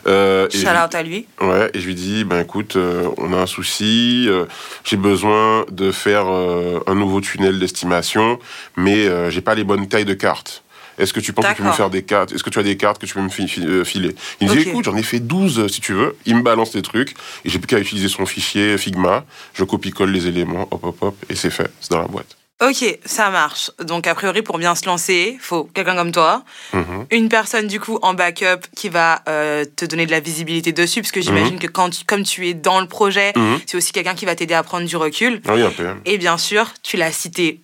Euh, 0.07 0.49
Shout 0.51 0.67
out 0.67 0.95
à 0.95 1.03
lui. 1.03 1.27
Ouais, 1.41 1.71
et 1.73 1.81
je 1.81 1.87
lui 1.87 1.95
dis, 1.95 2.25
ben 2.25 2.41
écoute, 2.41 2.77
euh, 2.77 3.09
on 3.17 3.33
a 3.33 3.37
un 3.37 3.47
souci, 3.47 4.27
euh, 4.29 4.45
j'ai 4.85 4.97
besoin 4.97 5.65
de 5.71 5.91
faire 5.91 6.27
un 6.27 6.95
nouveau 6.95 7.21
tunnel 7.21 7.59
d'estimation, 7.59 8.39
mais 8.77 9.31
j'ai 9.31 9.41
pas 9.41 9.55
les 9.55 9.65
bonnes 9.65 9.89
tailles 9.89 10.05
de 10.05 10.15
cartes. 10.15 10.63
Est-ce 10.99 11.15
que 11.15 11.21
tu 11.21 11.33
penses 11.33 11.47
que 11.47 11.53
tu 11.53 11.63
peux 11.63 11.69
me 11.69 11.73
faire 11.73 11.89
des 11.89 12.03
cartes? 12.03 12.33
Est-ce 12.33 12.45
que 12.45 12.51
tu 12.51 12.59
as 12.59 12.63
des 12.63 12.77
cartes 12.77 13.01
que 13.01 13.07
tu 13.07 13.15
peux 13.15 13.23
me 13.23 13.31
filer? 13.31 14.15
Il 14.41 14.49
me 14.49 14.55
dit, 14.55 14.69
écoute, 14.69 14.85
j'en 14.85 14.97
ai 14.97 15.03
fait 15.03 15.21
12 15.21 15.67
si 15.69 15.81
tu 15.81 15.95
veux. 15.95 16.17
Il 16.27 16.37
me 16.37 16.43
balance 16.43 16.75
les 16.75 16.83
trucs 16.83 17.15
et 17.45 17.49
j'ai 17.49 17.59
plus 17.59 17.67
qu'à 17.67 17.79
utiliser 17.79 18.09
son 18.09 18.27
fichier 18.27 18.77
Figma. 18.77 19.25
Je 19.55 19.65
copie-colle 19.65 20.11
les 20.11 20.27
éléments, 20.27 20.69
hop, 20.71 20.85
hop, 20.85 20.97
hop, 21.01 21.17
et 21.31 21.35
c'est 21.35 21.51
fait. 21.51 21.71
C'est 21.81 21.91
dans 21.91 22.03
la 22.03 22.09
boîte. 22.09 22.37
Ok, 22.61 22.85
ça 23.07 23.31
marche. 23.31 23.71
Donc 23.83 24.07
a 24.07 24.15
priori 24.15 24.43
pour 24.43 24.59
bien 24.59 24.75
se 24.75 24.85
lancer, 24.85 25.39
faut 25.41 25.65
quelqu'un 25.65 25.97
comme 25.97 26.13
toi, 26.13 26.45
mhm. 26.75 27.07
une 27.11 27.31
personne 27.31 27.67
du 27.67 27.81
coup 27.81 27.99
en 28.03 28.13
backup 28.13 28.67
qui 28.77 28.91
va 28.91 29.23
euh, 29.29 29.65
te 29.77 29.87
donner 29.87 30.05
de 30.05 30.11
la 30.11 30.21
visibilité 30.21 30.73
dessus, 30.73 31.01
parce 31.01 31.13
que 31.13 31.23
j'imagine 31.23 31.55
mhm. 31.55 31.61
que 31.61 31.67
quand 31.69 32.05
comme 32.07 32.23
tu 32.23 32.49
es 32.49 32.55
dans 32.55 32.81
le 32.81 32.87
projet, 32.87 33.33
mhm. 33.35 33.61
c'est 33.67 33.79
aussi 33.79 33.93
quelqu'un 33.93 34.15
qui 34.15 34.27
va 34.27 34.35
t'aider 34.35 34.53
à 34.53 34.63
prendre 34.63 34.87
du 34.87 34.97
recul. 34.97 35.41
Ah 35.49 35.55
oui, 35.55 35.63
un 35.63 35.71
peu. 35.71 35.87
Et 36.05 36.19
bien 36.19 36.37
sûr, 36.37 36.71
tu 36.83 36.99
l'as 36.99 37.13
cité 37.13 37.61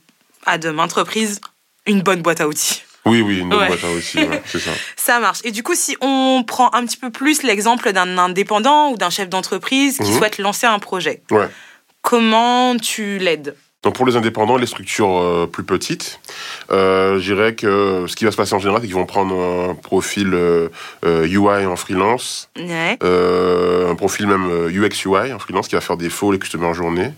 à 0.47 0.57
de 0.57 0.71
maintes 0.71 0.95
reprises, 0.95 1.43
une 1.85 2.01
bonne 2.01 2.23
boîte 2.23 2.41
à 2.41 2.49
outils. 2.49 2.83
Oui, 3.05 3.21
oui, 3.21 3.41
une 3.41 3.51
bonne 3.51 3.67
boîte 3.67 3.85
à 3.85 3.91
outils, 3.91 4.19
c'est 4.47 4.59
ça. 4.59 4.71
Ça 4.97 5.21
marche. 5.21 5.41
Et 5.45 5.51
du 5.51 5.63
coup, 5.63 5.75
si 5.75 5.97
on 6.01 6.43
prend 6.43 6.73
un 6.73 6.87
petit 6.87 6.97
peu 6.97 7.11
plus 7.11 7.43
l'exemple 7.43 7.93
d'un 7.93 8.17
indépendant 8.17 8.91
ou 8.91 8.97
d'un 8.97 9.11
chef 9.11 9.29
d'entreprise 9.29 9.99
qui 9.99 10.13
souhaite 10.15 10.39
lancer 10.39 10.67
un 10.67 10.79
projet, 10.79 11.23
comment 12.01 12.77
tu 12.79 13.19
l'aides? 13.19 13.55
Donc 13.87 13.95
pour 13.95 14.05
les 14.05 14.17
indépendants, 14.17 14.57
les 14.57 14.67
structures 14.67 15.17
euh, 15.17 15.47
plus 15.47 15.63
petites, 15.63 16.19
euh, 16.73 17.21
je 17.21 17.33
dirais 17.33 17.55
que 17.55 18.07
ce 18.09 18.17
qui 18.17 18.25
va 18.25 18.33
se 18.33 18.37
passer 18.37 18.53
en 18.53 18.59
général, 18.59 18.81
c'est 18.81 18.89
qu'ils 18.89 18.97
vont 18.97 19.07
prendre 19.07 19.37
un 19.41 19.75
profil 19.77 20.33
euh, 20.35 20.69
UI 21.05 21.67
en 21.67 21.77
freelance, 21.77 22.51
un 22.57 23.95
profil 23.95 24.27
même 24.27 24.51
UX 24.71 25.05
UI 25.05 25.33
en 25.33 25.39
freelance 25.39 25.69
qui 25.69 25.77
va 25.77 25.81
faire 25.81 25.97
des 25.97 26.11
faux 26.11 26.33
les 26.33 26.41
customers 26.41 26.67
en 26.67 26.75
journée. 26.75 27.13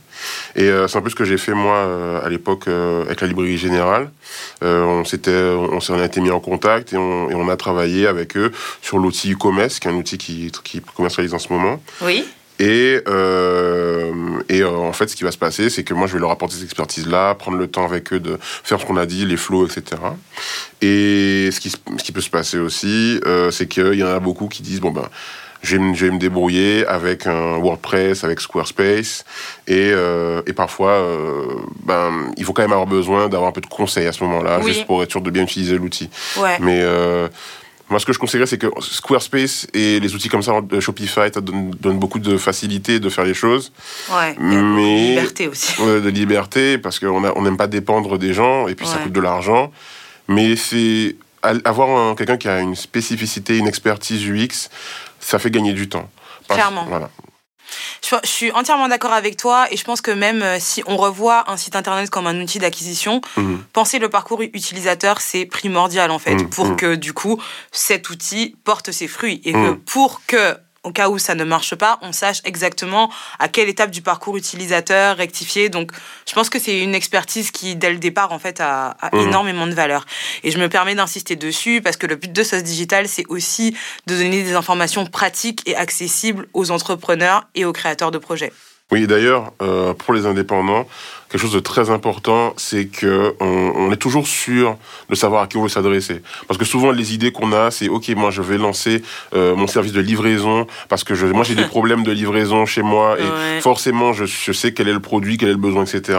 Et 0.57 0.69
c'est 0.89 0.99
un 0.99 1.01
peu 1.01 1.09
ce 1.09 1.15
que 1.15 1.25
j'ai 1.25 1.39
fait 1.39 1.55
moi 1.55 2.21
à 2.23 2.29
l'époque 2.29 2.69
avec 2.69 3.23
la 3.23 3.29
librairie 3.29 3.57
générale. 3.57 4.11
on 4.61 5.05
s'était, 5.07 5.31
on 5.31 5.81
s'en 5.81 5.99
a 5.99 6.05
été 6.05 6.21
mis 6.21 6.31
en 6.31 6.41
contact 6.41 6.93
et 6.93 6.99
on, 6.99 7.31
et 7.31 7.35
on 7.35 7.49
a 7.49 7.57
travaillé 7.57 8.07
avec 8.07 8.37
eux 8.37 8.53
sur 8.83 8.99
l'outil 8.99 9.33
e-commerce, 9.33 9.79
qui 9.79 9.89
est 9.89 9.91
un 9.91 9.95
outil 9.95 10.19
qui, 10.19 10.53
qui 10.65 10.83
commercialise 10.83 11.33
en 11.33 11.39
ce 11.39 11.51
moment. 11.51 11.81
Oui. 12.03 12.27
Et, 12.59 13.01
euh, 13.07 14.13
et 14.49 14.63
euh, 14.63 14.71
en 14.71 14.93
fait, 14.93 15.09
ce 15.09 15.17
qui 15.17 15.25
va 15.25 15.31
se 15.31 15.39
passer, 15.39 15.71
c'est 15.71 15.85
que 15.85 15.95
moi, 15.95 16.07
je 16.07 16.15
vais 16.15 16.19
leur 16.19 16.31
apporter 16.31 16.55
cette 16.55 16.65
expertise-là, 16.65 17.35
prendre 17.35 17.57
le 17.57 17.69
temps 17.69 17.85
avec 17.85 18.13
eux 18.13 18.21
de 18.21 18.37
faire 18.41 18.81
ce 18.81 18.87
qu'on 18.87 18.97
a 18.97 19.07
dit, 19.07 19.25
les 19.25 19.37
flows, 19.37 19.67
etc. 19.67 20.01
Et 20.83 21.51
ce 21.53 21.61
qui, 21.61 21.71
ce 21.71 22.03
qui 22.03 22.13
peut 22.13 22.21
se 22.21 22.31
passer 22.31 22.59
aussi, 22.59 23.21
euh, 23.27 23.51
c'est 23.51 23.69
qu'il 23.69 23.95
y 23.95 24.03
en 24.03 24.09
a 24.09 24.19
beaucoup 24.19 24.49
qui 24.49 24.63
disent, 24.63 24.81
bon 24.81 24.91
ben, 24.91 25.09
je 25.63 25.77
vais, 25.77 25.95
je 25.95 26.07
vais, 26.07 26.13
me 26.13 26.19
débrouiller 26.19 26.87
avec 26.87 27.27
un 27.27 27.59
WordPress, 27.59 28.25
avec 28.25 28.41
Squarespace, 28.41 29.25
et, 29.67 29.91
euh, 29.93 30.43
et 30.47 30.53
parfois, 30.53 30.93
euh, 30.93 31.47
ben, 31.85 32.33
il 32.37 32.45
faut 32.45 32.53
quand 32.53 32.63
même 32.63 32.73
avoir 32.73 32.87
besoin 32.87 33.29
d'avoir 33.29 33.49
un 33.49 33.53
peu 33.53 33.61
de 33.61 33.67
conseils 33.67 34.07
à 34.07 34.13
ce 34.13 34.23
moment-là, 34.25 34.61
juste 34.63 34.87
pour 34.87 35.03
être 35.03 35.11
sûr 35.11 35.21
de 35.21 35.31
bien 35.31 35.43
utiliser 35.43 35.77
l'outil. 35.77 36.11
Ouais. 36.39 36.59
Mais 36.61 36.81
euh, 36.83 37.29
moi, 37.91 37.99
ce 37.99 38.07
que 38.07 38.13
je 38.13 38.19
conseillerais, 38.19 38.47
c'est 38.47 38.59
que 38.59 38.67
Squarespace 38.81 39.67
et 39.73 39.99
les 39.99 40.15
outils 40.15 40.29
comme 40.29 40.43
ça, 40.43 40.53
Shopify, 40.81 41.33
ça 41.33 41.41
donne, 41.41 41.99
beaucoup 41.99 42.19
de 42.19 42.37
facilité 42.37 43.01
de 43.01 43.09
faire 43.09 43.25
les 43.25 43.35
choses. 43.35 43.73
Ouais. 44.11 44.37
Mais 44.39 44.57
de 44.57 45.09
liberté 45.09 45.49
aussi. 45.49 45.73
de 45.83 46.09
liberté, 46.09 46.79
parce 46.79 46.99
qu'on 46.99 47.43
n'aime 47.43 47.57
pas 47.57 47.67
dépendre 47.67 48.19
des 48.19 48.35
gens, 48.35 48.69
et 48.69 48.75
puis 48.75 48.87
ça 48.87 48.99
coûte 48.99 49.13
de 49.13 49.21
l'argent. 49.21 49.73
Mais 50.29 50.57
c'est 50.57 51.17
avoir 51.43 52.15
quelqu'un 52.17 52.37
qui 52.37 52.49
a 52.49 52.61
une 52.61 52.75
spécificité, 52.75 53.57
une 53.57 53.69
expertise 53.69 54.29
UX, 54.29 54.69
ça 55.21 55.39
fait 55.39 55.51
gagner 55.51 55.73
du 55.73 55.89
temps. 55.89 56.11
Clairement. 56.49 56.85
Voilà. 56.89 57.11
Je, 58.03 58.17
suis 58.25 58.51
entièrement 58.53 58.89
d'accord 58.89 59.13
avec 59.13 59.37
toi 59.37 59.67
et 59.71 59.77
je 59.77 59.85
pense 59.85 60.01
que 60.01 60.11
même 60.11 60.43
euh, 60.43 60.57
si 60.61 60.83
on 60.87 60.97
revoit 60.97 61.51
un 61.51 61.57
site 61.57 61.77
internet 61.77 62.11
comme 62.11 62.27
un 62.27 62.41
outil 62.41 62.59
d'acquisition, 62.59 63.21
mhm. 63.37 63.65
penser 63.73 63.99
le 63.99 64.09
parcours 64.09 64.43
utilisateur, 64.43 65.21
c'est 65.21 65.47
primordial 65.47 66.11
en 66.11 66.19
fait 66.19 66.35
mhm. 66.35 66.51
pour 66.51 66.67
mhm. 66.67 66.77
que 66.77 66.95
du 66.95 67.13
coup 67.13 67.41
cet 67.73 68.11
outil 68.11 68.57
porte 68.65 68.93
ses 68.93 69.09
fruits 69.09 69.41
et 69.45 69.53
que 69.53 69.73
pour 69.73 70.23
que 70.27 70.57
au 70.89 70.91
cas 70.91 71.11
où 71.11 71.19
ça 71.19 71.35
ne 71.35 71.45
marche 71.45 71.75
pas, 71.75 71.99
on 72.01 72.13
sache 72.13 72.41
exactement 72.45 73.11
à 73.39 73.49
quelle 73.49 73.69
étape 73.69 73.91
du 73.91 74.01
parcours 74.01 74.39
utilisateur 74.39 75.19
rectifier. 75.19 75.69
Donc, 75.69 75.93
je 76.27 76.33
pense 76.33 76.49
que 76.49 76.59
c'est 76.59 76.81
une 76.81 76.95
expertise 76.95 77.51
qui, 77.51 77.77
dès 77.77 77.93
le 77.93 77.99
départ, 77.99 78.33
en 78.33 78.39
fait, 78.39 78.61
a, 78.61 78.97
mmh. 79.13 79.19
énormément 79.19 79.67
de 79.67 79.75
valeur. 79.75 80.07
Et 80.45 80.51
je 80.51 80.59
me 80.59 80.71
permets 80.71 80.95
d'insister 80.95 81.37
dessus 81.37 81.83
parce 81.83 81.99
que 81.99 82.07
le 82.07 82.17
but 82.17 82.33
de 82.33 82.43
Sauce 82.43 82.63
Digital, 82.63 83.07
c'est 83.07 83.27
aussi 83.29 83.77
de 84.07 84.17
donner 84.17 84.43
des 84.43 84.55
informations 84.55 85.05
pratiques 85.05 85.63
et 85.67 85.77
accessibles 85.77 86.49
aux 86.55 86.71
entrepreneurs 86.71 87.47
et 87.55 87.67
aux 87.67 87.75
créateurs 87.75 88.11
de 88.11 88.19
projets. 88.19 88.53
Oui, 88.91 89.07
d'ailleurs, 89.07 89.53
euh, 89.61 89.93
pour 89.93 90.15
les 90.15 90.25
indépendants, 90.25 90.89
quelque 91.29 91.41
chose 91.41 91.53
de 91.53 91.61
très 91.61 91.91
important, 91.91 92.55
c'est 92.57 92.87
que 92.87 93.35
on, 93.41 93.91
est 93.93 93.97
toujours 93.97 94.27
sûr 94.27 94.77
de 95.11 95.15
savoir 95.15 95.43
à 95.43 95.47
qui 95.47 95.57
on 95.57 95.63
veut 95.63 95.69
s'adresser. 95.69 96.23
Parce 96.47 96.59
que 96.59 96.65
souvent 96.65 96.91
les 96.91 97.15
idées 97.15 97.33
qu'on 97.33 97.53
a, 97.53 97.71
c'est 97.71 97.89
ok, 97.89 98.09
moi 98.11 98.31
je 98.31 98.43
vais 98.43 98.59
lancer 98.59 99.03
euh, 99.35 99.55
mon 99.55 99.67
service 99.67 99.93
de 99.93 100.01
livraison 100.01 100.67
parce 100.89 101.05
que 101.05 101.15
je, 101.15 101.27
moi 101.27 101.45
j'ai 101.45 101.55
des 101.55 101.65
problèmes 101.77 102.03
de 102.03 102.13
livraison 102.13 102.65
chez 102.67 102.83
moi 102.83 103.17
et 103.19 103.61
forcément 103.61 104.13
je, 104.13 104.25
je, 104.25 104.53
sais 104.53 104.73
quel 104.73 104.89
est 104.89 104.93
le 104.93 105.01
produit, 105.01 105.37
quel 105.37 105.49
est 105.49 105.53
le 105.53 105.59
besoin, 105.59 105.85
etc. 105.85 106.19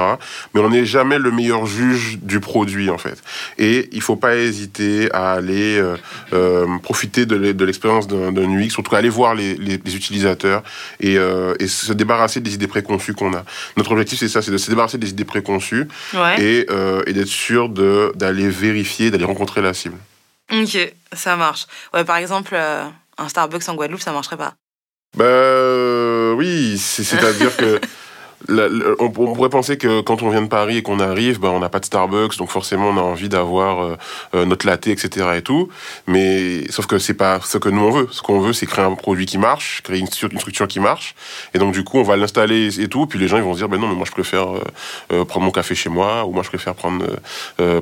Mais 0.53 0.61
on 0.61 0.69
n'est 0.69 0.85
jamais 0.85 1.17
le 1.17 1.31
meilleur 1.31 1.65
juge 1.65 2.19
du 2.21 2.39
produit 2.39 2.89
en 2.89 2.97
fait. 2.97 3.21
Et 3.57 3.89
il 3.91 4.01
faut 4.01 4.15
pas 4.15 4.35
hésiter 4.35 5.11
à 5.11 5.33
aller 5.33 5.77
euh, 5.77 5.95
euh 6.33 6.67
profiter 6.83 7.25
de 7.25 7.65
l'expérience 7.65 8.07
d'un 8.07 8.31
UX, 8.31 8.69
surtout 8.69 8.95
aller 8.95 9.09
voir 9.09 9.35
les, 9.35 9.55
les, 9.55 9.79
les 9.83 9.95
utilisateurs 9.95 10.63
et, 10.99 11.15
et 11.15 11.67
se 11.67 11.93
débarrasser 11.93 12.39
des 12.39 12.53
idées 12.53 12.67
préconçues 12.67 13.13
qu'on 13.13 13.33
a. 13.33 13.43
Notre 13.75 13.91
objectif 13.91 14.19
c'est 14.19 14.27
ça, 14.27 14.41
c'est 14.41 14.51
de 14.51 14.57
se 14.57 14.69
débarrasser 14.69 14.98
des 14.99 15.09
idées 15.09 15.25
préconçues 15.25 15.87
et, 16.37 16.65
euh, 16.69 17.01
et 17.07 17.13
d'être 17.13 17.27
sûr 17.27 17.69
d'aller 17.69 18.49
vérifier, 18.49 19.11
d'aller 19.11 19.25
rencontrer 19.25 19.61
la 19.61 19.73
cible. 19.73 19.97
Ok, 20.51 20.93
ça 21.13 21.35
marche. 21.35 21.67
Ouais, 21.93 22.03
par 22.03 22.17
exemple, 22.17 22.51
euh, 22.53 22.85
un 23.17 23.29
Starbucks 23.29 23.67
en 23.69 23.75
Guadeloupe, 23.75 24.01
ça 24.01 24.11
marcherait 24.11 24.37
pas. 24.37 24.53
Bah 25.17 26.33
oui, 26.35 26.77
c'est-à-dire 26.77 27.55
que 27.57 27.79
on, 28.47 29.09
pourrait 29.09 29.49
penser 29.49 29.77
que 29.77 30.01
quand 30.01 30.23
on 30.23 30.29
vient 30.29 30.41
de 30.41 30.47
Paris 30.47 30.77
et 30.77 30.81
qu'on 30.81 30.99
arrive, 30.99 31.39
ben, 31.39 31.49
on 31.49 31.59
n'a 31.59 31.69
pas 31.69 31.79
de 31.79 31.85
Starbucks, 31.85 32.37
donc 32.37 32.49
forcément 32.49 32.89
on 32.89 32.97
a 32.97 33.01
envie 33.01 33.29
d'avoir 33.29 33.83
euh, 33.83 33.97
euh, 34.33 34.45
notre 34.45 34.65
latte, 34.65 34.87
etc. 34.87 35.27
et 35.35 35.41
tout. 35.41 35.69
Mais 36.07 36.69
sauf 36.71 36.85
que 36.85 36.99
c'est 36.99 37.13
pas 37.13 37.39
ce 37.41 37.57
que 37.57 37.69
nous 37.69 37.81
on 37.81 37.91
veut. 37.91 38.07
Ce 38.11 38.21
qu'on 38.21 38.39
veut, 38.39 38.53
c'est 38.53 38.65
créer 38.65 38.85
un 38.85 38.95
produit 38.95 39.25
qui 39.25 39.37
marche, 39.37 39.81
créer 39.83 39.99
une, 39.99 40.07
structure 40.07 40.67
qui 40.67 40.79
marche. 40.79 41.15
Et 41.53 41.59
donc 41.59 41.73
du 41.73 41.83
coup, 41.83 41.99
on 41.99 42.03
va 42.03 42.15
l'installer 42.15 42.79
et 42.79 42.87
tout. 42.87 43.05
Puis 43.07 43.19
les 43.19 43.27
gens 43.27 43.37
ils 43.37 43.43
vont 43.43 43.53
se 43.53 43.59
dire, 43.59 43.69
ben 43.69 43.79
non, 43.79 43.87
mais 43.87 43.95
moi 43.95 44.05
je 44.05 44.11
préfère 44.11 44.47
euh, 45.11 45.25
prendre 45.25 45.45
mon 45.45 45.51
café 45.51 45.75
chez 45.75 45.89
moi, 45.89 46.25
ou 46.25 46.31
moi 46.31 46.43
je 46.43 46.49
préfère 46.49 46.75
prendre 46.75 47.05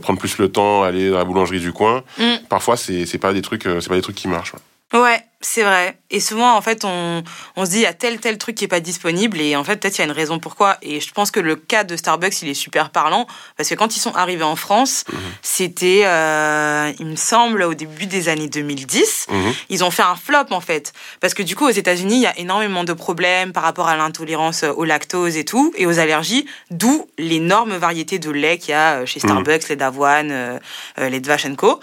prendre 0.02 0.20
plus 0.20 0.38
le 0.38 0.50
temps, 0.50 0.84
aller 0.84 1.10
dans 1.10 1.18
la 1.18 1.26
boulangerie 1.26 1.60
du 1.60 1.72
coin. 1.72 2.04
Mm. 2.18 2.24
Parfois, 2.50 2.78
c'est 2.78 3.06
c'est 3.06 3.18
pas 3.18 3.34
des 3.34 3.42
trucs, 3.42 3.64
c'est 3.64 3.90
pas 3.90 3.96
des 3.96 4.02
trucs 4.02 4.16
qui 4.16 4.28
marchent. 4.28 4.54
Ouais, 4.94 5.22
c'est 5.40 5.62
vrai. 5.62 6.00
Et 6.10 6.20
souvent, 6.20 6.56
en 6.56 6.62
fait, 6.62 6.84
on, 6.84 7.24
on 7.56 7.66
se 7.66 7.72
dit, 7.72 7.78
il 7.78 7.82
y 7.84 7.86
a 7.86 7.94
tel, 7.94 8.20
tel 8.20 8.40
truc 8.40 8.56
qui 8.56 8.64
est 8.64 8.70
pas 8.70 8.80
disponible. 8.80 9.40
Et 9.40 9.56
en 9.56 9.64
fait, 9.64 9.76
peut-être 9.76 9.98
il 9.98 10.00
y 10.00 10.02
a 10.02 10.06
une 10.06 10.12
raison 10.12 10.40
pourquoi. 10.40 10.78
Et 10.82 11.00
je 11.00 11.12
pense 11.12 11.30
que 11.30 11.40
le 11.40 11.56
cas 11.56 11.84
de 11.84 11.96
Starbucks, 11.96 12.42
il 12.42 12.50
est 12.50 12.56
super 12.56 12.90
parlant. 12.90 13.28
Parce 13.56 13.70
que 13.70 13.76
quand 13.76 13.96
ils 13.96 14.00
sont 14.00 14.16
arrivés 14.16 14.44
en 14.44 14.56
France, 14.56 15.04
mhm. 15.12 15.20
c'était, 15.44 16.04
euh, 16.06 16.92
il 17.00 17.06
me 17.06 17.16
semble, 17.16 17.62
au 17.64 17.76
début 17.76 18.08
des 18.08 18.30
années 18.30 18.48
2010. 18.48 19.28
Mhm. 19.30 19.54
Ils 19.70 19.84
ont 19.84 19.92
fait 19.92 20.02
un 20.02 20.16
flop, 20.16 20.46
en 20.50 20.62
fait. 20.62 20.94
Parce 21.20 21.36
que 21.36 21.44
du 21.44 21.56
coup, 21.56 21.68
aux 21.68 21.72
États-Unis, 21.72 22.16
il 22.16 22.22
y 22.22 22.28
a 22.28 22.38
énormément 22.40 22.84
de 22.84 22.94
problèmes 22.94 23.52
par 23.52 23.64
rapport 23.64 23.88
à 23.88 23.96
l'intolérance 23.96 24.64
au 24.64 24.86
lactose 24.86 25.38
et 25.38 25.46
tout, 25.46 25.72
et 25.76 25.86
aux 25.86 26.00
allergies. 26.00 26.48
D'où 26.72 27.08
l'énorme 27.20 27.76
variété 27.76 28.18
de 28.18 28.32
lait 28.32 28.58
qu'il 28.58 28.72
y 28.72 28.74
a 28.74 29.02
euh, 29.02 29.06
chez 29.06 29.20
mhm. 29.22 29.30
Starbucks, 29.30 29.70
les 29.70 29.76
d'avoine, 29.76 30.32
euh, 30.32 30.60
les 30.98 31.20
de 31.20 31.28
Vache 31.28 31.46
Co. 31.58 31.80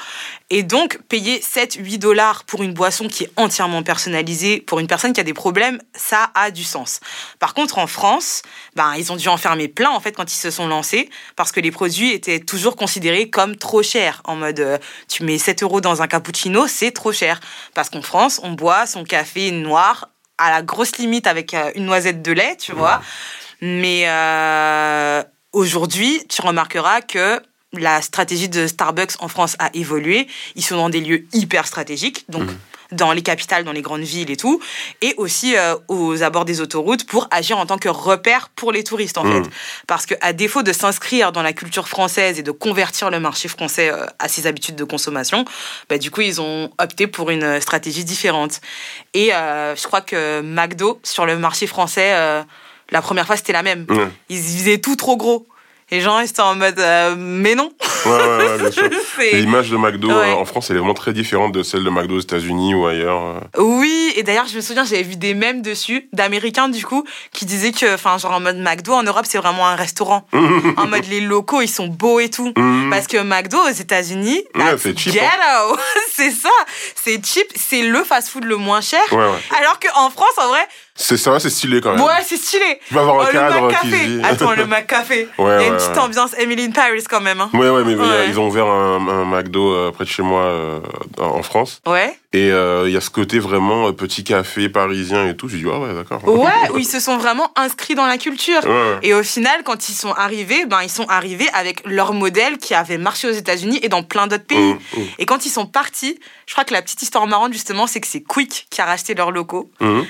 Et 0.50 0.62
donc, 0.62 0.98
payer 1.08 1.40
7-8 1.40 1.98
dollars 1.98 2.44
pour 2.44 2.62
une 2.62 2.74
boisson 2.74 3.08
qui 3.08 3.24
est 3.24 3.30
entièrement 3.44 3.82
personnalisée 3.82 4.60
pour 4.60 4.80
une 4.80 4.86
personne 4.86 5.12
qui 5.12 5.20
a 5.20 5.24
des 5.24 5.34
problèmes, 5.34 5.80
ça 5.94 6.30
a 6.34 6.50
du 6.50 6.64
sens. 6.64 7.00
Par 7.38 7.54
contre, 7.54 7.78
en 7.78 7.86
France, 7.86 8.42
ben, 8.74 8.94
ils 8.96 9.12
ont 9.12 9.16
dû 9.16 9.28
en 9.28 9.36
fermer 9.36 9.68
plein, 9.68 9.90
en 9.90 10.00
fait, 10.00 10.12
quand 10.12 10.32
ils 10.32 10.36
se 10.36 10.50
sont 10.50 10.66
lancés, 10.66 11.08
parce 11.36 11.52
que 11.52 11.60
les 11.60 11.70
produits 11.70 12.12
étaient 12.12 12.40
toujours 12.40 12.76
considérés 12.76 13.30
comme 13.30 13.56
trop 13.56 13.82
chers. 13.82 14.20
En 14.24 14.36
mode, 14.36 14.60
euh, 14.60 14.78
tu 15.08 15.24
mets 15.24 15.38
7 15.38 15.62
euros 15.62 15.80
dans 15.80 16.02
un 16.02 16.06
cappuccino, 16.06 16.66
c'est 16.66 16.90
trop 16.90 17.12
cher. 17.12 17.40
Parce 17.74 17.90
qu'en 17.90 18.02
France, 18.02 18.40
on 18.42 18.52
boit 18.52 18.86
son 18.86 19.04
café 19.04 19.50
noir 19.50 20.08
à 20.38 20.50
la 20.50 20.62
grosse 20.62 20.96
limite 20.98 21.26
avec 21.26 21.54
euh, 21.54 21.70
une 21.74 21.84
noisette 21.84 22.22
de 22.22 22.32
lait, 22.32 22.56
tu 22.58 22.72
vois. 22.72 23.02
Mais 23.60 24.04
euh, 24.06 25.22
aujourd'hui, 25.52 26.22
tu 26.28 26.42
remarqueras 26.42 27.00
que 27.00 27.40
la 27.72 28.02
stratégie 28.02 28.48
de 28.48 28.66
Starbucks 28.66 29.14
en 29.20 29.28
France 29.28 29.56
a 29.58 29.70
évolué. 29.74 30.28
Ils 30.54 30.64
sont 30.64 30.76
dans 30.76 30.90
des 30.90 31.00
lieux 31.00 31.26
hyper 31.32 31.66
stratégiques. 31.66 32.24
Donc, 32.28 32.42
mhm. 32.42 32.58
Dans 32.94 33.12
les 33.12 33.22
capitales, 33.22 33.64
dans 33.64 33.72
les 33.72 33.82
grandes 33.82 34.02
villes 34.02 34.30
et 34.30 34.36
tout, 34.36 34.60
et 35.02 35.14
aussi 35.16 35.56
euh, 35.56 35.74
aux 35.88 36.22
abords 36.22 36.44
des 36.44 36.60
autoroutes 36.60 37.06
pour 37.06 37.28
agir 37.30 37.58
en 37.58 37.66
tant 37.66 37.78
que 37.78 37.88
repère 37.88 38.48
pour 38.56 38.72
les 38.72 38.84
touristes 38.84 39.18
en 39.18 39.24
Mm. 39.24 39.44
fait. 39.44 39.50
Parce 39.86 40.06
que 40.06 40.14
à 40.20 40.32
défaut 40.32 40.62
de 40.62 40.72
s'inscrire 40.72 41.32
dans 41.32 41.42
la 41.42 41.52
culture 41.52 41.88
française 41.88 42.38
et 42.38 42.42
de 42.42 42.50
convertir 42.50 43.10
le 43.10 43.20
marché 43.20 43.48
français 43.48 43.90
euh, 43.90 44.06
à 44.18 44.28
ses 44.28 44.46
habitudes 44.46 44.76
de 44.76 44.84
consommation, 44.84 45.44
bah, 45.88 45.98
du 45.98 46.10
coup 46.10 46.20
ils 46.20 46.40
ont 46.40 46.70
opté 46.78 47.06
pour 47.06 47.30
une 47.30 47.60
stratégie 47.60 48.04
différente. 48.04 48.60
Et 49.14 49.34
euh, 49.34 49.74
je 49.76 49.82
crois 49.86 50.00
que 50.00 50.40
McDo 50.40 51.00
sur 51.02 51.26
le 51.26 51.36
marché 51.38 51.66
français, 51.66 52.12
euh, 52.14 52.42
la 52.90 53.02
première 53.02 53.26
fois 53.26 53.36
c'était 53.36 53.52
la 53.52 53.62
même. 53.62 53.86
Ils 54.28 54.38
faisaient 54.38 54.78
tout 54.78 54.96
trop 54.96 55.16
gros. 55.16 55.46
Les 55.90 56.00
gens 56.00 56.18
ils 56.20 56.28
étaient 56.28 56.40
en 56.40 56.54
mode 56.56 56.78
euh, 56.78 57.14
mais 57.16 57.54
non. 57.54 57.70
Ouais, 58.06 58.12
ouais, 58.12 58.36
ouais, 58.46 58.58
bien 58.58 58.70
sûr. 58.70 58.88
C'est- 59.16 59.32
L'image 59.36 59.70
de 59.70 59.76
McDo 59.76 60.08
Ouais. 60.08 60.30
euh, 60.30 60.34
en 60.34 60.44
France, 60.44 60.68
elle 60.70 60.76
est 60.76 60.78
vraiment 60.80 60.94
très 60.94 61.12
différente 61.12 61.52
de 61.52 61.62
celle 61.62 61.84
de 61.84 61.90
McDo 61.90 62.16
aux 62.16 62.20
États-Unis 62.20 62.74
ou 62.74 62.86
ailleurs. 62.86 63.22
euh. 63.24 63.40
Oui, 63.62 64.12
et 64.16 64.22
d'ailleurs, 64.22 64.46
je 64.46 64.56
me 64.56 64.60
souviens, 64.60 64.84
j'avais 64.84 65.02
vu 65.02 65.16
des 65.16 65.34
mèmes 65.34 65.62
dessus, 65.62 66.08
d'Américains 66.12 66.68
du 66.68 66.84
coup, 66.84 67.04
qui 67.32 67.44
disaient 67.46 67.72
que, 67.72 67.94
enfin, 67.94 68.18
genre 68.18 68.32
en 68.32 68.40
mode 68.40 68.56
McDo 68.58 68.92
en 68.92 69.02
Europe, 69.02 69.24
c'est 69.28 69.38
vraiment 69.38 69.66
un 69.68 69.76
restaurant. 69.76 70.26
en 70.32 70.86
mode 70.86 71.06
les 71.08 71.20
locaux, 71.20 71.60
ils 71.62 71.68
sont 71.68 71.86
beaux 71.88 72.18
et 72.20 72.28
tout. 72.30 72.52
Mhm. 72.56 72.90
Parce 72.90 73.06
que 73.06 73.18
McDo 73.22 73.58
aux 73.58 73.68
États-Unis, 73.72 74.42
c'est 74.78 74.98
cheap, 74.98 75.12
ghetto. 75.14 75.78
c'est 76.12 76.30
ça, 76.30 76.50
c'est 76.94 77.24
cheap, 77.24 77.46
c'est 77.56 77.82
le 77.82 78.02
fast-food 78.04 78.44
le 78.44 78.56
moins 78.56 78.80
cher. 78.80 79.00
Ouais, 79.12 79.18
ouais. 79.18 79.58
Alors 79.60 79.78
qu'en 79.80 80.10
France, 80.10 80.34
en 80.38 80.48
vrai, 80.48 80.66
C'est 80.96 81.16
ça, 81.16 81.40
c'est 81.40 81.50
stylé 81.50 81.80
quand 81.80 81.92
même. 81.94 82.00
ouais, 82.04 82.22
c'est 82.24 82.36
stylé. 82.36 82.78
Tu 82.86 82.94
peux 82.94 83.00
avoir 83.00 83.22
un 83.22 83.26
Oh, 83.28 83.32
cadre 83.32 83.80
qui 83.80 83.88
dit. 83.88 84.20
Attends, 84.22 84.52
le 84.52 84.64
McCafé. 84.66 85.28
Il 85.38 85.44
Ouais, 85.44 85.50
y 85.50 85.54
a 85.54 85.58
ouais, 85.58 85.66
une 85.68 85.74
petite 85.76 85.98
ambiance 85.98 86.30
Emily 86.38 86.64
in 86.66 86.70
Paris 86.70 87.02
quand 87.10 87.20
même. 87.20 87.40
Hein. 87.40 87.50
Ouais, 87.52 87.68
ouais, 87.68 87.82
mais 87.84 87.94
Ouais. 87.96 88.28
ils 88.28 88.38
ont 88.38 88.46
ouvert 88.46 88.66
un, 88.66 89.06
un 89.08 89.24
McDo 89.24 89.72
euh, 89.72 89.90
près 89.90 90.04
de 90.04 90.08
chez 90.08 90.22
moi 90.22 90.42
euh, 90.42 90.80
en 91.18 91.42
France. 91.42 91.80
Ouais. 91.84 92.16
Et 92.32 92.50
euh, 92.52 92.84
il 92.86 92.92
y 92.92 92.96
a 92.96 93.00
ce 93.00 93.10
côté 93.10 93.38
vraiment 93.40 93.92
petit 93.92 94.22
café 94.22 94.68
parisien 94.68 95.26
et 95.28 95.36
tout. 95.36 95.48
J'ai 95.48 95.58
dit, 95.58 95.64
ah 95.72 95.78
ouais, 95.80 95.94
d'accord. 95.94 96.26
Ouais, 96.28 96.70
où 96.72 96.78
ils 96.78 96.86
se 96.86 97.00
sont 97.00 97.16
vraiment 97.16 97.50
inscrits 97.56 97.94
dans 97.96 98.06
la 98.06 98.16
culture. 98.18 98.64
Ouais. 98.64 98.98
Et 99.02 99.14
au 99.14 99.22
final, 99.24 99.62
quand 99.64 99.88
ils 99.88 99.94
sont 99.94 100.12
arrivés, 100.12 100.64
ben, 100.66 100.80
ils 100.82 100.90
sont 100.90 101.06
arrivés 101.08 101.48
avec 101.54 101.82
leur 101.86 102.12
modèle 102.12 102.58
qui 102.58 102.72
avait 102.74 102.98
marché 102.98 103.28
aux 103.28 103.32
États-Unis 103.32 103.80
et 103.82 103.88
dans 103.88 104.04
plein 104.04 104.28
d'autres 104.28 104.44
pays. 104.46 104.58
Mhm, 104.58 104.78
mhm, 104.96 105.06
Et 105.18 105.26
quand 105.26 105.44
ils 105.44 105.50
sont 105.50 105.66
partis, 105.66 106.18
je 106.46 106.52
crois 106.52 106.64
que 106.64 106.72
la 106.72 106.82
petite 106.82 107.02
histoire 107.02 107.26
marrante, 107.26 107.52
justement, 107.52 107.86
c'est 107.88 108.00
que 108.00 108.06
c'est 108.06 108.20
Quick 108.22 108.66
qui 108.70 108.80
a 108.80 108.84
racheté 108.84 109.14
leurs 109.14 109.32
locaux. 109.32 109.70
mhm. 109.80 110.04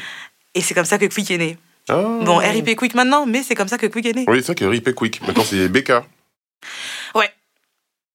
Et 0.54 0.60
c'est 0.60 0.74
comme 0.74 0.84
ça 0.84 0.98
que 0.98 1.06
Quick 1.06 1.30
est 1.30 1.38
né. 1.38 1.58
Ah. 1.88 2.18
Bon, 2.22 2.36
RIP 2.36 2.76
Quick 2.76 2.94
maintenant, 2.94 3.26
mais 3.26 3.42
c'est 3.42 3.54
comme 3.54 3.68
ça 3.68 3.78
que 3.78 3.86
Quick 3.86 4.06
est 4.06 4.14
né. 4.14 4.24
Oui, 4.28 4.38
c'est 4.38 4.46
ça 4.46 4.54
que 4.54 4.64
Rip 4.64 4.88
et 4.88 4.94
Quick. 4.94 5.20
Maintenant, 5.26 5.44
c'est 5.44 5.68
BK. 5.68 5.92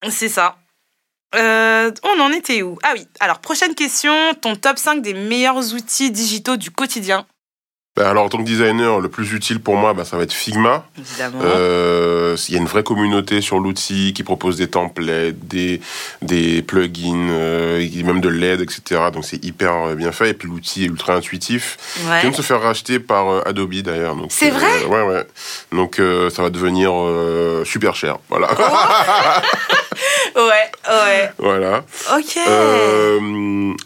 C'est 0.10 0.30
ça. 0.30 0.58
Euh, 1.36 1.92
on 2.04 2.22
en 2.22 2.32
était 2.32 2.62
où? 2.62 2.78
Ah 2.84 2.94
oui, 2.96 3.06
alors 3.20 3.40
prochaine 3.40 3.76
question, 3.76 4.14
ton 4.42 4.56
top 4.56 4.80
5 4.80 5.02
des 5.02 5.14
meilleurs 5.14 5.74
outils 5.74 6.10
digitaux 6.10 6.58
du 6.58 6.72
quotidien. 6.72 7.28
Bah, 7.96 8.10
alors, 8.10 8.24
en 8.26 8.30
tant 8.30 8.38
que 8.38 8.44
designer, 8.44 9.00
le 9.00 9.10
plus 9.10 9.34
utile 9.34 9.60
pour 9.60 9.76
moi, 9.76 9.94
bah, 9.94 10.06
ça 10.06 10.16
va 10.16 10.24
être 10.24 10.32
Figma. 10.32 10.86
Évidemment. 10.98 11.40
Euh, 11.44 12.38
Il 12.48 12.54
y 12.54 12.58
a 12.58 12.62
une 12.62 12.68
vraie 12.68 12.84
communauté 12.84 13.42
sur 13.42 13.60
l'outil 13.60 14.14
qui 14.14 14.24
propose 14.24 14.58
des 14.58 14.68
templates, 14.68 15.40
des, 15.48 15.82
des 16.22 16.62
plugins, 16.62 17.30
euh, 17.32 17.86
même 18.06 18.22
de 18.22 18.30
l'aide, 18.30 18.62
etc. 18.62 19.02
Donc 19.12 19.26
c'est 19.26 19.44
hyper 19.44 19.74
euh, 19.74 19.96
bien 19.96 20.12
fait. 20.12 20.30
Et 20.30 20.34
puis 20.34 20.48
l'outil 20.48 20.84
est 20.84 20.88
ultra 20.88 21.16
intuitif. 21.16 21.78
Il 22.00 22.10
ouais. 22.10 22.22
vient 22.22 22.30
de 22.30 22.36
se 22.36 22.42
faire 22.44 22.62
racheter 22.62 23.00
par 23.00 23.28
euh, 23.30 23.42
Adobe 23.46 23.74
d'ailleurs. 23.82 24.16
C'est 24.30 24.52
vrai 24.52 24.86
Ouais, 24.88 25.02
ouais. 25.02 25.26
Donc 25.72 26.00
ça 26.32 26.42
va 26.44 26.50
devenir 26.50 26.92
super 27.66 27.96
cher. 27.96 28.18
Voilà. 28.30 28.50
Ouais, 30.36 30.42
ouais. 30.88 31.32
voilà. 31.38 31.84
Ok. 32.16 32.38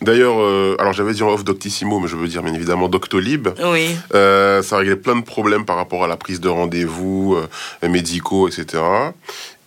D'ailleurs, 0.02 0.78
alors 0.80 0.94
j'avais 0.94 1.14
dit 1.14 1.24
off 1.24 1.44
Doctissimo, 1.44 2.00
mais 2.00 2.08
je 2.08 2.16
veux 2.16 2.28
dire 2.28 2.44
bien 2.44 2.54
évidemment 2.54 2.88
Doctolib. 2.90 3.48
Oui. 3.64 3.93
Euh, 4.14 4.62
ça 4.62 4.78
réglait 4.78 4.96
plein 4.96 5.16
de 5.16 5.24
problèmes 5.24 5.66
par 5.66 5.76
rapport 5.76 6.04
à 6.04 6.08
la 6.08 6.18
prise 6.18 6.40
de 6.40 6.50
rendez-vous 6.50 7.36
euh, 7.36 7.88
médicaux, 7.88 8.48
etc. 8.48 8.82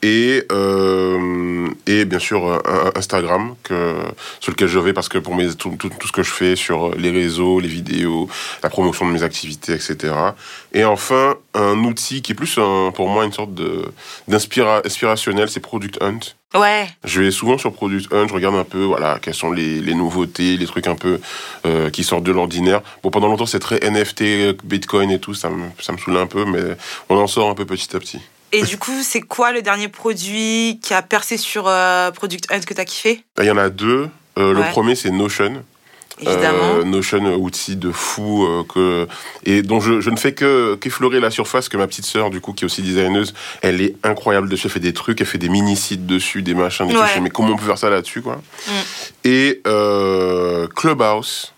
Et, 0.08 0.44
euh, 0.52 1.66
et 1.88 2.04
bien 2.04 2.20
sûr 2.20 2.46
euh, 2.46 2.90
Instagram 2.94 3.56
que, 3.64 3.96
sur 4.38 4.52
lequel 4.52 4.68
je 4.68 4.78
vais 4.78 4.92
parce 4.92 5.08
que 5.08 5.18
pour 5.18 5.34
mes, 5.34 5.52
tout, 5.56 5.74
tout, 5.76 5.88
tout 5.98 6.06
ce 6.06 6.12
que 6.12 6.22
je 6.22 6.30
fais 6.30 6.54
sur 6.54 6.94
les 6.94 7.10
réseaux, 7.10 7.58
les 7.58 7.66
vidéos, 7.66 8.28
la 8.62 8.70
promotion 8.70 9.04
de 9.08 9.10
mes 9.12 9.24
activités, 9.24 9.72
etc. 9.72 10.14
Et 10.72 10.84
enfin, 10.84 11.34
un 11.54 11.76
outil 11.82 12.22
qui 12.22 12.32
est 12.32 12.34
plus 12.36 12.56
un- 12.58 12.92
pour 12.94 13.08
moi 13.08 13.24
une 13.24 13.32
sorte 13.32 13.52
de 13.54 13.82
d'inspira- 14.28 14.82
inspirationnel, 14.86 15.48
c'est 15.48 15.58
Product 15.58 16.00
Hunt. 16.00 16.20
Ouais. 16.54 16.86
Je 17.02 17.22
vais 17.22 17.32
souvent 17.32 17.58
sur 17.58 17.72
Product 17.72 18.12
Hunt, 18.12 18.28
je 18.28 18.34
regarde 18.34 18.54
un 18.54 18.64
peu, 18.64 18.84
voilà, 18.84 19.18
quelles 19.20 19.34
sont 19.34 19.50
les, 19.50 19.80
les 19.80 19.94
nouveautés, 19.94 20.56
les 20.56 20.66
trucs 20.66 20.86
un 20.86 20.94
peu 20.94 21.18
euh, 21.66 21.90
qui 21.90 22.04
sortent 22.04 22.22
de 22.22 22.30
l'ordinaire. 22.32 22.80
Bon, 23.02 23.10
pendant 23.10 23.26
longtemps, 23.26 23.46
c'est 23.46 23.58
très 23.58 23.80
NFT, 23.82 24.54
Bitcoin 24.62 25.10
et 25.10 25.18
tout, 25.18 25.34
ça 25.34 25.50
me, 25.50 25.64
ça 25.80 25.92
me 25.92 25.98
saoule 25.98 26.16
un 26.16 26.28
peu, 26.28 26.44
mais 26.44 26.62
on 27.08 27.16
en 27.16 27.26
sort 27.26 27.50
un 27.50 27.54
peu 27.54 27.64
petit 27.64 27.94
à 27.96 27.98
petit. 27.98 28.20
Et 28.52 28.62
du 28.62 28.78
coup, 28.78 29.02
c'est 29.02 29.20
quoi 29.20 29.52
le 29.52 29.60
dernier 29.62 29.88
produit 29.88 30.78
qui 30.82 30.94
a 30.94 31.02
percé 31.02 31.36
sur 31.36 31.64
euh, 31.66 32.10
Product 32.10 32.50
Hunt 32.50 32.60
que 32.60 32.74
t'as 32.74 32.84
kiffé? 32.84 33.24
Il 33.40 33.44
y 33.46 33.50
en 33.50 33.56
a 33.58 33.68
deux. 33.68 34.08
Euh, 34.38 34.52
Le 34.52 34.62
premier, 34.70 34.94
c'est 34.94 35.10
Notion. 35.10 35.64
Évidemment. 36.20 36.76
Euh, 36.76 36.84
Notion, 36.84 37.34
outil 37.34 37.76
de 37.76 37.90
fou 37.90 38.46
euh, 38.46 38.62
que 38.72 39.06
et 39.44 39.60
dont 39.60 39.80
je, 39.80 40.00
je 40.00 40.08
ne 40.08 40.16
fais 40.16 40.32
que 40.32 40.74
qu'effleurer 40.76 41.20
la 41.20 41.30
surface 41.30 41.68
que 41.68 41.76
ma 41.76 41.86
petite 41.86 42.06
sœur 42.06 42.30
du 42.30 42.40
coup 42.40 42.54
qui 42.54 42.64
est 42.64 42.66
aussi 42.66 42.80
designeuse, 42.80 43.34
elle 43.60 43.82
est 43.82 43.96
incroyable 44.02 44.48
dessus, 44.48 44.66
elle 44.68 44.72
fait 44.72 44.80
des 44.80 44.94
trucs, 44.94 45.20
elle 45.20 45.26
fait 45.26 45.36
des 45.36 45.50
mini 45.50 45.76
sites 45.76 46.06
dessus, 46.06 46.40
des 46.42 46.54
machins, 46.54 46.86
des 46.88 46.94
Ouais. 46.96 47.06
trucs. 47.06 47.22
Mais 47.22 47.28
comment 47.28 47.50
on 47.52 47.56
peut 47.56 47.66
faire 47.66 47.76
ça 47.76 47.90
là-dessus 47.90 48.22
quoi? 48.22 48.36
Mm. 48.66 48.70
Et 49.24 49.60
euh, 49.66 50.66
Clubhouse. 50.68 51.52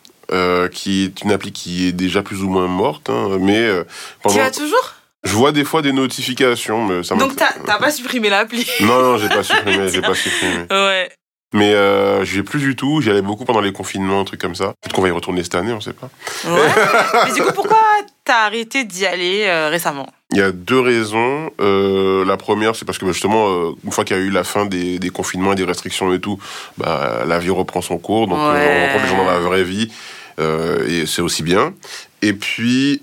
qui 0.72 1.04
est 1.04 1.22
une 1.22 1.30
appli 1.30 1.52
qui 1.52 1.86
est 1.88 1.92
déjà 1.92 2.22
plus 2.22 2.42
ou 2.42 2.48
moins 2.48 2.66
morte, 2.66 3.10
hein, 3.10 3.38
mais 3.40 3.58
euh, 3.58 3.84
Tu 3.84 3.90
pendant, 4.24 4.40
as 4.40 4.50
toujours? 4.50 4.94
Je 5.28 5.34
vois 5.34 5.52
des 5.52 5.64
fois 5.64 5.82
des 5.82 5.92
notifications, 5.92 6.84
mais 6.86 7.02
ça 7.02 7.14
me 7.14 7.20
Donc 7.20 7.36
t'as 7.36 7.52
t'as 7.64 7.78
pas 7.78 7.90
supprimé 7.90 8.28
l'appli 8.30 8.66
non 8.80 9.00
non 9.02 9.18
j'ai 9.18 9.28
pas 9.28 9.42
supprimé, 9.52 9.88
j'ai 9.88 10.00
pas 10.02 10.14
supprimé. 10.14 10.66
Ouais. 10.70 11.08
Mais 11.54 11.72
euh, 11.72 12.26
j'y 12.26 12.36
vais 12.36 12.42
plus 12.42 12.60
du 12.60 12.76
tout. 12.76 13.00
J'y 13.00 13.08
allais 13.08 13.22
beaucoup 13.22 13.46
pendant 13.46 13.62
les 13.62 13.72
confinements, 13.72 14.20
un 14.20 14.24
truc 14.24 14.38
comme 14.38 14.54
ça. 14.54 14.74
Peut-être 14.82 14.92
qu'on 14.94 15.00
va 15.00 15.08
y 15.08 15.12
retourner 15.12 15.42
cette 15.42 15.54
année, 15.54 15.72
on 15.72 15.80
sait 15.80 15.94
pas. 15.94 16.10
Ouais. 16.44 16.60
Mais 17.26 17.32
du 17.32 17.40
coup, 17.40 17.52
pourquoi 17.54 17.80
t'as 18.22 18.44
arrêté 18.44 18.84
d'y 18.84 19.06
aller 19.06 19.44
euh, 19.46 19.70
récemment? 19.70 20.06
Il 20.32 20.36
y 20.36 20.42
a 20.42 20.52
deux 20.52 20.78
raisons. 20.80 21.50
Euh, 21.62 22.22
la 22.26 22.36
première, 22.36 22.76
c'est 22.76 22.84
parce 22.84 22.98
que 22.98 23.06
bah, 23.06 23.12
justement, 23.12 23.48
euh, 23.48 23.70
une 23.82 23.92
fois 23.92 24.04
qu'il 24.04 24.14
y 24.14 24.20
a 24.20 24.22
eu 24.22 24.28
la 24.28 24.44
fin 24.44 24.66
des, 24.66 24.98
des 24.98 25.08
confinements 25.08 25.52
et 25.52 25.56
des 25.56 25.64
restrictions 25.64 26.12
et 26.12 26.20
tout, 26.20 26.38
bah, 26.76 27.22
la 27.26 27.38
vie 27.38 27.48
reprend 27.48 27.80
son 27.80 27.96
cours. 27.96 28.26
Donc 28.28 28.36
Ouais. 28.40 28.44
on 28.44 28.86
rencontre 28.86 29.04
les 29.04 29.08
gens 29.10 29.24
dans 29.24 29.30
la 29.30 29.38
vraie 29.38 29.64
vie. 29.64 29.90
et 30.38 31.06
c'est 31.06 31.22
aussi 31.22 31.42
bien. 31.42 31.72
Et 32.20 32.34
puis... 32.34 33.00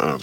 Euh... 0.00 0.18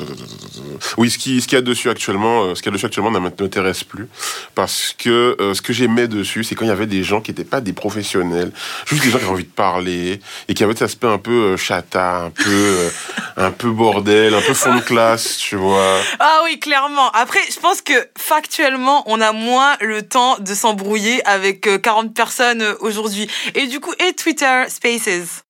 Oui, 0.97 1.09
ce 1.09 1.17
qui 1.17 1.41
ce 1.41 1.47
qu'il 1.47 1.57
y 1.57 1.59
a 1.59 1.61
dessus 1.61 1.89
actuellement, 1.89 2.43
euh, 2.43 2.55
ce 2.55 2.61
qu'il 2.61 2.71
y 2.71 2.73
a 2.73 2.75
dessus 2.75 2.85
actuellement 2.85 3.11
ne 3.11 3.19
m'intéresse 3.19 3.83
plus 3.83 4.07
parce 4.55 4.95
que 4.97 5.35
euh, 5.39 5.53
ce 5.53 5.61
que 5.61 5.73
j'aimais 5.73 6.07
dessus, 6.07 6.43
c'est 6.43 6.55
quand 6.55 6.65
il 6.65 6.69
y 6.69 6.71
avait 6.71 6.87
des 6.87 7.03
gens 7.03 7.21
qui 7.21 7.31
n'étaient 7.31 7.43
pas 7.43 7.61
des 7.61 7.73
professionnels, 7.73 8.51
juste 8.85 9.03
des 9.03 9.09
gens 9.09 9.17
qui 9.17 9.23
avaient 9.23 9.33
envie 9.33 9.43
de 9.43 9.49
parler 9.49 10.19
et 10.47 10.53
qui 10.53 10.63
avaient 10.63 10.73
cet 10.73 10.83
aspect 10.83 11.07
un 11.07 11.17
peu 11.17 11.53
euh, 11.53 11.57
chata, 11.57 12.17
un 12.25 12.29
peu 12.29 12.43
euh, 12.47 12.89
un 13.37 13.51
peu 13.51 13.69
bordel, 13.71 14.33
un 14.33 14.41
peu 14.41 14.53
fond 14.53 14.75
de 14.75 14.81
classe, 14.81 15.37
tu 15.37 15.55
vois. 15.55 15.99
Ah 16.19 16.41
oui, 16.43 16.59
clairement. 16.59 17.09
Après, 17.11 17.39
je 17.51 17.59
pense 17.59 17.81
que 17.81 17.93
factuellement, 18.17 19.03
on 19.05 19.21
a 19.21 19.31
moins 19.31 19.75
le 19.81 20.01
temps 20.01 20.37
de 20.39 20.53
s'embrouiller 20.53 21.25
avec 21.27 21.67
euh, 21.67 21.77
40 21.77 22.13
personnes 22.13 22.63
aujourd'hui. 22.79 23.29
Et 23.55 23.67
du 23.67 23.79
coup, 23.79 23.93
et 23.99 24.13
Twitter 24.13 24.63
Spaces? 24.67 25.46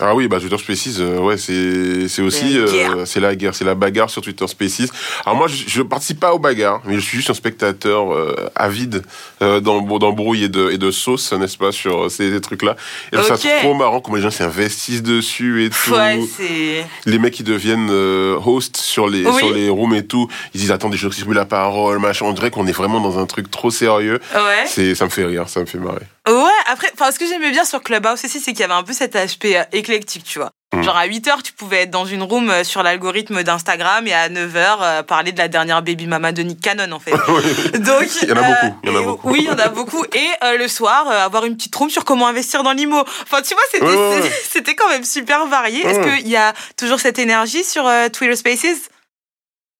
Ah 0.00 0.14
oui, 0.14 0.28
bah 0.28 0.38
Twitter 0.38 0.56
Spaces, 0.58 0.98
euh, 1.00 1.18
ouais, 1.18 1.36
c'est 1.36 2.06
c'est 2.06 2.22
aussi 2.22 2.56
euh, 2.56 3.04
c'est 3.04 3.18
la 3.18 3.34
guerre, 3.34 3.52
c'est 3.56 3.64
la 3.64 3.74
bagarre 3.74 4.08
sur 4.10 4.22
Twitter 4.22 4.46
Spaces. 4.46 4.82
Alors 5.26 5.36
moi, 5.36 5.48
je, 5.48 5.64
je 5.66 5.82
participe 5.82 6.20
pas 6.20 6.32
aux 6.34 6.38
bagarres, 6.38 6.80
mais 6.84 6.94
je 6.94 7.00
suis 7.00 7.16
juste 7.16 7.30
un 7.30 7.34
spectateur 7.34 8.14
euh, 8.14 8.48
avide 8.54 9.02
d'em- 9.40 9.60
d'embrouilles 9.98 10.44
et 10.44 10.48
de 10.48 10.70
et 10.70 10.78
de 10.78 10.92
sauce, 10.92 11.32
n'est-ce 11.32 11.58
pas, 11.58 11.72
sur 11.72 12.08
ces, 12.12 12.30
ces 12.32 12.40
trucs-là. 12.40 12.76
Et 13.12 13.16
je 13.16 13.22
trouve 13.22 13.32
Ok. 13.34 13.40
ça 13.42 13.48
trop 13.58 13.74
marrant 13.74 14.00
comment 14.00 14.16
les 14.18 14.22
gens 14.22 14.30
s'investissent 14.30 15.02
dessus 15.02 15.64
et 15.64 15.70
tout. 15.70 15.90
Ouais, 15.92 16.20
c'est. 16.36 16.86
les 17.10 17.18
mecs 17.18 17.34
qui 17.34 17.42
deviennent 17.42 17.90
hosts 17.90 18.76
sur 18.76 19.08
les 19.08 19.26
Oui. 19.26 19.36
sur 19.36 19.52
les 19.52 19.68
rooms 19.68 19.94
et 19.96 20.06
tout, 20.06 20.28
ils 20.54 20.60
disent 20.60 20.70
attendez, 20.70 20.96
je 20.96 21.08
distribue 21.08 21.34
la 21.34 21.44
parole, 21.44 21.98
machin. 21.98 22.24
On 22.26 22.32
dirait 22.34 22.52
qu'on 22.52 22.68
est 22.68 22.72
vraiment 22.72 23.00
dans 23.00 23.18
un 23.18 23.26
truc 23.26 23.50
trop 23.50 23.72
sérieux. 23.72 24.20
Ouais. 24.32 24.64
C'est 24.68 24.94
ça 24.94 25.06
me 25.06 25.10
fait 25.10 25.24
rire, 25.24 25.48
ça 25.48 25.58
me 25.58 25.66
fait 25.66 25.78
marrer. 25.78 26.06
Ouais, 26.28 26.34
après, 26.70 26.88
enfin, 26.92 27.10
ce 27.10 27.18
que 27.18 27.26
j'aimais 27.26 27.50
bien 27.50 27.64
sur 27.64 27.82
Clubhouse 27.82 28.22
aussi, 28.24 28.38
c'est 28.38 28.52
qu'il 28.52 28.60
y 28.60 28.62
avait 28.62 28.74
un 28.74 28.82
peu 28.82 28.92
cet 28.92 29.16
aspect 29.16 29.56
éclectique, 29.90 30.24
tu 30.24 30.38
vois. 30.38 30.50
Mm. 30.74 30.82
Genre 30.82 30.96
à 30.96 31.06
8h, 31.06 31.42
tu 31.42 31.52
pouvais 31.54 31.82
être 31.82 31.90
dans 31.90 32.04
une 32.04 32.22
room 32.22 32.50
euh, 32.50 32.62
sur 32.64 32.82
l'algorithme 32.82 33.42
d'Instagram 33.42 34.06
et 34.06 34.12
à 34.12 34.28
9h, 34.28 35.02
parler 35.04 35.32
de 35.32 35.38
la 35.38 35.48
dernière 35.48 35.82
baby 35.82 36.06
mama 36.06 36.32
de 36.32 36.42
Nick 36.42 36.60
Cannon, 36.60 36.92
en 36.92 36.98
fait. 37.00 37.12
Donc, 37.78 38.08
Il 38.22 38.28
y 38.28 38.32
en 38.32 38.36
a 38.36 38.40
euh, 38.40 38.52
beaucoup, 38.62 38.76
il 38.84 38.90
y 38.90 38.90
en 38.92 38.96
a 38.96 39.00
et- 39.00 39.04
beaucoup. 39.04 39.28
Oui, 39.30 39.38
il 39.40 39.46
y 39.46 39.50
en 39.50 39.58
a 39.58 39.68
beaucoup. 39.68 40.04
Et 40.14 40.28
euh, 40.44 40.58
le 40.58 40.68
soir, 40.68 41.06
euh, 41.08 41.24
avoir 41.24 41.44
une 41.46 41.56
petite 41.56 41.74
room 41.74 41.88
sur 41.90 42.04
comment 42.04 42.26
investir 42.26 42.62
dans 42.62 42.72
l'IMO. 42.72 43.00
Enfin, 43.00 43.40
tu 43.42 43.54
vois, 43.54 43.62
c'était 43.72 43.84
Ouais, 43.86 43.96
ouais, 43.96 44.20
ouais. 44.20 44.32
c'était 44.50 44.74
quand 44.74 44.88
même 44.88 45.04
super 45.04 45.46
varié. 45.46 45.86
Est-ce 45.86 45.98
Ouais. 46.00 46.18
qu'il 46.18 46.28
y 46.28 46.36
a 46.36 46.52
toujours 46.76 47.00
cette 47.00 47.18
énergie 47.18 47.64
sur 47.64 47.86
euh, 47.86 48.08
Twitter 48.10 48.36
Spaces? 48.36 48.90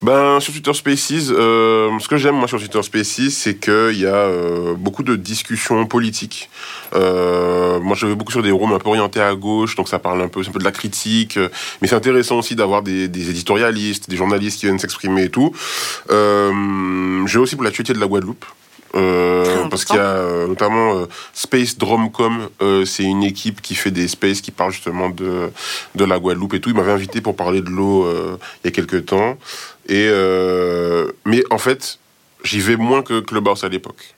Ben 0.01 0.39
sur 0.39 0.53
Twitter 0.53 0.73
Spaces, 0.75 1.33
euh, 1.33 1.99
ce 1.99 2.07
que 2.07 2.17
j'aime 2.19 2.37
moi 2.37 2.47
sur 2.47 2.61
Twitter 2.61 2.81
Spaces, 2.85 3.31
c'est 3.31 3.57
qu'il 3.57 3.99
y 3.99 4.07
a 4.07 4.15
euh, 4.15 4.75
beaucoup 4.75 5.03
de 5.03 5.17
discussions 5.17 5.87
politiques. 5.87 6.51
Euh, 6.95 7.81
moi, 7.81 7.97
je 7.97 8.07
vais 8.07 8.15
beaucoup 8.15 8.31
sur 8.31 8.45
des 8.45 8.53
rooms 8.53 8.73
un 8.73 8.79
peu 8.79 8.91
orientés 8.91 9.21
à 9.21 9.35
gauche, 9.35 9.75
donc 9.75 9.89
ça 9.89 9.99
parle 9.99 10.23
un 10.23 10.29
peu, 10.29 10.41
un 10.41 10.53
peu 10.53 10.61
de 10.61 10.65
la 10.65 10.71
critique. 10.71 11.37
mais 11.83 11.89
c'est 11.89 11.97
intéressant 11.97 12.39
aussi 12.39 12.55
d'avoir 12.55 12.83
des, 12.83 13.09
des, 13.09 13.31
éditorialistes, 13.31 14.09
des 14.09 14.17
journalistes 14.17 14.61
qui 14.61 14.67
viennent 14.67 14.79
s'exprimer 14.79 15.25
et 15.25 15.31
tout. 15.31 15.53
Euh, 16.13 17.27
j'ai 17.27 17.41
aussi 17.41 17.57
pour 17.57 17.65
la 17.65 17.71
l'actualité 17.71 17.93
de 17.93 17.99
la 17.99 18.07
Guadeloupe. 18.07 18.45
Euh, 18.99 19.69
parce 19.69 19.85
qu'il 19.85 19.97
y 19.97 19.99
a 19.99 20.03
euh, 20.03 20.47
notamment 20.47 20.97
euh, 20.97 21.07
Space 21.33 21.79
Drumcom, 21.79 22.49
c'est 22.85 23.05
une 23.05 23.23
équipe 23.23 23.61
qui 23.61 23.75
fait 23.75 23.91
des 23.91 24.09
spaces 24.09 24.41
qui 24.41 24.51
parlent 24.51 24.73
justement 24.73 25.11
de, 25.11 25.51
de 25.95 26.05
la 26.05 26.19
Guadeloupe 26.19 26.55
et 26.55 26.61
tout. 26.61 26.71
Ils 26.71 26.77
m'avaient 26.77 26.93
invité 26.93 27.21
pour 27.21 27.37
parler 27.37 27.61
de 27.61 27.71
l'eau 27.71 28.09
il 28.11 28.67
y 28.67 28.69
a 28.69 28.71
quelques 28.71 29.07
temps. 29.07 29.39
Et, 29.89 30.09
mais 31.25 31.43
en 31.51 31.59
fait, 31.59 31.99
j'y 32.45 32.61
vais 32.61 32.77
moins 32.77 33.03
que 33.03 33.21
Clubhouse 33.21 33.65
à 33.65 33.69
l'époque. 33.69 34.18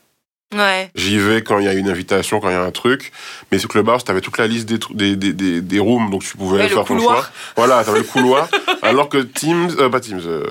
Ouais. 0.55 0.91
J'y 0.97 1.19
vais 1.19 1.43
quand 1.43 1.61
il 1.61 1.67
y 1.67 1.69
a 1.69 1.75
une 1.75 1.89
invitation, 1.89 2.41
quand 2.41 2.49
il 2.49 2.55
y 2.55 2.57
a 2.57 2.63
un 2.63 2.71
truc. 2.73 3.13
Mais 3.53 3.59
sur 3.59 3.69
Clubhouse, 3.69 4.05
t'avais 4.05 4.21
toute 4.21 4.37
la 4.37 4.49
liste 4.49 4.69
des, 4.69 5.15
des, 5.17 5.33
des, 5.33 5.61
des, 5.61 5.79
rooms, 5.79 6.11
donc 6.11 6.25
tu 6.25 6.37
pouvais 6.37 6.69
faire 6.69 6.85
ton 6.85 6.99
choix. 6.99 7.25
Voilà, 7.57 7.85
t'avais 7.85 7.99
le 8.01 8.05
couloir. 8.05 8.49
alors 8.83 9.09
que 9.09 9.19
Teams, 9.19 9.71
euh, 9.79 9.89
pas 9.89 10.01
Teams, 10.01 10.21
euh, 10.27 10.45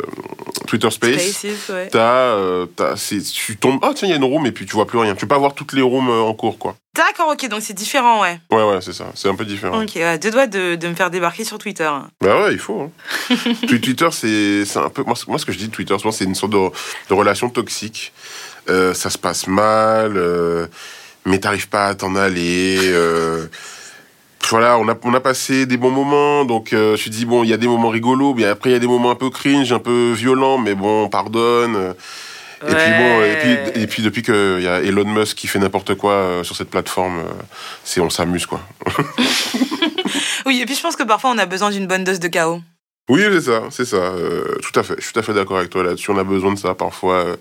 Twitter 0.67 0.89
Space, 0.89 1.45
ouais. 1.69 1.89
t'as, 1.91 1.99
euh, 1.99 2.65
tu 3.33 3.57
tombes, 3.57 3.79
oh 3.81 3.91
tiens, 3.93 4.07
il 4.07 4.11
y 4.11 4.13
a 4.13 4.17
une 4.17 4.23
room, 4.23 4.45
et 4.45 4.51
puis 4.51 4.65
tu 4.65 4.73
vois 4.73 4.87
plus 4.87 4.99
rien. 4.99 5.15
Tu 5.15 5.21
peux 5.21 5.27
pas 5.27 5.37
voir 5.37 5.53
toutes 5.53 5.73
les 5.73 5.81
rooms 5.81 6.09
en 6.09 6.33
cours, 6.33 6.57
quoi. 6.57 6.75
D'accord, 6.95 7.29
ok, 7.31 7.47
donc 7.47 7.61
c'est 7.61 7.73
différent, 7.73 8.21
ouais. 8.21 8.39
Ouais, 8.51 8.63
ouais, 8.63 8.81
c'est 8.81 8.93
ça. 8.93 9.05
C'est 9.15 9.29
un 9.29 9.35
peu 9.35 9.45
différent. 9.45 9.83
Ok, 9.83 9.91
ouais, 9.95 10.17
deux 10.17 10.31
doigts 10.31 10.47
de, 10.47 10.75
de, 10.75 10.87
me 10.87 10.95
faire 10.95 11.09
débarquer 11.09 11.43
sur 11.43 11.57
Twitter. 11.57 11.89
Bah 12.19 12.41
ouais, 12.41 12.53
il 12.53 12.59
faut. 12.59 12.81
Hein. 12.81 13.35
Twitter, 13.67 14.09
c'est 14.11 14.77
un 14.77 14.89
peu. 14.89 15.03
Moi, 15.03 15.15
moi, 15.27 15.37
ce 15.37 15.45
que 15.45 15.51
je 15.51 15.57
dis 15.57 15.67
de 15.67 15.71
Twitter, 15.71 15.97
souvent, 15.97 16.11
c'est 16.11 16.25
une 16.25 16.35
sorte 16.35 16.51
de, 16.51 16.69
de 17.09 17.13
relation 17.13 17.49
toxique. 17.49 18.11
Euh, 18.69 18.93
ça 18.93 19.09
se 19.09 19.17
passe 19.17 19.47
mal, 19.47 20.13
euh, 20.15 20.67
mais 21.25 21.39
t'arrives 21.39 21.69
pas 21.69 21.87
à 21.87 21.95
t'en 21.95 22.15
aller. 22.15 22.77
Euh, 22.83 23.47
voilà, 24.49 24.77
on 24.77 24.87
a, 24.87 24.97
on 25.03 25.13
a 25.13 25.19
passé 25.19 25.65
des 25.65 25.77
bons 25.77 25.91
moments, 25.91 26.45
donc 26.45 26.69
je 26.71 26.95
suis 26.95 27.11
dit, 27.11 27.25
bon, 27.25 27.43
il 27.43 27.49
y 27.49 27.53
a 27.53 27.57
des 27.57 27.67
moments 27.67 27.89
rigolos, 27.89 28.33
mais 28.33 28.45
après 28.45 28.71
il 28.71 28.73
y 28.73 28.75
a 28.75 28.79
des 28.79 28.87
moments 28.87 29.11
un 29.11 29.15
peu 29.15 29.29
cringe, 29.29 29.71
un 29.71 29.79
peu 29.79 30.13
violents, 30.13 30.57
mais 30.57 30.73
bon, 30.75 31.05
on 31.05 31.09
pardonne. 31.09 31.93
Et 32.67 32.73
puis 32.73 32.91
bon, 32.97 33.21
et 33.21 33.37
puis, 33.41 33.81
et 33.81 33.87
puis 33.87 34.03
depuis 34.03 34.21
qu'il 34.21 34.61
y 34.61 34.67
a 34.67 34.81
Elon 34.81 35.05
Musk 35.05 35.37
qui 35.37 35.47
fait 35.47 35.59
n'importe 35.59 35.95
quoi 35.95 36.41
sur 36.43 36.55
cette 36.55 36.69
plateforme, 36.69 37.23
c'est 37.83 38.01
on 38.01 38.09
s'amuse 38.09 38.45
quoi. 38.47 38.61
oui, 40.45 40.61
et 40.61 40.65
puis 40.65 40.75
je 40.75 40.81
pense 40.81 40.95
que 40.95 41.03
parfois 41.03 41.31
on 41.31 41.37
a 41.37 41.45
besoin 41.45 41.69
d'une 41.69 41.85
bonne 41.87 42.03
dose 42.03 42.19
de 42.19 42.27
chaos. 42.27 42.61
Oui, 43.09 43.23
c'est 43.31 43.41
ça, 43.41 43.63
c'est 43.71 43.85
ça. 43.85 43.97
Euh, 43.97 44.55
tout 44.61 44.79
à 44.79 44.83
fait. 44.83 44.93
Je 44.99 45.03
suis 45.03 45.13
tout 45.13 45.19
à 45.19 45.23
fait 45.23 45.33
d'accord 45.33 45.57
avec 45.57 45.71
toi 45.71 45.83
là-dessus. 45.83 46.11
On 46.11 46.17
a 46.17 46.23
besoin 46.23 46.53
de 46.53 46.59
ça 46.59 46.75
parfois. 46.75 47.35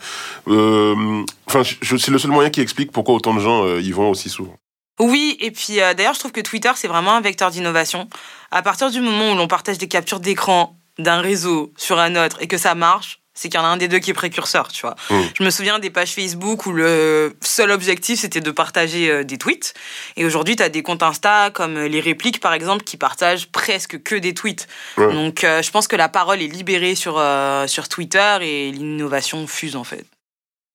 Euh, 0.48 1.24
enfin, 1.46 1.62
c'est 1.62 2.08
le 2.08 2.18
seul 2.18 2.30
moyen 2.30 2.48
qui 2.48 2.62
explique 2.62 2.90
pourquoi 2.90 3.14
autant 3.14 3.34
de 3.34 3.40
gens 3.40 3.66
euh, 3.66 3.80
y 3.80 3.92
vont 3.92 4.08
aussi 4.08 4.30
souvent. 4.30 4.56
Oui, 4.98 5.36
et 5.40 5.50
puis 5.50 5.76
d'ailleurs, 5.76 6.14
je 6.14 6.18
trouve 6.18 6.32
que 6.32 6.40
Twitter, 6.40 6.72
c'est 6.74 6.88
vraiment 6.88 7.12
un 7.12 7.20
vecteur 7.20 7.50
d'innovation. 7.50 8.08
À 8.50 8.62
partir 8.62 8.90
du 8.90 9.00
moment 9.00 9.32
où 9.32 9.36
l'on 9.36 9.46
partage 9.46 9.78
des 9.78 9.86
captures 9.86 10.18
d'écran 10.18 10.74
d'un 10.98 11.20
réseau 11.20 11.72
sur 11.76 12.00
un 12.00 12.16
autre 12.16 12.38
et 12.40 12.48
que 12.48 12.58
ça 12.58 12.74
marche, 12.74 13.17
c'est 13.38 13.48
qu'il 13.48 13.60
y 13.60 13.62
en 13.62 13.66
a 13.66 13.68
un 13.68 13.76
des 13.76 13.86
deux 13.86 14.00
qui 14.00 14.10
est 14.10 14.14
précurseur, 14.14 14.66
tu 14.66 14.82
vois. 14.82 14.96
Mm. 15.10 15.20
Je 15.38 15.44
me 15.44 15.50
souviens 15.50 15.78
des 15.78 15.90
pages 15.90 16.12
Facebook 16.12 16.66
où 16.66 16.72
le 16.72 17.36
seul 17.40 17.70
objectif 17.70 18.18
c'était 18.18 18.40
de 18.40 18.50
partager 18.50 19.10
euh, 19.10 19.22
des 19.22 19.38
tweets. 19.38 19.74
Et 20.16 20.24
aujourd'hui, 20.24 20.56
tu 20.56 20.62
as 20.64 20.68
des 20.68 20.82
comptes 20.82 21.04
Insta 21.04 21.50
comme 21.50 21.76
euh, 21.76 21.88
les 21.88 22.00
répliques 22.00 22.40
par 22.40 22.52
exemple 22.52 22.82
qui 22.82 22.96
partagent 22.96 23.46
presque 23.52 24.02
que 24.02 24.16
des 24.16 24.34
tweets. 24.34 24.66
Donc 24.96 25.44
euh, 25.44 25.62
je 25.62 25.70
pense 25.70 25.86
que 25.86 25.94
la 25.94 26.08
parole 26.08 26.42
est 26.42 26.48
libérée 26.48 26.96
sur, 26.96 27.22
sur 27.66 27.88
Twitter 27.88 28.38
et 28.42 28.72
l'innovation 28.72 29.46
fuse 29.46 29.76
en 29.76 29.84
fait. 29.84 30.04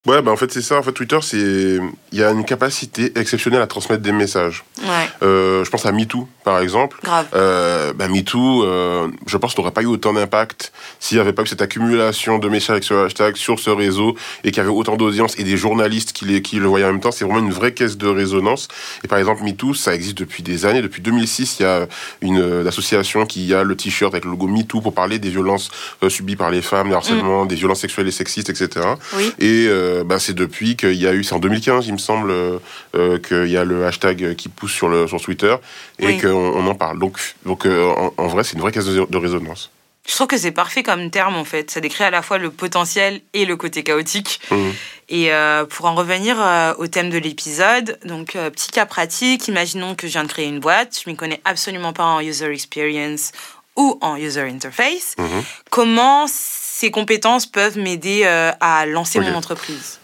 Ouais, 0.05 0.21
bah 0.21 0.31
en 0.31 0.35
fait 0.35 0.51
c'est 0.51 0.61
ça. 0.61 0.77
En 0.77 0.83
fait, 0.83 0.91
Twitter, 0.91 1.19
c'est 1.21 1.79
il 2.11 2.19
y 2.19 2.23
a 2.23 2.31
une 2.31 2.43
capacité 2.43 3.17
exceptionnelle 3.17 3.61
à 3.61 3.67
transmettre 3.67 4.01
des 4.01 4.11
messages. 4.11 4.65
Ouais. 4.81 5.07
Euh, 5.21 5.63
je 5.63 5.69
pense 5.69 5.85
à 5.85 5.93
MeToo, 5.93 6.27
par 6.43 6.59
exemple. 6.59 6.97
Grave. 7.03 7.27
Euh, 7.33 7.93
bah, 7.93 8.07
MeToo, 8.07 8.63
euh, 8.63 9.07
je 9.25 9.37
pense, 9.37 9.57
n'aurait 9.57 9.71
pas 9.71 9.81
eu 9.81 9.87
autant 9.87 10.13
d'impact 10.13 10.71
s'il 10.99 11.17
n'y 11.17 11.21
avait 11.21 11.33
pas 11.33 11.43
eu 11.43 11.47
cette 11.47 11.61
accumulation 11.61 12.39
de 12.39 12.49
messages 12.49 12.71
avec 12.71 12.83
ce 12.83 12.93
hashtag 12.93 13.35
sur 13.35 13.59
ce 13.59 13.69
réseau 13.69 14.15
et 14.43 14.51
qu'il 14.51 14.57
y 14.57 14.65
avait 14.65 14.69
autant 14.69 14.95
d'audience 14.95 15.37
et 15.39 15.43
des 15.43 15.57
journalistes 15.57 16.13
qui, 16.13 16.25
les, 16.25 16.41
qui 16.41 16.57
le 16.57 16.67
voyaient 16.67 16.85
en 16.85 16.91
même 16.91 17.01
temps. 17.01 17.11
C'est 17.11 17.25
vraiment 17.25 17.39
une 17.39 17.53
vraie 17.53 17.73
caisse 17.73 17.97
de 17.97 18.07
résonance. 18.07 18.67
Et 19.03 19.07
par 19.07 19.19
exemple, 19.19 19.43
MeToo, 19.43 19.73
ça 19.73 19.95
existe 19.95 20.17
depuis 20.17 20.43
des 20.43 20.65
années. 20.65 20.81
Depuis 20.81 21.01
2006, 21.01 21.59
il 21.59 21.63
y 21.63 21.65
a 21.65 21.87
une 22.21 22.39
euh, 22.39 22.67
association 22.67 23.25
qui 23.25 23.53
a 23.53 23.63
le 23.63 23.75
t-shirt 23.75 24.13
avec 24.13 24.25
le 24.25 24.31
logo 24.31 24.47
MeToo 24.47 24.81
pour 24.81 24.93
parler 24.93 25.19
des 25.19 25.29
violences 25.29 25.69
euh, 26.03 26.09
subies 26.09 26.35
par 26.35 26.51
les 26.51 26.61
femmes, 26.61 26.89
des 26.89 26.95
harcèlements, 26.95 27.45
mm. 27.45 27.47
des 27.47 27.55
violences 27.55 27.79
sexuelles 27.81 28.07
et 28.07 28.11
sexistes, 28.11 28.49
etc. 28.49 28.85
Oui. 29.15 29.33
Et 29.39 29.65
euh, 29.67 30.03
bah, 30.03 30.19
c'est 30.19 30.33
depuis 30.33 30.75
qu'il 30.75 30.95
y 30.95 31.07
a 31.07 31.13
eu, 31.13 31.23
c'est 31.23 31.35
en 31.35 31.39
2015, 31.39 31.87
il 31.87 31.93
me 31.93 31.97
semble, 31.97 32.31
euh, 32.31 33.17
qu'il 33.19 33.51
y 33.51 33.57
a 33.57 33.63
le 33.63 33.85
hashtag 33.85 34.35
qui 34.35 34.49
pousse 34.49 34.71
sur, 34.71 34.87
le, 34.87 35.07
sur 35.07 35.21
Twitter 35.21 35.55
et 35.99 36.17
qu'on 36.17 36.32
on 36.33 36.67
en 36.67 36.75
parle. 36.75 36.99
Donc, 36.99 37.17
donc 37.45 37.65
en, 37.65 38.27
vrai, 38.27 38.43
c'est 38.43 38.53
une 38.53 38.61
vraie 38.61 38.71
caisse 38.71 38.85
de, 38.85 39.17
résonance. 39.17 39.71
Je 40.05 40.13
trouve 40.15 40.27
que 40.27 40.37
c'est 40.37 40.51
parfait 40.51 40.83
comme 40.83 41.09
terme 41.11 41.35
en 41.35 41.45
fait. 41.45 41.71
Ça 41.71 41.79
décrit 41.79 42.03
à 42.03 42.09
la 42.09 42.21
fois 42.21 42.37
le 42.37 42.49
potentiel 42.49 43.21
et 43.33 43.45
le 43.45 43.55
côté 43.55 43.83
chaotique. 43.83 44.41
Mmh. 44.51 44.69
Et 45.09 45.31
pour 45.69 45.85
en 45.85 45.95
revenir 45.95 46.37
au 46.77 46.87
thème 46.87 47.09
de 47.09 47.17
l'épisode, 47.17 47.97
donc 48.03 48.33
petit 48.33 48.69
cas 48.69 48.85
pratique, 48.85 49.47
imaginons 49.47 49.95
que 49.95 50.07
je 50.07 50.13
viens 50.13 50.23
de 50.23 50.29
créer 50.29 50.47
une 50.47 50.59
boîte, 50.59 50.99
je 51.03 51.09
m'y 51.09 51.15
connais 51.15 51.39
absolument 51.45 51.93
pas 51.93 52.03
en 52.03 52.19
user 52.19 52.51
experience 52.51 53.31
ou 53.75 53.97
en 54.01 54.17
user 54.17 54.41
interface. 54.41 55.15
Mmh. 55.17 55.25
Comment 55.69 56.25
ces 56.27 56.91
compétences 56.91 57.45
peuvent 57.45 57.77
m'aider 57.77 58.23
euh, 58.25 58.51
à 58.59 58.85
lancer 58.85 59.19
mon 59.19 59.33
entreprise? 59.33 59.99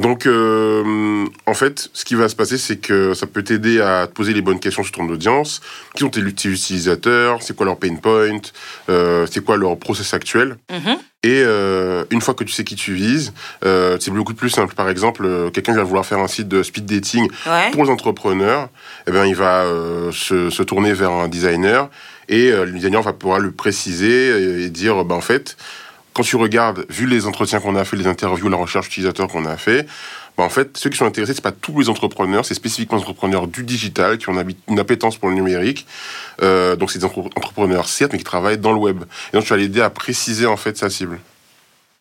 Donc, 0.00 0.24
euh, 0.24 1.26
en 1.44 1.52
fait, 1.52 1.90
ce 1.92 2.06
qui 2.06 2.14
va 2.14 2.30
se 2.30 2.34
passer, 2.34 2.56
c'est 2.56 2.78
que 2.78 3.12
ça 3.12 3.26
peut 3.26 3.42
t'aider 3.42 3.82
à 3.82 4.06
te 4.06 4.12
poser 4.12 4.32
les 4.32 4.40
bonnes 4.40 4.58
questions 4.58 4.82
sur 4.82 4.92
ton 4.92 5.06
audience. 5.10 5.60
Qui 5.94 6.00
sont 6.00 6.08
tes 6.08 6.20
utilisateurs? 6.20 7.42
C'est 7.42 7.54
quoi 7.54 7.66
leur 7.66 7.76
pain 7.76 7.94
point? 7.96 8.40
Euh, 8.88 9.26
C'est 9.30 9.44
quoi 9.44 9.58
leur 9.58 9.76
process 9.78 10.14
actuel? 10.14 10.56
Mm-hmm. 10.70 10.98
Et 11.22 11.42
une 12.10 12.22
fois 12.22 12.32
que 12.32 12.44
tu 12.44 12.52
sais 12.52 12.64
qui 12.64 12.76
tu 12.76 12.94
vises, 12.94 13.34
c'est 13.62 14.10
beaucoup 14.10 14.32
plus 14.32 14.48
simple. 14.48 14.74
Par 14.74 14.88
exemple, 14.88 15.50
quelqu'un 15.52 15.72
qui 15.72 15.78
va 15.78 15.84
vouloir 15.84 16.06
faire 16.06 16.18
un 16.18 16.28
site 16.28 16.48
de 16.48 16.62
speed 16.62 16.86
dating 16.86 17.28
pour 17.72 17.84
les 17.84 17.90
entrepreneurs, 17.90 18.70
eh 19.06 19.10
bien, 19.10 19.26
il 19.26 19.34
va 19.34 19.66
se, 20.12 20.48
se, 20.48 20.62
tourner 20.62 20.94
vers 20.94 21.10
un 21.10 21.28
designer 21.28 21.90
et 22.30 22.50
le 22.52 22.72
designer 22.72 23.02
va 23.02 23.12
pouvoir 23.12 23.38
le 23.38 23.50
préciser 23.50 24.62
et 24.64 24.70
dire, 24.70 25.04
bah, 25.04 25.14
en 25.14 25.20
fait, 25.20 25.58
quand 26.12 26.22
tu 26.22 26.36
regardes, 26.36 26.86
vu 26.88 27.06
les 27.06 27.26
entretiens 27.26 27.60
qu'on 27.60 27.76
a 27.76 27.84
fait, 27.84 27.96
les 27.96 28.06
interviews, 28.06 28.48
la 28.48 28.56
recherche 28.56 28.88
utilisateur 28.88 29.28
qu'on 29.28 29.44
a 29.46 29.56
fait, 29.56 29.86
bah 30.36 30.44
en 30.44 30.48
fait, 30.48 30.76
ceux 30.76 30.90
qui 30.90 30.96
sont 30.96 31.06
intéressés, 31.06 31.34
c'est 31.34 31.42
pas 31.42 31.52
tous 31.52 31.78
les 31.78 31.88
entrepreneurs, 31.88 32.44
c'est 32.44 32.54
spécifiquement 32.54 32.96
les 32.96 33.02
entrepreneurs 33.02 33.46
du 33.46 33.62
digital 33.62 34.18
qui 34.18 34.28
ont 34.28 34.44
une 34.68 34.78
appétence 34.78 35.18
pour 35.18 35.28
le 35.28 35.34
numérique. 35.34 35.86
Euh, 36.42 36.76
donc 36.76 36.90
c'est 36.90 36.98
des 36.98 37.04
entrepreneurs 37.04 37.88
certes, 37.88 38.12
mais 38.12 38.18
qui 38.18 38.24
travaillent 38.24 38.58
dans 38.58 38.72
le 38.72 38.78
web. 38.78 39.04
Et 39.32 39.36
donc 39.36 39.44
tu 39.44 39.50
vas 39.50 39.56
l'aider 39.56 39.80
à 39.80 39.90
préciser 39.90 40.46
en 40.46 40.56
fait 40.56 40.76
sa 40.76 40.90
cible. 40.90 41.20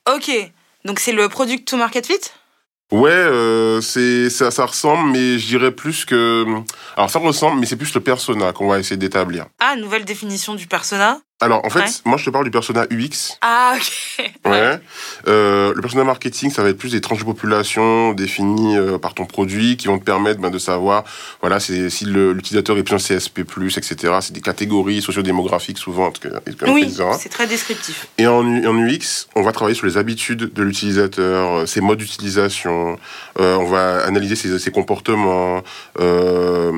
Ok, 0.07 0.31
donc 0.85 0.99
c'est 0.99 1.11
le 1.11 1.27
product 1.29 1.67
to 1.67 1.77
market 1.77 2.05
fit? 2.05 2.19
Ouais, 2.91 3.11
euh, 3.11 3.81
c'est 3.81 4.31
ça, 4.31 4.49
ça 4.49 4.65
ressemble, 4.65 5.11
mais 5.11 5.37
je 5.37 5.45
dirais 5.45 5.71
plus 5.71 6.05
que. 6.05 6.45
Alors 6.97 7.09
ça 7.11 7.19
ressemble, 7.19 7.59
mais 7.59 7.67
c'est 7.67 7.75
plus 7.75 7.93
le 7.93 8.01
persona 8.01 8.51
qu'on 8.51 8.67
va 8.67 8.79
essayer 8.79 8.97
d'établir. 8.97 9.45
Ah, 9.59 9.75
nouvelle 9.75 10.05
définition 10.05 10.55
du 10.55 10.65
persona? 10.65 11.19
Alors, 11.41 11.65
en 11.65 11.69
fait, 11.69 12.01
moi, 12.03 12.17
je 12.17 12.25
te 12.25 12.29
parle 12.29 12.43
du 12.43 12.51
persona 12.51 12.85
UX. 12.91 13.37
Ah, 13.41 13.73
ok. 13.75 14.31
Ouais. 14.45 14.79
Euh, 15.27 15.73
le 15.75 15.81
persona 15.81 16.03
marketing, 16.03 16.49
ça 16.49 16.63
va 16.63 16.69
être 16.69 16.77
plus 16.77 16.91
des 16.93 17.01
tranches 17.01 17.19
de 17.19 17.25
population 17.25 18.13
définies 18.13 18.77
euh, 18.77 18.97
par 18.97 19.13
ton 19.13 19.25
produit 19.25 19.77
qui 19.77 19.87
vont 19.87 19.99
te 19.99 20.03
permettre 20.03 20.39
ben, 20.39 20.49
de 20.49 20.57
savoir, 20.57 21.03
voilà, 21.41 21.59
si 21.59 22.05
l'utilisateur 22.05 22.77
est 22.77 22.83
plus 22.83 22.95
un 22.95 22.97
CSP+, 22.97 23.41
etc. 23.41 23.95
C'est 24.21 24.33
des 24.33 24.41
catégories 24.41 25.01
sociodémographiques 25.01 25.77
souvent. 25.77 26.11
Oui, 26.67 26.93
c'est 27.19 27.29
très 27.29 27.47
descriptif. 27.47 28.07
Et 28.17 28.27
en, 28.27 28.39
en, 28.39 28.77
UX, 28.79 29.27
on 29.35 29.41
va 29.41 29.51
travailler 29.51 29.75
sur 29.75 29.85
les 29.85 29.97
habitudes 29.97 30.51
de 30.51 30.63
l'utilisateur, 30.63 31.59
euh, 31.59 31.65
ses 31.65 31.81
modes 31.81 31.99
d'utilisation. 31.99 32.97
Euh, 33.39 33.55
on 33.57 33.65
va 33.65 34.03
analyser 34.05 34.35
ses, 34.35 34.57
ses 34.57 34.71
comportements. 34.71 35.61
Euh, 35.99 36.71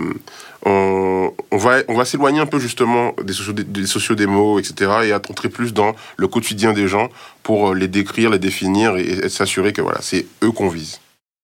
on, 1.52 1.58
va, 1.58 1.80
on 1.88 1.96
va 1.96 2.06
s'éloigner 2.06 2.40
un 2.40 2.46
peu 2.46 2.60
justement 2.60 3.14
des, 3.24 3.34
socio, 3.34 3.54
des 3.54 3.86
sociodémos, 3.86 4.60
etc. 4.60 4.92
et 5.04 5.14
entrer 5.14 5.50
plus 5.50 5.74
dans 5.74 5.96
le 6.18 6.28
quotidien 6.28 6.74
des 6.74 6.88
gens 6.88 7.10
pour 7.44 7.70
euh, 7.72 7.76
les 7.76 7.88
décrire, 7.88 8.30
les 8.30 8.40
définir 8.40 8.98
et, 8.98 9.30
s'assurer 9.30 9.74
que 9.74 9.82
voilà, 9.82 10.00
c'est 10.02 10.26
eux 10.44 10.52
qu'on 10.52 10.70
vise. 10.70 11.00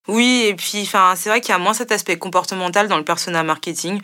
Oui, 0.07 0.45
et 0.47 0.55
puis 0.55 0.81
enfin, 0.83 1.13
c'est 1.17 1.29
vrai 1.29 1.41
qu'il 1.41 1.49
y 1.49 1.55
a 1.55 1.57
moins 1.57 1.73
cet 1.73 1.91
aspect 1.91 2.17
comportemental 2.17 2.87
dans 2.87 2.97
le 2.97 3.03
persona 3.03 3.43
marketing, 3.43 3.99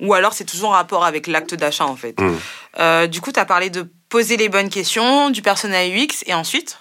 ou 0.00 0.12
alors 0.12 0.32
c'est 0.32 0.44
toujours 0.44 0.70
en 0.70 0.72
rapport 0.72 1.04
avec 1.04 1.28
l'acte 1.28 1.54
d'achat 1.54 1.86
en 1.86 1.94
fait. 1.94 2.20
Mmh. 2.20 2.32
Euh, 2.80 3.06
du 3.06 3.20
coup, 3.20 3.30
tu 3.30 3.38
as 3.38 3.44
parlé 3.44 3.70
de 3.70 3.88
poser 4.08 4.36
les 4.36 4.48
bonnes 4.48 4.68
questions, 4.68 5.30
du 5.30 5.42
persona 5.42 5.86
UX, 5.86 6.24
et 6.26 6.34
ensuite 6.34 6.78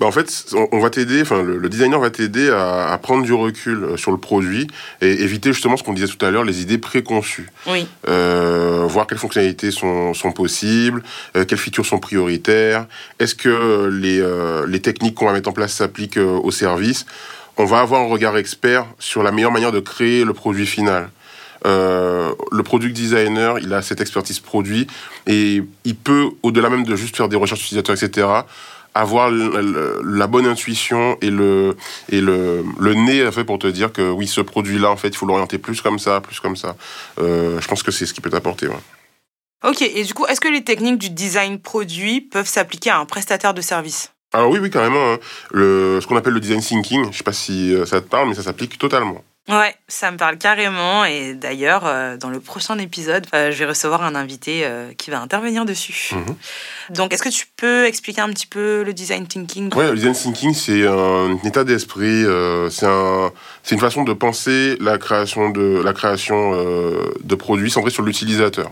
bah 0.00 0.06
en 0.06 0.12
fait, 0.12 0.54
on 0.70 0.78
va 0.78 0.90
t'aider, 0.90 1.22
enfin 1.22 1.42
le, 1.42 1.68
designer 1.68 1.98
va 1.98 2.10
t'aider 2.10 2.48
à, 2.50 2.96
prendre 3.02 3.24
du 3.24 3.32
recul 3.32 3.82
euh, 3.82 3.96
sur 3.96 4.12
le 4.12 4.18
produit 4.18 4.68
et 5.00 5.10
éviter 5.22 5.52
justement 5.52 5.76
ce 5.76 5.82
qu'on 5.82 5.92
disait 5.92 6.06
tout 6.06 6.24
à 6.24 6.30
l'heure, 6.30 6.44
les 6.44 6.62
idées 6.62 6.78
préconçues. 6.78 7.50
Oui. 7.66 7.86
Euh, 8.08 8.84
voir 8.88 9.08
quelles 9.08 9.18
fonctionnalités 9.18 9.72
sont, 9.72 10.14
sont 10.14 10.30
possibles, 10.30 11.02
euh, 11.36 11.44
quelles 11.44 11.58
features 11.58 11.86
sont 11.86 11.98
prioritaires, 11.98 12.86
est-ce 13.18 13.34
que 13.34 13.88
les, 13.88 14.24
les 14.68 14.80
techniques 14.80 15.16
qu'on 15.16 15.26
va 15.26 15.32
mettre 15.32 15.48
en 15.48 15.52
place 15.52 15.72
s'appliquent 15.72 16.18
au 16.18 16.50
service? 16.50 17.04
On 17.56 17.64
va 17.64 17.80
avoir 17.80 18.02
un 18.02 18.06
regard 18.06 18.36
expert 18.36 18.86
sur 19.00 19.24
la 19.24 19.32
meilleure 19.32 19.50
manière 19.50 19.72
de 19.72 19.80
créer 19.80 20.24
le 20.24 20.32
produit 20.32 20.66
final. 20.66 21.10
Euh, 21.66 22.32
le 22.52 22.62
product 22.62 22.94
designer, 22.94 23.58
il 23.58 23.72
a 23.74 23.82
cette 23.82 24.00
expertise 24.00 24.38
produit 24.38 24.86
et 25.26 25.62
il 25.84 25.96
peut, 25.96 26.28
au-delà 26.42 26.70
même 26.70 26.84
de 26.84 26.96
juste 26.96 27.16
faire 27.16 27.28
des 27.28 27.36
recherches 27.36 27.62
utilisateurs, 27.62 27.96
etc., 27.96 28.28
avoir 28.98 29.30
la 29.30 30.26
bonne 30.26 30.46
intuition 30.46 31.16
et 31.22 31.30
le 31.30 31.76
et 32.08 32.20
le, 32.20 32.64
le 32.78 32.94
nez 32.94 33.30
fait 33.30 33.44
pour 33.44 33.58
te 33.58 33.66
dire 33.66 33.92
que 33.92 34.10
oui 34.10 34.26
ce 34.26 34.40
produit 34.40 34.78
là 34.78 34.90
en 34.90 34.96
fait 34.96 35.08
il 35.08 35.16
faut 35.16 35.26
l'orienter 35.26 35.58
plus 35.58 35.80
comme 35.80 35.98
ça 35.98 36.20
plus 36.20 36.40
comme 36.40 36.56
ça. 36.56 36.76
Euh, 37.20 37.60
je 37.60 37.68
pense 37.68 37.82
que 37.82 37.92
c'est 37.92 38.06
ce 38.06 38.12
qui 38.12 38.20
peut 38.20 38.30
t'apporter 38.30 38.68
ok 39.64 39.82
et 39.82 40.02
du 40.02 40.14
coup 40.14 40.26
est-ce 40.26 40.40
que 40.40 40.48
les 40.48 40.64
techniques 40.64 40.98
du 40.98 41.10
design 41.10 41.60
produit 41.60 42.20
peuvent 42.20 42.48
s'appliquer 42.48 42.90
à 42.90 42.98
un 42.98 43.04
prestataire 43.04 43.54
de 43.54 43.60
service? 43.60 44.12
Alors 44.34 44.50
oui 44.50 44.58
oui 44.60 44.70
carrément 44.70 45.12
hein. 45.12 45.18
le 45.52 46.00
ce 46.02 46.06
qu'on 46.06 46.16
appelle 46.16 46.34
le 46.34 46.40
design 46.40 46.60
thinking 46.60 47.12
je 47.12 47.18
sais 47.18 47.24
pas 47.24 47.32
si 47.32 47.72
euh, 47.72 47.86
ça 47.86 48.00
te 48.00 48.08
parle 48.08 48.28
mais 48.28 48.34
ça 48.34 48.42
s'applique 48.42 48.78
totalement 48.78 49.22
Ouais, 49.48 49.74
ça 49.88 50.10
me 50.10 50.18
parle 50.18 50.36
carrément. 50.36 51.06
Et 51.06 51.32
d'ailleurs, 51.32 51.86
euh, 51.86 52.18
dans 52.18 52.28
le 52.28 52.38
prochain 52.38 52.78
épisode, 52.78 53.26
euh, 53.34 53.50
je 53.50 53.58
vais 53.58 53.64
recevoir 53.64 54.02
un 54.02 54.14
invité 54.14 54.60
euh, 54.64 54.92
qui 54.96 55.10
va 55.10 55.20
intervenir 55.20 55.64
dessus. 55.64 56.10
Mhm. 56.12 56.36
Donc, 56.94 57.14
est-ce 57.14 57.22
que 57.22 57.30
tu 57.30 57.46
peux 57.56 57.86
expliquer 57.86 58.20
un 58.20 58.28
petit 58.28 58.46
peu 58.46 58.82
le 58.82 58.92
design 58.92 59.26
thinking? 59.26 59.74
Ouais, 59.74 59.88
le 59.88 59.96
design 59.96 60.12
thinking, 60.12 60.52
c'est 60.52 60.86
un 60.86 61.38
état 61.44 61.64
d'esprit, 61.64 62.24
c'est 62.70 62.86
un, 62.86 63.32
une 63.70 63.80
façon 63.80 64.04
de 64.04 64.12
penser 64.12 64.76
la 64.80 64.98
création 64.98 65.50
de, 65.50 65.82
la 65.82 65.92
création, 65.94 66.52
de 66.52 67.34
produits 67.34 67.70
centrés 67.70 67.90
sur 67.90 68.02
l'utilisateur 68.02 68.70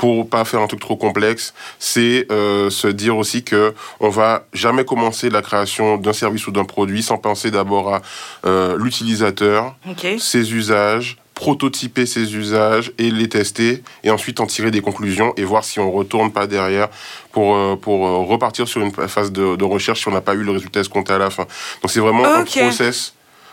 pour 0.00 0.30
pas 0.30 0.46
faire 0.46 0.60
un 0.60 0.66
truc 0.66 0.80
trop 0.80 0.96
complexe, 0.96 1.52
c'est 1.78 2.26
euh, 2.32 2.70
se 2.70 2.88
dire 2.88 3.18
aussi 3.18 3.44
que 3.44 3.74
on 4.00 4.08
va 4.08 4.46
jamais 4.54 4.86
commencer 4.86 5.28
la 5.28 5.42
création 5.42 5.98
d'un 5.98 6.14
service 6.14 6.46
ou 6.46 6.52
d'un 6.52 6.64
produit 6.64 7.02
sans 7.02 7.18
penser 7.18 7.50
d'abord 7.50 7.94
à 7.94 8.00
euh, 8.46 8.78
l'utilisateur, 8.78 9.76
ses 10.18 10.54
usages, 10.54 11.18
prototyper 11.34 12.06
ses 12.06 12.34
usages 12.34 12.92
et 12.96 13.10
les 13.10 13.28
tester 13.28 13.82
et 14.02 14.10
ensuite 14.10 14.40
en 14.40 14.46
tirer 14.46 14.70
des 14.70 14.80
conclusions 14.80 15.34
et 15.36 15.44
voir 15.44 15.64
si 15.64 15.78
on 15.80 15.92
retourne 15.92 16.32
pas 16.32 16.46
derrière 16.46 16.88
pour 17.30 17.54
euh, 17.54 17.76
pour 17.76 18.00
repartir 18.26 18.66
sur 18.66 18.80
une 18.80 18.92
phase 18.92 19.32
de, 19.32 19.62
recherche 19.62 20.00
si 20.00 20.08
on 20.08 20.12
n'a 20.12 20.22
pas 20.22 20.32
eu 20.32 20.44
le 20.44 20.52
résultat 20.52 20.80
escompté 20.80 21.12
à 21.12 21.18
la 21.18 21.28
fin. 21.28 21.44
Donc 21.82 21.90
c'est 21.90 22.00
vraiment 22.00 22.24
un 22.24 22.44
process. 22.44 23.12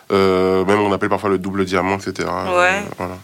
même 0.10 0.80
on 0.80 0.94
appelle 0.94 1.10
parfois 1.10 1.30
le 1.30 1.40
double 1.40 1.66
diamant, 1.66 1.98
etc. 1.98 2.26
Ouais. 2.26 2.84
voilà. 2.98 3.18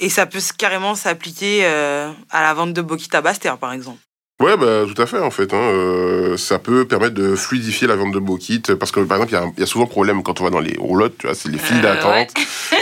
Et 0.00 0.08
ça 0.08 0.24
peut 0.24 0.40
carrément 0.56 0.94
s'appliquer 0.94 1.60
euh, 1.64 2.10
à 2.30 2.42
la 2.42 2.54
vente 2.54 2.72
de 2.72 2.80
Bokita 2.80 3.18
à 3.18 3.20
Bastère, 3.20 3.58
par 3.58 3.72
exemple. 3.72 4.00
Ouais, 4.40 4.56
bah, 4.56 4.84
tout 4.92 5.00
à 5.00 5.04
fait, 5.04 5.18
en 5.18 5.30
fait. 5.30 5.52
Hein. 5.52 5.58
Euh, 5.58 6.36
ça 6.38 6.58
peut 6.58 6.86
permettre 6.86 7.14
de 7.14 7.36
fluidifier 7.36 7.86
la 7.86 7.94
vente 7.94 8.12
de 8.12 8.18
Bokit. 8.18 8.62
Parce 8.78 8.90
que, 8.90 9.00
par 9.00 9.18
exemple, 9.18 9.52
il 9.56 9.60
y, 9.60 9.62
a 9.62 9.66
souvent 9.66 9.86
problème 9.86 10.22
quand 10.22 10.40
on 10.40 10.44
va 10.44 10.50
dans 10.50 10.60
les 10.60 10.76
roulottes, 10.78 11.18
tu 11.18 11.26
vois, 11.26 11.36
c'est 11.36 11.50
les 11.50 11.58
files 11.58 11.78
euh, 11.78 11.94
d'attente. 11.94 12.32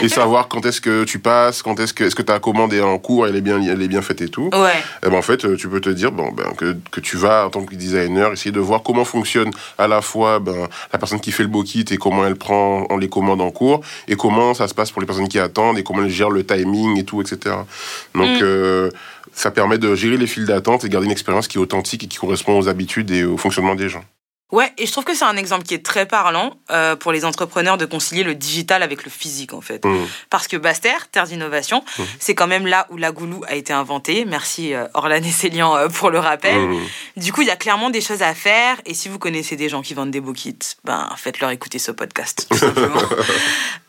et 0.01 0.07
savoir 0.07 0.47
quand 0.47 0.65
est-ce 0.65 0.79
que 0.79 1.03
tu 1.03 1.19
passes, 1.19 1.61
quand 1.61 1.77
est-ce 1.81 1.93
que, 1.93 2.05
est-ce 2.05 2.15
que 2.15 2.21
ta 2.21 2.39
commande 2.39 2.73
est 2.73 2.81
en 2.81 2.97
cours, 2.97 3.27
elle 3.27 3.35
est 3.35 3.41
bien, 3.41 3.61
elle 3.61 3.81
est 3.81 3.89
bien 3.89 4.01
faite 4.01 4.21
et 4.21 4.29
tout. 4.29 4.49
Ouais. 4.53 4.71
Et 5.05 5.09
ben, 5.09 5.17
en 5.17 5.21
fait, 5.21 5.57
tu 5.57 5.67
peux 5.67 5.81
te 5.81 5.89
dire, 5.89 6.13
bon, 6.13 6.31
ben, 6.31 6.53
que, 6.57 6.77
que 6.91 7.01
tu 7.01 7.17
vas, 7.17 7.47
en 7.47 7.49
tant 7.49 7.65
que 7.65 7.75
designer, 7.75 8.31
essayer 8.31 8.51
de 8.51 8.59
voir 8.61 8.81
comment 8.81 9.03
fonctionne 9.03 9.51
à 9.77 9.89
la 9.89 10.01
fois, 10.01 10.39
ben, 10.39 10.69
la 10.93 10.99
personne 10.99 11.19
qui 11.19 11.33
fait 11.33 11.43
le 11.43 11.49
Bokit 11.49 11.85
et 11.91 11.97
comment 11.97 12.25
elle 12.25 12.37
prend 12.37 12.87
les 12.97 13.09
commandes 13.09 13.41
en 13.41 13.51
cours, 13.51 13.81
et 14.07 14.15
comment 14.15 14.53
ça 14.53 14.69
se 14.69 14.73
passe 14.73 14.91
pour 14.91 15.01
les 15.01 15.07
personnes 15.07 15.27
qui 15.27 15.39
attendent, 15.39 15.77
et 15.77 15.83
comment 15.83 16.03
elle 16.03 16.09
gère 16.09 16.29
le 16.29 16.45
timing 16.45 16.97
et 16.97 17.03
tout, 17.03 17.19
etc. 17.21 17.55
Donc, 18.15 18.39
mm. 18.39 18.43
euh, 18.43 18.89
ça 19.39 19.51
permet 19.51 19.77
de 19.77 19.95
gérer 19.95 20.17
les 20.17 20.27
files 20.27 20.45
d'attente 20.45 20.83
et 20.83 20.89
garder 20.89 21.05
une 21.05 21.13
expérience 21.13 21.47
qui 21.47 21.57
est 21.57 21.61
authentique 21.61 22.03
et 22.03 22.07
qui 22.07 22.17
correspond 22.17 22.59
aux 22.59 22.67
habitudes 22.67 23.09
et 23.09 23.23
au 23.23 23.37
fonctionnement 23.37 23.73
des 23.73 23.87
gens. 23.87 24.03
Ouais, 24.51 24.73
et 24.79 24.87
je 24.87 24.91
trouve 24.91 25.03
que 25.03 25.15
c'est 25.15 25.25
un 25.25 25.37
exemple 25.37 25.63
qui 25.63 25.75
est 25.75 25.85
très 25.85 26.07
parlant 26.07 26.57
euh, 26.71 26.95
pour 26.95 27.11
les 27.11 27.23
entrepreneurs 27.23 27.77
de 27.77 27.85
concilier 27.85 28.23
le 28.23 28.33
digital 28.33 28.81
avec 28.81 29.05
le 29.05 29.11
physique, 29.11 29.53
en 29.53 29.61
fait. 29.61 29.85
Mmh. 29.85 30.07
Parce 30.31 30.47
que 30.47 30.57
Baster, 30.57 30.95
Terre 31.11 31.25
d'innovation, 31.25 31.83
mmh. 31.97 32.03
c'est 32.19 32.33
quand 32.33 32.47
même 32.47 32.65
là 32.65 32.87
où 32.89 32.97
la 32.97 33.11
goulou 33.11 33.43
a 33.47 33.53
été 33.53 33.73
inventée. 33.73 34.25
Merci 34.25 34.73
euh, 34.73 34.87
Orlan 34.95 35.17
et 35.17 35.31
Célian 35.31 35.75
euh, 35.77 35.87
pour 35.87 36.09
le 36.09 36.17
rappel. 36.17 36.57
Mmh. 36.57 36.79
Du 37.17 37.31
coup, 37.31 37.43
il 37.43 37.47
y 37.47 37.51
a 37.51 37.55
clairement 37.55 37.91
des 37.91 38.01
choses 38.01 38.23
à 38.23 38.33
faire. 38.33 38.81
Et 38.87 38.95
si 38.95 39.07
vous 39.07 39.19
connaissez 39.19 39.55
des 39.55 39.69
gens 39.69 39.83
qui 39.83 39.93
vendent 39.93 40.11
des 40.11 40.21
beaux 40.21 40.33
kits, 40.33 40.57
ben, 40.83 41.07
faites-leur 41.15 41.51
écouter 41.51 41.77
ce 41.77 41.91
podcast, 41.91 42.47
tout 42.49 42.57
simplement. 42.57 43.01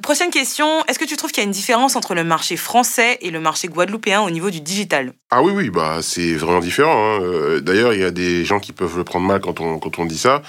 prochaine 0.00 0.30
question. 0.30 0.84
Est-ce 0.86 0.98
que 0.98 1.04
tu 1.04 1.16
trouves 1.16 1.30
qu'il 1.30 1.42
y 1.42 1.46
a 1.46 1.46
une 1.46 1.52
différence 1.52 1.96
entre 1.96 2.14
le 2.14 2.24
marché 2.24 2.56
français 2.56 3.18
et 3.20 3.30
le 3.30 3.40
marché 3.40 3.68
guadeloupéen 3.68 4.20
au 4.20 4.30
niveau 4.30 4.50
du 4.50 4.60
digital? 4.60 5.12
Ah 5.30 5.42
oui, 5.42 5.52
oui, 5.54 5.70
bah, 5.70 5.98
c'est 6.00 6.34
vraiment 6.34 6.60
différent. 6.60 7.20
Hein. 7.20 7.58
D'ailleurs, 7.60 7.92
il 7.92 8.00
y 8.00 8.04
a 8.04 8.10
des 8.10 8.44
gens 8.44 8.60
qui 8.60 8.72
peuvent 8.72 8.96
le 8.96 9.04
prendre 9.04 9.26
mal 9.26 9.40
quand 9.40 9.60
on 9.60 9.78
quand 9.78 9.98
on 9.98 10.06
dit 10.06 10.18
ça, 10.18 10.42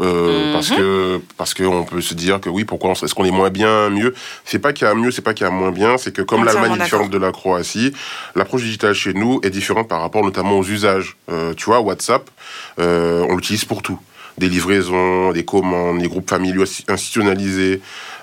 euh, 0.00 0.52
parce 0.52 0.70
mhm. 0.70 0.76
que 0.76 1.20
parce 1.36 1.54
qu'on 1.54 1.84
peut 1.84 2.00
se 2.00 2.14
dire 2.14 2.40
que 2.40 2.48
oui, 2.48 2.64
pourquoi 2.64 2.92
est-ce 2.92 3.14
qu'on 3.14 3.24
est 3.24 3.30
moins 3.30 3.50
bien, 3.50 3.90
mieux? 3.90 4.14
C'est 4.44 4.58
pas 4.58 4.72
qu'il 4.72 4.86
y 4.86 4.90
a 4.90 4.94
mieux, 4.94 5.10
c'est 5.10 5.22
pas 5.22 5.34
qu'il 5.34 5.46
y 5.46 5.48
a 5.48 5.52
moins 5.52 5.72
bien, 5.72 5.96
c'est 5.98 6.12
que 6.12 6.22
comme 6.22 6.44
l'Allemagne 6.44 6.74
est 6.74 6.84
différente 6.84 7.10
de 7.10 7.18
la 7.18 7.32
Croatie, 7.32 7.92
l'approche 8.34 8.62
digitale 8.62 8.94
chez 8.94 9.14
nous 9.14 9.40
est 9.42 9.50
différente 9.50 9.88
par 9.88 10.00
rapport 10.00 10.22
notamment 10.22 10.58
aux 10.58 10.64
usages. 10.64 11.16
Euh, 11.30 11.54
tu 11.54 11.64
vois, 11.64 11.80
WhatsApp, 11.80 12.28
euh, 12.78 13.26
on 13.28 13.36
l'utilise 13.36 13.64
pour 13.64 13.82
tout 13.82 13.98
des 14.38 14.48
livraisons, 14.48 15.32
des 15.32 15.44
commandes, 15.44 15.98
des 15.98 16.08
groupes 16.08 16.28
familiaux 16.28 16.64
institutionnalisés. 16.88 17.80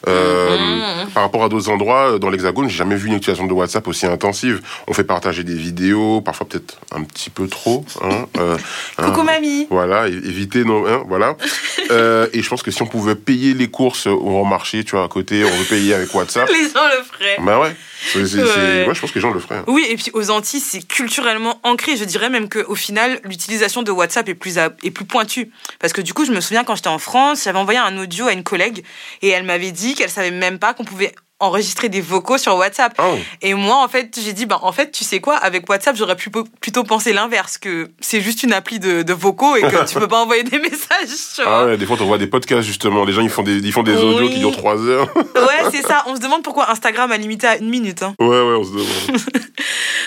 Euh, 0.08 0.58
mmh. 0.58 1.10
Par 1.13 1.24
rapport 1.24 1.44
à 1.44 1.50
d'autres 1.50 1.70
endroits, 1.70 2.20
dans 2.20 2.30
l'Hexagone, 2.30 2.68
j'ai 2.70 2.78
jamais 2.78 2.96
vu 2.96 3.08
une 3.08 3.16
utilisation 3.16 3.48
de 3.48 3.54
WhatsApp 3.54 3.88
aussi 3.88 4.06
intensive. 4.06 4.62
On 4.88 4.94
fait 4.94 5.04
partager 5.04 5.44
des 5.44 5.56
vidéos, 5.56 6.22
parfois 6.22 6.48
peut-être 6.48 6.80
un 6.92 7.04
petit 7.04 7.30
peu 7.30 7.48
trop. 7.48 7.86
Hein, 8.02 8.26
euh, 8.38 8.58
Coucou 8.98 9.22
hein, 9.22 9.24
mamie. 9.24 9.68
Voilà, 9.70 10.08
éviter 10.08 10.63
nos, 10.66 10.86
hein, 10.88 11.04
voilà. 11.08 11.38
euh, 11.92 12.28
et 12.34 12.42
je 12.42 12.50
pense 12.50 12.63
que 12.63 12.72
si 12.72 12.82
on 12.82 12.88
pouvait 12.88 13.16
payer 13.16 13.54
les 13.54 13.68
courses 13.68 14.08
au 14.08 14.44
marché, 14.44 14.84
tu 14.84 14.96
vois, 14.96 15.06
à 15.06 15.08
côté, 15.08 15.44
on 15.46 15.56
veut 15.56 15.66
payer 15.66 15.94
avec 15.94 16.13
WhatsApp. 16.13 16.50
les 16.54 16.70
gens 16.70 16.86
le 16.86 17.04
feraient. 17.04 17.38
Bah 17.39 17.60
ouais. 17.60 17.76
Moi, 18.16 18.94
je 18.94 19.00
pense 19.00 19.12
que 19.12 19.16
les 19.16 19.22
gens 19.22 19.32
le 19.32 19.39
feraient. 19.39 19.60
Hein. 19.60 19.66
Oui, 19.68 19.86
et 19.89 19.96
puis 19.96 20.12
aux 20.13 20.30
Antilles, 20.30 20.60
c'est 20.60 20.86
culturellement 20.86 21.60
ancré. 21.63 21.96
Je 21.96 22.04
dirais 22.04 22.30
même 22.30 22.50
qu'au 22.50 22.76
final, 22.76 23.20
l'utilisation 23.24 23.82
de 23.82 23.92
WhatsApp 23.92 24.28
est 24.28 24.34
plus, 24.34 24.58
est 24.58 24.92
plus 24.92 25.06
pointue. 25.06 25.52
Parce 25.80 25.94
que 25.94 26.02
du 26.02 26.13
coup, 26.13 26.26
je 26.26 26.32
me 26.32 26.42
souviens 26.42 26.63
quand 26.63 26.76
j'étais 26.76 26.89
en 26.89 27.00
France, 27.00 27.44
j'avais 27.46 27.60
envoyé 27.60 27.80
un 27.80 27.98
audio 27.98 28.28
à 28.28 28.34
une 28.34 28.44
collègue 28.44 28.84
et 29.22 29.30
elle 29.30 29.44
m'avait 29.44 29.72
dit 29.72 29.92
qu'elle 29.93 30.10
savait 30.10 30.32
même 30.32 30.60
pas 30.60 30.73
qu'on 30.73 30.86
pouvait 30.86 31.13
enregistrer 31.43 31.89
des 31.89 32.01
vocaux 32.01 32.38
sur 32.38 32.56
WhatsApp. 32.56 32.93
Oh. 32.99 33.17
Et 33.41 33.53
moi, 33.53 33.84
en 33.84 33.88
fait, 33.88 34.17
j'ai 34.23 34.34
dit, 34.34 34.45
bah, 34.45 34.60
en 34.62 34.71
fait, 34.71 34.91
tu 34.91 35.03
sais 35.03 35.19
quoi, 35.19 35.36
avec 35.36 35.69
WhatsApp, 35.69 35.95
j'aurais 35.95 36.15
pu 36.15 36.32
plutôt 36.62 36.84
penser 36.84 37.12
l'inverse, 37.12 37.58
que 37.58 37.91
c'est 37.99 38.21
juste 38.21 38.43
une 38.43 38.53
appli 38.53 38.79
de, 38.79 39.13
vocaux 39.13 39.56
et 39.56 39.62
que 39.62 39.86
tu 39.89 39.99
peux 39.99 40.08
pas 40.08 40.21
envoyer 40.21 40.43
des 40.43 40.60
messages. 40.60 41.41
Ah 41.45 41.65
ouais, 41.65 41.77
des 41.77 41.86
fois, 41.86 41.97
on 41.99 42.06
voit 42.06 42.17
des 42.17 42.27
podcasts, 42.27 42.65
justement. 42.65 43.03
Les 43.03 43.13
gens, 43.13 43.21
ils 43.21 43.29
font 43.29 43.43
des, 43.43 43.58
ils 43.58 43.73
font 43.73 43.84
des 43.84 43.95
audios 43.95 44.29
qui 44.29 44.39
durent 44.39 44.56
trois 44.56 44.82
heures. 44.82 45.13
ouais, 45.15 45.71
c'est 45.71 45.82
ça. 45.82 46.03
On 46.08 46.15
se 46.15 46.21
demande 46.21 46.43
pourquoi 46.43 46.69
Instagram 46.71 47.12
a 47.12 47.17
limité 47.17 47.47
à 47.47 47.58
une 47.58 47.69
minute. 47.69 48.03
Hein. 48.03 48.15
Ouais, 48.19 48.27
ouais, 48.27 48.56
on 48.58 48.63
se 48.63 48.71
demande. 48.71 49.21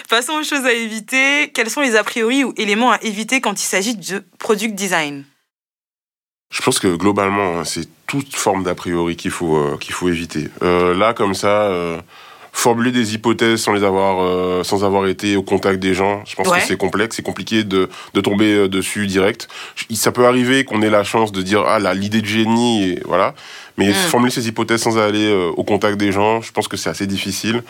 Passons 0.09 0.35
aux 0.35 0.44
choses 0.44 0.64
à 0.64 0.72
éviter. 0.72 1.51
Quels 1.53 1.70
sont 1.70 1.81
les 1.81 1.96
a 1.96 2.05
priori 2.05 2.44
ou 2.44 2.53
éléments 2.57 2.92
à 2.92 2.99
éviter 3.03 3.40
quand 3.40 3.61
il 3.61 3.64
s'agit 3.66 3.96
de 3.96 4.25
product 4.38 4.75
design? 4.75 5.25
Je 6.51 6.62
pense 6.62 6.79
que 6.79 6.94
globalement, 6.94 7.59
hein, 7.59 7.64
c'est 7.64 7.88
toute 8.07 8.35
forme 8.35 8.62
d'a 8.62 8.75
priori 8.75 9.16
qu'il 9.16 9.31
faut, 9.31 9.57
euh, 9.57 9.77
qu'il 9.79 9.92
faut 9.92 10.09
éviter. 10.09 10.49
Euh, 10.62 10.95
là, 10.95 11.12
comme 11.12 11.35
ça, 11.35 11.62
euh, 11.62 11.99
formuler 12.53 12.92
des 12.92 13.14
hypothèses 13.14 13.61
sans 13.61 13.73
les 13.73 13.85
avoir, 13.85 14.23
euh, 14.23 14.62
sans 14.62 14.85
avoir 14.85 15.07
été 15.07 15.37
au 15.37 15.42
contact 15.42 15.79
des 15.81 15.92
gens, 15.92 16.23
je 16.25 16.37
pense 16.37 16.49
que 16.49 16.61
c'est 16.61 16.77
complexe, 16.77 17.16
c'est 17.16 17.23
compliqué 17.23 17.64
de, 17.64 17.88
de 18.14 18.21
tomber 18.21 18.69
dessus 18.69 19.07
direct. 19.07 19.49
Ça 19.95 20.12
peut 20.12 20.27
arriver 20.27 20.64
qu'on 20.64 20.83
ait 20.83 20.90
la 20.90 21.05
chance 21.05 21.33
de 21.33 21.42
dire 21.42 21.64
ah 21.66 21.79
là 21.79 21.95
l'idée 21.95 22.23
de 22.23 22.27
génie, 22.27 22.90
et 22.90 23.03
voilà. 23.05 23.35
Mais 23.79 23.90
mm. 23.90 23.95
formuler 23.95 24.31
ces 24.33 24.49
hypothèses 24.49 24.81
sans 24.81 24.97
aller 24.97 25.31
au 25.55 25.62
contact 25.64 25.99
des 25.99 26.12
gens, 26.12 26.40
je 26.40 26.51
pense 26.51 26.66
que 26.66 26.79
c'est 26.79 26.88
assez 26.88 27.07
difficile. 27.07 27.62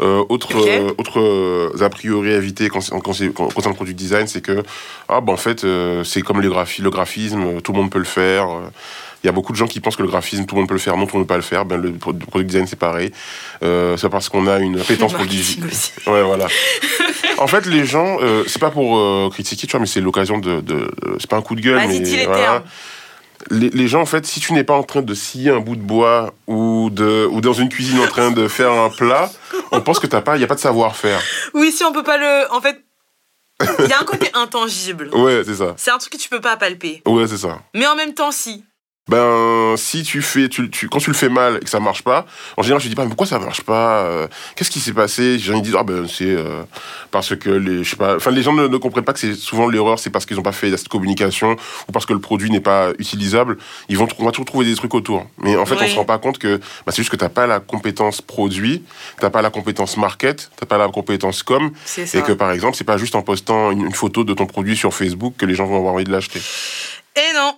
autre, 0.00 0.52
autre 0.98 1.72
a 1.80 1.88
priori 1.88 2.34
à 2.34 2.36
éviter 2.36 2.68
quand, 2.68 2.86
quand, 2.90 3.00
quand, 3.34 3.48
quand 3.48 3.66
le 3.66 3.74
produit 3.74 3.94
design, 3.94 4.26
c'est 4.26 4.42
que 4.42 4.62
ah 5.08 5.22
ben 5.22 5.32
en 5.32 5.38
fait 5.38 5.64
c'est 6.04 6.20
comme 6.20 6.42
les 6.42 6.48
graphi 6.48 6.82
le 6.82 6.90
graphisme, 6.90 7.62
tout 7.62 7.72
le 7.72 7.78
monde 7.78 7.90
peut 7.90 7.98
le 7.98 8.04
faire. 8.04 8.48
Il 9.24 9.26
y 9.26 9.30
a 9.30 9.32
beaucoup 9.32 9.52
de 9.52 9.56
gens 9.56 9.66
qui 9.66 9.80
pensent 9.80 9.96
que 9.96 10.02
le 10.02 10.08
graphisme, 10.08 10.44
tout 10.44 10.54
le 10.54 10.60
monde 10.60 10.68
peut 10.68 10.74
le 10.74 10.80
faire, 10.80 10.98
non, 10.98 11.06
tout 11.06 11.16
le 11.16 11.20
monde 11.20 11.22
ne 11.22 11.24
peut 11.24 11.32
pas 11.32 11.36
le 11.36 11.42
faire. 11.42 11.64
Ben, 11.64 11.80
le 11.80 11.92
product 11.94 12.46
design, 12.46 12.66
c'est 12.66 12.78
pareil. 12.78 13.10
Euh, 13.62 13.96
c'est 13.96 14.10
parce 14.10 14.28
qu'on 14.28 14.46
a 14.46 14.58
une 14.58 14.78
appétence 14.78 15.14
pour 15.14 15.22
le 15.22 15.28
digital. 15.28 15.70
Ouais, 16.06 16.22
voilà. 16.22 16.46
en 17.38 17.46
fait, 17.46 17.64
les 17.64 17.86
gens, 17.86 18.18
euh, 18.20 18.44
c'est 18.46 18.58
pas 18.58 18.70
pour 18.70 18.98
euh, 18.98 19.30
critiquer, 19.32 19.66
tu 19.66 19.70
vois, 19.70 19.80
mais 19.80 19.86
c'est 19.86 20.02
l'occasion 20.02 20.36
de, 20.36 20.60
de 20.60 20.90
c'est 21.18 21.30
pas 21.30 21.38
un 21.38 21.42
coup 21.42 21.54
de 21.54 21.62
gueule, 21.62 21.80
mais 21.88 22.24
voilà. 22.26 22.64
Les, 23.50 23.70
les, 23.70 23.88
gens, 23.88 24.02
en 24.02 24.06
fait, 24.06 24.26
si 24.26 24.40
tu 24.40 24.52
n'es 24.52 24.64
pas 24.64 24.74
en 24.74 24.82
train 24.82 25.00
de 25.00 25.14
scier 25.14 25.50
un 25.50 25.60
bout 25.60 25.76
de 25.76 25.82
bois 25.82 26.34
ou, 26.46 26.90
de, 26.90 27.26
ou 27.30 27.40
dans 27.40 27.52
une 27.54 27.70
cuisine 27.70 28.00
en 28.00 28.06
train 28.06 28.30
de 28.30 28.46
faire 28.46 28.72
un 28.72 28.90
plat, 28.90 29.30
on 29.72 29.80
pense 29.80 30.00
que 30.00 30.06
t'as 30.06 30.20
pas, 30.20 30.36
il 30.36 30.40
y 30.40 30.44
a 30.44 30.46
pas 30.46 30.54
de 30.54 30.60
savoir-faire. 30.60 31.20
Oui, 31.54 31.72
si 31.72 31.82
on 31.82 31.92
peut 31.92 32.02
pas 32.02 32.18
le, 32.18 32.52
en 32.52 32.60
fait, 32.60 32.84
Il 33.80 33.88
y 33.88 33.92
a 33.92 34.00
un 34.00 34.04
côté 34.04 34.30
intangible. 34.34 35.08
Ouais, 35.14 35.42
c'est 35.44 35.56
ça. 35.56 35.74
C'est 35.76 35.90
un 35.90 35.98
truc 35.98 36.12
que 36.12 36.18
tu 36.18 36.28
peux 36.28 36.40
pas 36.40 36.56
palper. 36.56 37.02
Ouais, 37.06 37.26
c'est 37.26 37.38
ça. 37.38 37.60
Mais 37.74 37.86
en 37.86 37.96
même 37.96 38.12
temps, 38.12 38.32
si. 38.32 38.64
Ben, 39.06 39.74
si 39.76 40.02
tu 40.02 40.22
fais, 40.22 40.48
tu, 40.48 40.70
tu, 40.70 40.88
quand 40.88 40.98
tu 40.98 41.10
le 41.10 41.16
fais 41.16 41.28
mal 41.28 41.58
et 41.58 41.60
que 41.60 41.68
ça 41.68 41.78
marche 41.78 42.02
pas, 42.02 42.24
en 42.56 42.62
général, 42.62 42.80
je 42.80 42.88
dis 42.88 42.94
pas, 42.94 43.02
mais 43.02 43.08
pourquoi 43.08 43.26
ça 43.26 43.38
marche 43.38 43.60
pas 43.60 43.98
euh, 44.04 44.26
Qu'est-ce 44.56 44.70
qui 44.70 44.80
s'est 44.80 44.94
passé? 44.94 45.32
Les 45.32 45.38
gens 45.38 45.56
ils 45.56 45.62
disent, 45.62 45.76
ah 45.78 45.82
ben, 45.82 46.08
c'est 46.08 46.24
euh, 46.24 46.62
parce 47.10 47.36
que 47.36 47.50
les, 47.50 47.84
je 47.84 47.90
sais 47.90 47.96
pas, 47.96 48.16
enfin, 48.16 48.30
les 48.30 48.42
gens 48.42 48.54
ne, 48.54 48.66
ne 48.66 48.76
comprennent 48.78 49.04
pas 49.04 49.12
que 49.12 49.18
c'est 49.18 49.34
souvent 49.34 49.68
l'erreur, 49.68 49.98
c'est 49.98 50.08
parce 50.08 50.24
qu'ils 50.24 50.38
ont 50.38 50.42
pas 50.42 50.52
fait 50.52 50.74
cette 50.74 50.88
communication 50.88 51.54
ou 51.86 51.92
parce 51.92 52.06
que 52.06 52.14
le 52.14 52.18
produit 52.18 52.50
n'est 52.50 52.60
pas 52.60 52.92
utilisable. 52.98 53.58
Ils 53.90 53.98
vont, 53.98 54.08
on 54.18 54.24
va 54.24 54.30
toujours 54.30 54.46
trouver 54.46 54.64
des 54.64 54.74
trucs 54.74 54.94
autour. 54.94 55.26
Mais 55.36 55.54
en 55.54 55.66
fait, 55.66 55.74
on 55.74 55.86
se 55.86 55.96
rend 55.96 56.06
pas 56.06 56.18
compte 56.18 56.38
que, 56.38 56.56
bah, 56.56 56.92
c'est 56.92 57.02
juste 57.02 57.10
que 57.10 57.16
t'as 57.16 57.28
pas 57.28 57.46
la 57.46 57.60
compétence 57.60 58.22
produit, 58.22 58.84
t'as 59.20 59.28
pas 59.28 59.42
la 59.42 59.50
compétence 59.50 59.98
market, 59.98 60.50
t'as 60.56 60.64
pas 60.64 60.78
la 60.78 60.88
compétence 60.88 61.42
com, 61.42 61.72
et 61.98 62.22
que 62.22 62.32
par 62.32 62.52
exemple, 62.52 62.74
c'est 62.74 62.84
pas 62.84 62.96
juste 62.96 63.16
en 63.16 63.22
postant 63.22 63.70
une, 63.70 63.84
une 63.84 63.94
photo 63.94 64.24
de 64.24 64.32
ton 64.32 64.46
produit 64.46 64.78
sur 64.78 64.94
Facebook 64.94 65.34
que 65.36 65.44
les 65.44 65.54
gens 65.54 65.66
vont 65.66 65.76
avoir 65.76 65.92
envie 65.92 66.04
de 66.04 66.12
l'acheter. 66.12 66.40
Et 67.16 67.32
non. 67.34 67.56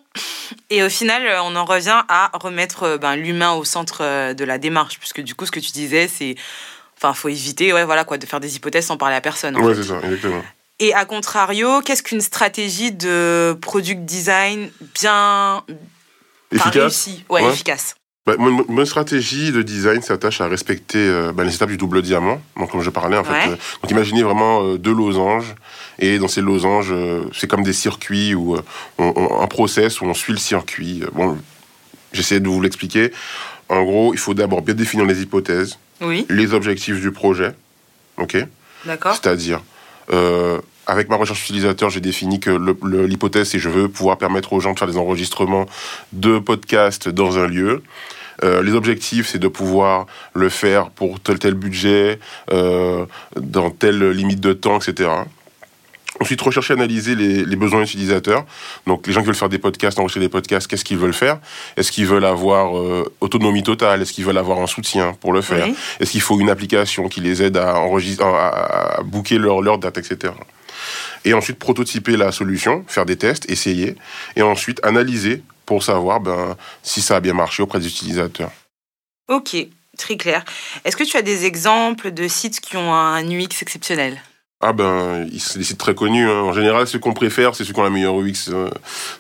Et 0.71 0.83
au 0.83 0.89
final, 0.89 1.23
on 1.43 1.57
en 1.57 1.65
revient 1.65 2.03
à 2.09 2.31
remettre 2.35 2.83
euh, 2.83 2.99
ben, 2.99 3.17
l'humain 3.17 3.53
au 3.55 3.65
centre 3.65 3.99
euh, 4.03 4.35
de 4.35 4.45
la 4.45 4.59
démarche, 4.59 4.99
puisque 4.99 5.21
du 5.23 5.35
coup, 5.35 5.47
ce 5.47 5.51
que 5.51 5.61
tu 5.61 5.73
disais, 5.73 6.09
c'est, 6.09 6.35
enfin, 6.99 7.15
faut 7.15 7.29
éviter, 7.29 7.73
ouais, 7.73 7.85
voilà, 7.85 8.05
quoi, 8.05 8.19
de 8.19 8.27
faire 8.27 8.41
des 8.41 8.57
hypothèses 8.57 8.87
sans 8.87 8.97
parler 8.99 9.17
à 9.17 9.21
personne. 9.21 9.57
Ouais, 9.57 9.75
c'est 9.75 9.85
ça, 9.85 9.99
exactement. 10.05 10.43
Et 10.79 10.93
à 10.93 11.07
contrario, 11.07 11.81
qu'est-ce 11.81 12.03
qu'une 12.03 12.21
stratégie 12.21 12.93
de 12.93 13.57
product 13.63 14.03
design 14.03 14.71
bien 14.95 15.63
enfin, 15.65 15.65
Efficace. 16.53 16.75
réussie, 16.83 17.25
ouais, 17.31 17.43
Ouais. 17.43 17.51
efficace. 17.53 17.95
Bah, 18.27 18.35
stratégie 18.85 19.53
de 19.53 19.63
design 19.63 20.03
s'attache 20.03 20.41
à 20.41 20.49
respecter 20.49 20.99
euh, 20.99 21.33
bah, 21.33 21.45
les 21.45 21.55
étapes 21.55 21.69
du 21.69 21.77
double 21.77 22.03
diamant. 22.03 22.43
Donc, 22.57 22.73
comme 22.73 22.83
je 22.83 22.91
parlais, 22.91 23.17
en 23.17 23.23
fait. 23.23 23.51
Euh, 23.51 23.57
donc, 23.83 23.91
imaginez 23.91 24.25
vraiment 24.25 24.65
euh, 24.65 24.79
deux 24.79 24.93
losanges. 24.93 25.55
Et 26.01 26.19
dans 26.19 26.27
ces 26.27 26.41
losanges, 26.41 26.91
euh, 26.91 27.23
c'est 27.33 27.47
comme 27.47 27.63
des 27.63 27.73
circuits 27.73 28.35
ou 28.35 28.57
un 28.99 29.47
process 29.47 30.01
où 30.01 30.07
on 30.07 30.15
suit 30.15 30.33
le 30.33 30.41
circuit. 30.41 31.05
Bon, 31.13 31.39
j'essaie 32.13 32.41
de 32.41 32.49
vous 32.49 32.61
l'expliquer. 32.61 33.13
En 33.69 33.85
gros, 33.85 34.13
il 34.13 34.19
faut 34.19 34.35
d'abord 34.35 34.61
bien 34.63 34.75
définir 34.75 35.07
les 35.07 35.23
hypothèses, 35.23 35.79
Oui, 36.01 36.27
les 36.29 36.53
objectifs 36.53 37.01
du 37.01 37.13
projet. 37.13 37.55
OK? 38.19 38.37
D'accord. 38.87 39.15
C'est-à-dire, 39.15 39.63
avec 40.87 41.09
ma 41.09 41.17
recherche 41.17 41.43
utilisateur, 41.45 41.91
j'ai 41.91 42.01
défini 42.01 42.41
que 42.41 42.51
l'hypothèse, 43.07 43.51
c'est 43.51 43.59
je 43.59 43.69
veux 43.69 43.89
pouvoir 43.89 44.19
permettre 44.19 44.53
aux 44.53 44.61
gens 44.61 44.73
de 44.73 44.79
faire 44.79 44.89
des 44.89 44.99
enregistrements 44.99 45.67
de 46.13 46.39
podcasts 46.39 47.09
dans 47.09 47.39
un 47.39 47.47
lieu. 47.47 47.83
Euh, 48.45 48.63
les 48.63 48.73
objectifs, 48.73 49.29
c'est 49.29 49.39
de 49.39 49.49
pouvoir 49.49 50.07
le 50.35 50.49
faire 50.49 50.91
pour 50.91 51.21
tel 51.21 51.39
tel 51.39 51.55
budget, 51.55 52.19
euh, 52.53 53.07
dans 53.37 53.71
telle 53.71 54.11
limite 54.11 54.41
de 54.41 54.53
temps, 54.53 54.79
etc. 54.79 55.11
Ensuite, 56.19 56.41
rechercher, 56.41 56.73
analyser 56.73 57.15
les, 57.15 57.45
les 57.45 57.57
besoins 57.57 57.83
utilisateurs. 57.83 58.47
Donc, 58.87 59.07
les 59.07 59.13
gens 59.13 59.21
qui 59.21 59.27
veulent 59.27 59.35
faire 59.35 59.51
des 59.51 59.59
podcasts, 59.59 59.99
enregistrer 59.99 60.21
des 60.21 60.31
podcasts, 60.31 60.67
qu'est-ce 60.67 60.85
qu'ils 60.85 60.97
veulent 60.97 61.13
faire? 61.13 61.39
Est-ce 61.77 61.93
qu'ils 61.93 62.07
veulent 62.07 62.25
avoir 62.25 62.79
euh, 62.79 63.05
autonomie 63.21 63.63
totale? 63.63 64.01
Est-ce 64.01 64.15
qu'ils 64.15 64.25
veulent 64.25 64.39
avoir 64.39 64.61
un 64.61 64.67
soutien 64.67 65.13
pour 65.21 65.35
le 65.35 65.43
faire? 65.43 65.67
Oui. 65.67 65.75
Est-ce 66.01 66.13
qu'il 66.13 66.23
faut 66.23 66.41
une 66.41 66.49
application 66.49 67.09
qui 67.11 67.21
les 67.21 67.43
aide 67.43 67.59
à 67.59 67.77
enregistrer, 67.77 68.25
à, 68.25 68.29
à- 68.49 68.99
à 69.01 69.03
booker 69.03 69.37
leur, 69.37 69.61
leur 69.61 69.77
date, 69.77 69.99
etc. 69.99 70.33
Et 71.27 71.35
ensuite, 71.35 71.59
prototyper 71.59 72.17
la 72.17 72.33
solution, 72.33 72.83
faire 72.89 73.05
des 73.05 73.17
tests, 73.17 73.51
essayer, 73.51 73.95
et 74.37 74.43
ensuite 74.43 74.81
analyser 74.85 75.43
pour 75.67 75.83
savoir 75.83 76.21
ben, 76.21 76.57
si 76.83 77.03
ça 77.03 77.17
a 77.17 77.21
bien 77.21 77.35
marché 77.35 77.63
auprès 77.63 77.81
des 77.81 77.89
utilisateurs. 77.89 78.51
Ok, 79.29 79.57
très 79.99 80.17
clair. 80.17 80.45
Est-ce 80.85 80.97
que 80.97 81.05
tu 81.05 81.17
as 81.17 81.23
des 81.23 81.45
exemples 81.45 82.13
de 82.13 82.29
sites 82.29 82.61
qui 82.61 82.77
ont 82.77 82.95
un 82.95 83.23
UX 83.29 83.61
exceptionnel? 83.63 84.21
Ah 84.63 84.73
ben, 84.73 85.29
c'est 85.39 85.59
des 85.59 85.65
sites 85.65 85.79
très 85.79 85.95
connus. 85.95 86.27
hein. 86.31 86.41
En 86.43 86.53
général, 86.55 86.87
ceux 86.87 86.99
qu'on 86.99 87.13
préfère, 87.13 87.55
c'est 87.55 87.65
ceux 87.65 87.75
qui 87.75 87.81
ont 87.81 87.85
la 87.85 87.91
meilleure 87.91 88.19
UX. 88.19 88.49
euh. 88.49 88.71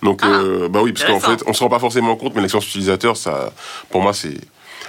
Donc, 0.03 0.21
Ah, 0.23 0.29
euh, 0.29 0.69
bah 0.69 0.81
oui, 0.83 0.93
parce 0.93 1.05
qu'en 1.05 1.21
fait, 1.21 1.43
on 1.47 1.53
se 1.53 1.61
rend 1.63 1.69
pas 1.69 1.79
forcément 1.79 2.17
compte, 2.17 2.35
mais 2.35 2.41
l'expérience 2.41 2.69
utilisateur, 2.69 3.17
ça, 3.19 3.53
pour 3.91 4.01
moi, 4.01 4.15
c'est 4.15 4.35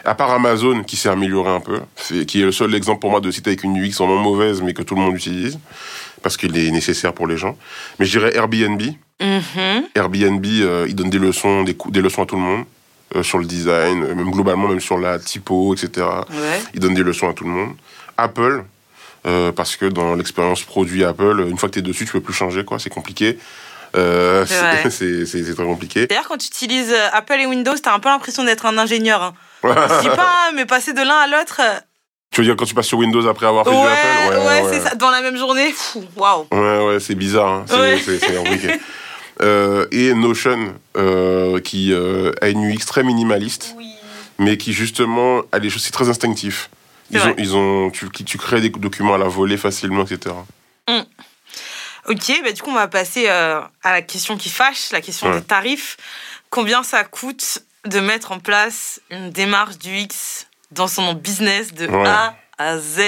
à 0.05 0.15
part 0.15 0.31
Amazon 0.31 0.83
qui 0.83 0.95
s'est 0.95 1.09
amélioré 1.09 1.49
un 1.49 1.59
peu, 1.59 1.81
qui 2.25 2.39
est 2.41 2.45
le 2.45 2.53
seul 2.53 2.73
exemple 2.75 2.99
pour 3.01 3.09
moi 3.11 3.19
de 3.19 3.29
site 3.29 3.47
avec 3.47 3.63
une 3.63 3.75
UX 3.77 3.97
vraiment 3.97 4.21
mauvaise, 4.21 4.61
mais 4.61 4.73
que 4.73 4.83
tout 4.83 4.95
le 4.95 5.01
monde 5.01 5.15
utilise 5.15 5.59
parce 6.21 6.37
qu'il 6.37 6.57
est 6.57 6.71
nécessaire 6.71 7.13
pour 7.13 7.27
les 7.27 7.35
gens. 7.35 7.57
Mais 7.99 8.05
je 8.05 8.17
dirais 8.17 8.33
Airbnb. 8.35 8.81
Mhm. 9.21 9.87
Airbnb, 9.95 10.45
euh, 10.45 10.85
il 10.87 10.95
donne 10.95 11.09
des 11.09 11.17
leçons, 11.19 11.63
des, 11.63 11.75
des 11.89 12.01
leçons 12.01 12.23
à 12.23 12.25
tout 12.25 12.35
le 12.35 12.41
monde 12.41 12.65
euh, 13.15 13.23
sur 13.23 13.39
le 13.39 13.45
design, 13.45 14.03
euh, 14.03 14.13
même 14.15 14.29
globalement, 14.31 14.67
même 14.67 14.79
sur 14.79 14.97
la 14.97 15.17
typo, 15.17 15.73
etc. 15.73 16.05
Ouais. 16.29 16.61
Il 16.73 16.79
donne 16.79 16.93
des 16.93 17.03
leçons 17.03 17.27
à 17.29 17.33
tout 17.33 17.43
le 17.43 17.49
monde. 17.49 17.75
Apple, 18.17 18.63
euh, 19.25 19.51
parce 19.51 19.75
que 19.75 19.85
dans 19.85 20.13
l'expérience 20.15 20.61
produit 20.63 21.03
Apple, 21.03 21.45
une 21.49 21.57
fois 21.57 21.69
que 21.69 21.73
tu 21.73 21.79
es 21.79 21.83
dessus, 21.83 22.05
tu 22.05 22.11
peux 22.11 22.21
plus 22.21 22.33
changer, 22.33 22.63
quoi. 22.63 22.77
C'est 22.79 22.89
compliqué. 22.89 23.39
Euh, 23.95 24.45
C'est 24.45 25.53
très 25.55 25.65
compliqué. 25.65 26.05
D'ailleurs, 26.07 26.27
quand 26.27 26.37
tu 26.37 26.47
utilises 26.47 26.93
Apple 27.13 27.39
et 27.39 27.45
Windows, 27.47 27.75
t'as 27.81 27.93
un 27.95 27.99
peu 27.99 28.09
l'impression 28.09 28.43
d'être 28.43 28.65
un 28.65 28.77
ingénieur. 28.77 29.23
Hein. 29.23 29.33
Je 29.63 30.01
dis 30.01 30.15
pas, 30.15 30.47
hein, 30.47 30.51
mais 30.55 30.65
passer 30.65 30.93
de 30.93 31.01
l'un 31.01 31.15
à 31.17 31.27
l'autre. 31.27 31.61
Tu 32.29 32.41
veux 32.41 32.45
dire 32.45 32.55
quand 32.55 32.65
tu 32.65 32.75
passes 32.75 32.87
sur 32.87 32.99
Windows 32.99 33.25
après 33.27 33.47
avoir 33.47 33.65
fait 33.65 33.71
Ouais, 33.71 33.77
du 33.77 34.35
Apple? 34.35 34.45
Ouais, 34.45 34.63
c'est 34.73 34.81
ça. 34.89 34.95
Dans 34.95 35.09
la 35.09 35.21
même 35.21 35.37
journée, 35.37 35.73
waouh. 36.17 36.45
Ouais, 36.51 36.85
ouais, 36.85 36.99
c'est 36.99 37.15
bizarre. 37.15 37.47
Hein. 37.47 37.65
Ouais. 37.71 37.99
c'est 38.05 38.35
compliqué. 38.35 38.79
Euh, 39.41 39.87
et 39.91 40.13
Notion, 40.13 40.73
euh, 40.97 41.59
qui 41.59 41.93
euh, 41.93 42.31
a 42.41 42.47
une 42.49 42.65
UX 42.71 42.85
très 42.85 43.03
minimaliste, 43.03 43.75
Oui. 43.77 43.91
mais 44.39 44.57
qui 44.57 44.73
justement 44.73 45.41
a 45.51 45.59
des 45.59 45.69
choses, 45.69 45.83
c'est 45.83 45.91
très 45.91 46.09
instinctif. 46.09 46.69
Ils 47.11 47.19
ont, 47.21 47.35
ils 47.37 47.55
ont, 47.55 47.89
tu, 47.91 48.09
tu 48.09 48.37
crées 48.37 48.59
des 48.61 48.69
documents 48.69 49.13
à 49.13 49.17
la 49.17 49.27
volée 49.29 49.55
facilement, 49.57 50.03
etc. 50.03 50.35
Ok, 52.09 52.31
bah 52.43 52.51
du 52.53 52.61
coup, 52.61 52.69
on 52.69 52.73
va 52.75 52.87
passer 52.87 53.25
euh, 53.27 53.59
à 53.83 53.91
la 53.91 54.01
question 54.01 54.37
qui 54.37 54.49
fâche, 54.49 54.91
la 54.91 55.01
question 55.01 55.29
Ouais. 55.29 55.39
des 55.39 55.45
tarifs. 55.45 55.97
Combien 56.49 56.83
ça 56.83 57.03
coûte 57.03 57.59
de 57.85 57.99
mettre 57.99 58.31
en 58.31 58.39
place 58.39 59.01
une 59.11 59.29
démarche 59.29 59.77
du 59.77 59.93
X 59.97 60.47
dans 60.71 60.87
son 60.87 61.13
business 61.13 61.73
de 61.73 61.85
Ouais. 61.87 62.07
A 62.07 62.35
à 62.57 62.77
Z 62.79 62.99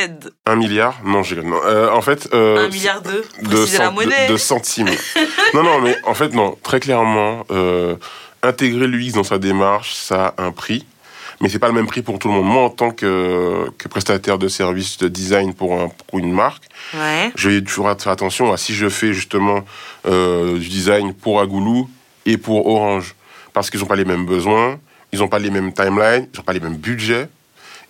Un 0.46 0.56
milliard 0.56 1.00
Non. 1.04 1.22
Non. 1.44 1.60
Euh, 1.66 1.90
en 1.92 2.02
fait, 2.02 2.30
euh, 2.34 2.66
Un 2.66 2.70
milliard 2.70 3.02
de 3.02 3.24
de, 3.42 3.48
préciser 3.48 3.78
la 3.80 3.86
cent- 3.86 3.92
monnaie. 3.94 4.28
de, 4.28 4.34
de 4.34 4.38
centimes. 4.38 4.90
non, 5.54 5.64
non, 5.64 5.82
mais 5.82 5.96
en 6.06 6.14
fait, 6.14 6.34
non. 6.34 6.58
Très 6.64 6.80
clairement, 6.80 7.46
euh, 7.52 7.96
intégrer 8.44 8.88
l'UX 8.88 9.12
dans 9.14 9.24
sa 9.24 9.38
démarche, 9.40 9.94
ça 9.96 10.34
a 10.38 10.44
un 10.44 10.52
prix. 10.52 10.86
Mais 11.42 11.48
c'est 11.48 11.58
pas 11.60 11.68
le 11.68 11.74
même 11.74 11.88
prix 11.88 12.02
pour 12.02 12.20
tout 12.20 12.28
le 12.28 12.34
monde. 12.34 12.46
Moi, 12.46 12.64
en 12.64 12.70
tant 12.70 12.92
que, 12.92 13.70
que 13.78 13.88
prestataire 13.88 14.38
de 14.38 14.50
services 14.50 14.98
de 14.98 15.08
design 15.08 15.54
pour, 15.54 15.74
un, 15.80 15.90
pour 16.08 16.20
une 16.20 16.34
marque, 16.34 16.64
Ouais. 16.94 17.32
je 17.36 17.50
vais 17.50 17.62
toujours 17.62 17.90
faire 17.98 18.12
attention 18.12 18.52
à 18.52 18.58
si 18.58 18.74
je 18.74 18.90
fais 18.90 19.14
justement 19.14 19.64
euh, 20.06 20.58
du 20.60 20.68
design 20.68 21.14
pour 21.14 21.40
Agoulou 21.40 21.90
et 22.26 22.38
pour 22.38 22.68
Orange. 22.68 23.16
Parce 23.54 23.70
qu'ils 23.70 23.80
n'ont 23.80 23.86
pas 23.86 23.96
les 23.96 24.04
mêmes 24.06 24.26
besoins, 24.26 24.80
ils 25.14 25.20
n'ont 25.20 25.28
pas 25.30 25.40
les 25.40 25.50
mêmes 25.50 25.72
timelines, 25.74 26.28
ils 26.34 26.38
n'ont 26.38 26.44
pas 26.44 26.54
les 26.54 26.60
mêmes 26.60 26.76
budgets. 26.78 27.30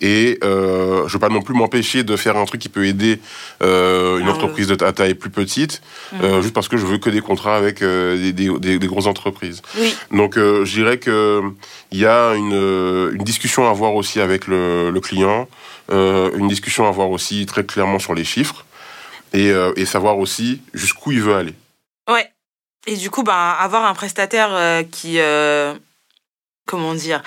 Et 0.02 0.38
euh, 0.42 1.00
je 1.00 1.04
ne 1.04 1.08
veux 1.12 1.18
pas 1.18 1.28
non 1.28 1.42
plus 1.42 1.54
m'empêcher 1.54 2.04
de 2.04 2.16
faire 2.16 2.36
un 2.36 2.44
truc 2.46 2.60
qui 2.60 2.68
peut 2.70 2.86
aider 2.86 3.20
euh, 3.62 4.18
une 4.18 4.28
Ah, 4.28 4.32
entreprise 4.32 4.66
de 4.66 4.74
ta 4.74 4.92
taille 4.92 5.12
plus 5.14 5.28
petite, 5.30 5.82
euh, 6.22 6.40
juste 6.40 6.54
parce 6.54 6.68
que 6.68 6.76
je 6.78 6.86
veux 6.86 6.96
que 6.98 7.10
des 7.10 7.20
contrats 7.20 7.56
avec 7.56 7.80
des, 7.80 8.32
des- 8.32 8.58
des- 8.58 8.78
des 8.78 8.86
grosses 8.86 9.06
entreprises. 9.06 9.60
Oui. 9.78 9.94
Donc 10.10 10.36
je 10.36 10.62
dirais 10.72 10.98
que 10.98 11.42
il 11.92 11.98
y 11.98 12.06
a 12.06 12.32
une, 12.34 13.10
une 13.14 13.24
discussion 13.24 13.66
à 13.66 13.70
avoir 13.70 13.94
aussi 13.94 14.20
avec 14.20 14.46
le, 14.46 14.90
le 14.90 15.00
client, 15.00 15.48
une 15.90 16.48
discussion 16.48 16.86
à 16.86 16.88
avoir 16.88 17.10
aussi 17.10 17.44
très 17.46 17.64
clairement 17.64 17.98
sur 17.98 18.14
les 18.14 18.24
chiffres 18.24 18.64
et, 19.34 19.52
et 19.76 19.84
savoir 19.86 20.18
aussi 20.18 20.62
jusqu'où 20.72 21.12
il 21.12 21.20
veut 21.20 21.34
aller. 21.34 21.54
Ouais. 22.08 22.26
Et 22.86 22.96
du 22.96 23.10
coup, 23.10 23.22
ben, 23.22 23.54
avoir 23.58 23.84
un 23.84 23.92
prestataire 23.94 24.82
qui, 24.90 25.18
comment 26.66 26.94
dire, 26.94 27.22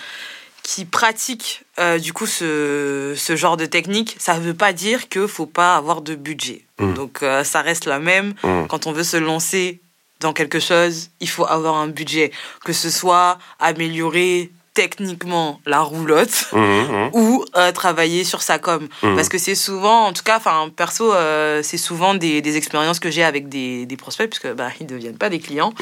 qui 0.64 0.86
pratique 0.86 1.63
euh, 1.80 1.98
du 1.98 2.14
coup 2.14 2.28
ce, 2.28 3.14
ce 3.18 3.36
genre 3.36 3.58
de 3.58 3.66
technique, 3.66 4.16
ça 4.20 4.38
veut 4.40 4.54
pas 4.54 4.74
dire 4.74 5.10
qu'il 5.10 5.28
faut 5.28 5.48
pas 5.48 5.76
avoir 5.76 6.02
de 6.02 6.16
budget. 6.16 6.66
Mm. 6.80 6.94
Donc 6.94 7.24
euh, 7.24 7.44
ça 7.44 7.62
reste 7.62 7.86
la 7.86 8.00
même. 8.00 8.34
Mm. 8.44 8.68
Quand 8.68 8.86
on 8.86 8.92
veut 8.92 9.04
se 9.04 9.18
lancer 9.18 9.82
dans 10.20 10.34
quelque 10.34 10.60
chose, 10.60 11.10
il 11.20 11.30
faut 11.30 11.46
avoir 11.46 11.76
un 11.76 11.88
budget. 11.88 12.32
Que 12.64 12.74
ce 12.74 12.90
soit 12.90 13.40
améliorer 13.60 14.52
techniquement 14.74 15.60
la 15.66 15.82
roulotte 15.82 16.48
Mhm, 16.52 16.62
mhm. 16.62 17.10
ou 17.14 17.46
euh, 17.58 17.72
travailler 17.72 18.24
sur 18.24 18.42
sa 18.42 18.60
com. 18.60 18.88
Parce 19.02 19.30
que 19.30 19.38
c'est 19.38 19.56
souvent, 19.56 20.06
en 20.08 20.14
tout 20.14 20.24
cas, 20.24 20.38
enfin 20.38 20.70
perso, 20.76 21.14
euh, 21.14 21.62
c'est 21.64 21.78
souvent 21.78 22.14
des, 22.16 22.42
des 22.42 22.58
expériences 22.58 23.00
que 23.00 23.12
j'ai 23.12 23.24
avec 23.24 23.50
des, 23.50 23.86
des 23.86 23.98
prospects, 23.98 24.30
puisque 24.30 24.52
bah, 24.54 24.70
ils 24.80 24.86
ne 24.86 24.90
deviennent 24.90 25.18
pas 25.18 25.30
des 25.30 25.40
clients, 25.40 25.74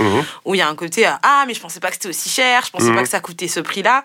où 0.45 0.55
il 0.55 0.57
y 0.57 0.61
a 0.61 0.67
un 0.67 0.75
côté 0.75 1.07
euh, 1.07 1.11
Ah, 1.23 1.45
mais 1.47 1.53
je 1.53 1.59
pensais 1.61 1.79
pas 1.79 1.87
que 1.87 1.93
c'était 1.95 2.09
aussi 2.09 2.29
cher, 2.29 2.63
je 2.65 2.71
pensais 2.71 2.93
pas 2.93 3.03
que 3.03 3.09
ça 3.09 3.19
coûtait 3.19 3.47
ce 3.47 3.59
prix-là. 3.59 4.03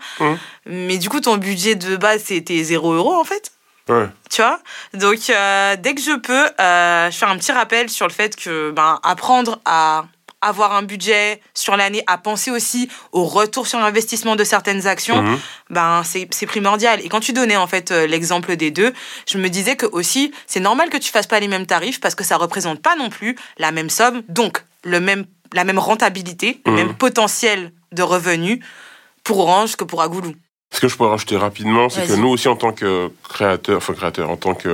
Mais 0.67 0.99
du 0.99 1.09
coup, 1.09 1.21
ton 1.21 1.37
budget 1.37 1.75
de 1.75 1.97
base, 1.97 2.23
c'était 2.25 2.63
0 2.63 2.93
euros 2.93 3.15
en 3.15 3.25
fait. 3.25 3.53
Ouais. 3.89 4.09
Tu 4.31 4.43
vois? 4.43 4.59
Donc, 4.95 5.31
euh, 5.31 5.77
dès 5.79 5.95
que 5.95 6.01
je 6.01 6.17
peux, 6.19 6.47
je 6.59 7.17
fais 7.17 7.27
un 7.27 7.37
petit 7.37 7.53
rappel 7.53 7.89
sur 7.89 8.09
le 8.09 8.13
fait 8.13 8.35
que 8.35 8.73
ben, 8.73 8.99
apprendre 9.05 9.61
à 9.65 10.07
avoir 10.41 10.73
un 10.75 10.83
budget 10.83 11.41
sur 11.55 11.77
l'année, 11.77 12.03
à 12.07 12.19
penser 12.19 12.51
aussi 12.51 12.89
au 13.13 13.25
retour 13.25 13.67
sur 13.67 13.79
investissement 13.79 14.37
de 14.37 14.45
certaines 14.45 14.87
actions, 14.87 15.23
Mhm. 15.23 15.39
ben 15.71 16.03
c'est 16.05 16.29
c'est 16.31 16.47
primordial. 16.47 17.01
Et 17.05 17.09
quand 17.09 17.21
tu 17.21 17.33
donnais 17.33 17.57
en 17.57 17.67
fait 17.67 17.91
euh, 17.91 18.07
l'exemple 18.07 18.55
des 18.57 18.71
deux, 18.71 18.93
je 19.29 19.39
me 19.39 19.49
disais 19.49 19.77
que 19.77 19.87
aussi 19.87 20.33
c'est 20.47 20.61
normal 20.61 20.91
que 20.91 20.99
tu 20.99 21.11
fasses 21.11 21.27
pas 21.27 21.41
les 21.41 21.49
mêmes 21.49 21.67
tarifs 21.67 22.01
parce 22.01 22.15
que 22.15 22.25
ça 22.25 22.37
représente 22.37 22.83
pas 22.83 22.97
non 22.97 23.09
plus 23.09 23.37
la 23.59 23.73
même 23.73 23.91
somme, 23.91 24.23
donc 24.29 24.63
le 24.85 25.01
même 25.01 25.25
la 25.53 25.65
même 25.65 25.79
rentabilité, 25.79 26.61
le 26.67 26.73
Mhm. 26.73 26.77
même 26.77 26.95
potentiel 26.95 27.73
de 27.93 28.03
revenus 28.03 28.59
pour 29.25 29.39
Orange 29.39 29.77
que 29.77 29.85
pour 29.85 30.03
Agoulou. 30.03 30.35
Ce 30.77 30.81
que 30.83 30.89
je 30.89 30.97
pourrais 30.99 31.09
rajouter 31.09 31.39
rapidement, 31.39 31.89
c'est 31.89 32.07
que 32.07 32.13
nous 32.17 32.29
aussi 32.29 32.49
en 32.49 32.55
tant 32.55 32.71
que 32.71 33.11
créateur, 33.27 33.79
enfin 33.79 33.95
créateur, 33.95 34.29
en 34.29 34.37
tant 34.37 34.53
que, 34.53 34.69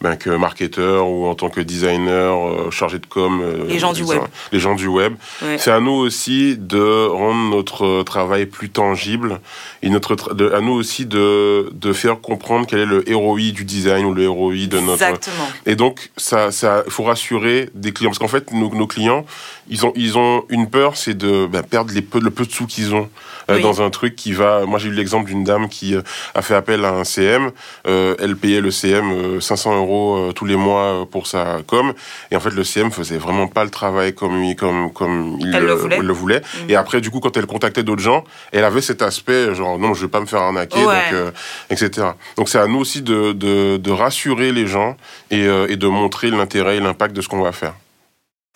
ben, 0.00 0.16
que 0.16 0.30
marketeur 0.30 1.06
ou 1.06 1.26
en 1.26 1.34
tant 1.34 1.50
que 1.50 1.60
designer 1.60 2.32
euh, 2.48 2.70
chargé 2.70 2.98
de 2.98 3.04
com, 3.04 3.42
euh, 3.42 3.64
Les 3.68 3.78
gens 3.78 3.92
du 3.92 4.04
web. 4.04 4.22
les 4.52 4.58
gens 4.58 4.74
du 4.74 4.86
web, 4.86 5.12
Ouais. 5.42 5.58
c'est 5.58 5.70
à 5.70 5.80
nous 5.80 5.90
aussi 5.92 6.56
de 6.56 7.06
rendre 7.08 7.50
notre 7.54 8.02
travail 8.04 8.46
plus 8.46 8.70
tangible 8.70 9.38
et 9.82 9.90
notre 9.90 10.32
de, 10.32 10.50
à 10.50 10.62
nous 10.62 10.72
aussi 10.72 11.04
de, 11.04 11.68
de 11.74 11.92
faire 11.92 12.22
comprendre 12.22 12.66
quel 12.66 12.78
est 12.78 12.86
le 12.86 13.04
ROI 13.14 13.50
du 13.52 13.66
design 13.66 14.06
ou 14.06 14.14
le 14.14 14.26
ROI 14.26 14.64
de 14.66 14.80
notre 14.80 15.02
Exactement. 15.02 15.46
et 15.66 15.76
donc, 15.76 16.10
ça, 16.16 16.52
ça, 16.52 16.84
il 16.86 16.90
faut 16.90 17.04
rassurer 17.04 17.68
des 17.74 17.92
clients 17.92 18.08
parce 18.08 18.18
qu'en 18.18 18.28
fait, 18.28 18.50
nos, 18.52 18.74
nos 18.74 18.86
clients, 18.86 19.26
ils 19.68 19.84
ont, 19.84 19.92
ils 19.94 20.16
ont 20.16 20.46
une 20.48 20.70
peur, 20.70 20.96
c'est 20.96 21.12
de 21.18 21.44
ben, 21.44 21.62
perdre 21.62 21.92
les 21.92 22.00
peu, 22.00 22.18
le 22.18 22.30
peu 22.30 22.46
de 22.46 22.50
sous 22.50 22.66
qu'ils 22.66 22.94
ont 22.94 23.10
Oui. 23.48 23.60
dans 23.62 23.82
un 23.82 23.90
truc 23.90 24.16
qui 24.16 24.32
va. 24.32 24.64
Moi, 24.66 24.78
j'ai 24.78 24.88
eu 24.88 24.92
l'exemple 24.92 25.26
d'une 25.28 25.44
dame 25.44 25.68
qui 25.68 25.94
euh, 25.94 26.02
a 26.34 26.42
fait 26.42 26.54
appel 26.54 26.84
à 26.84 26.92
un 26.92 27.04
CM. 27.04 27.50
Euh, 27.86 28.14
elle 28.18 28.36
payait 28.36 28.60
le 28.60 28.70
CM 28.70 29.10
euh, 29.12 29.40
500 29.40 29.76
euros 29.76 30.16
euh, 30.16 30.32
tous 30.32 30.44
les 30.46 30.56
mois 30.56 30.82
euh, 31.02 31.04
pour 31.04 31.26
sa 31.26 31.58
com, 31.66 31.92
et 32.30 32.36
en 32.36 32.40
fait, 32.40 32.50
le 32.50 32.64
CM 32.64 32.90
faisait 32.90 33.18
vraiment 33.18 33.46
pas 33.48 33.64
le 33.64 33.70
travail 33.70 34.14
comme 34.14 34.42
il, 34.44 34.56
comme, 34.56 34.92
comme 34.92 35.36
il 35.40 35.54
Elle 35.54 35.64
le 35.64 35.70
euh, 35.72 35.74
voulait. 35.74 35.98
le 35.98 36.12
voulait. 36.12 36.40
Mhm. 36.62 36.70
Et 36.70 36.76
après, 36.76 37.00
du 37.00 37.10
coup, 37.10 37.20
quand 37.20 37.36
elle 37.36 37.46
contactait 37.46 37.82
d'autres 37.82 38.02
gens, 38.02 38.24
elle 38.52 38.64
avait 38.64 38.80
cet 38.80 39.02
aspect 39.02 39.54
genre 39.54 39.78
non, 39.78 39.94
je 39.94 40.02
vais 40.02 40.10
pas 40.10 40.20
me 40.20 40.26
faire 40.26 40.40
arnaquer, 40.42 40.78
Ouais. 40.84 40.94
donc 41.04 41.12
euh, 41.12 41.30
etc. 41.70 42.08
Donc 42.36 42.48
c'est 42.48 42.58
à 42.58 42.66
nous 42.66 42.78
aussi 42.78 43.02
de, 43.02 43.32
de, 43.32 43.76
de 43.76 43.90
rassurer 43.90 44.52
les 44.52 44.66
gens 44.66 44.96
et, 45.30 45.46
euh, 45.46 45.66
et 45.68 45.76
de 45.76 45.86
montrer 45.86 46.30
l'intérêt 46.30 46.76
et 46.76 46.80
l'impact 46.80 47.14
de 47.14 47.20
ce 47.20 47.28
qu'on 47.28 47.42
va 47.42 47.52
faire. 47.52 47.74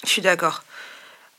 Je 0.04 0.08
suis 0.10 0.22
d'accord. 0.22 0.62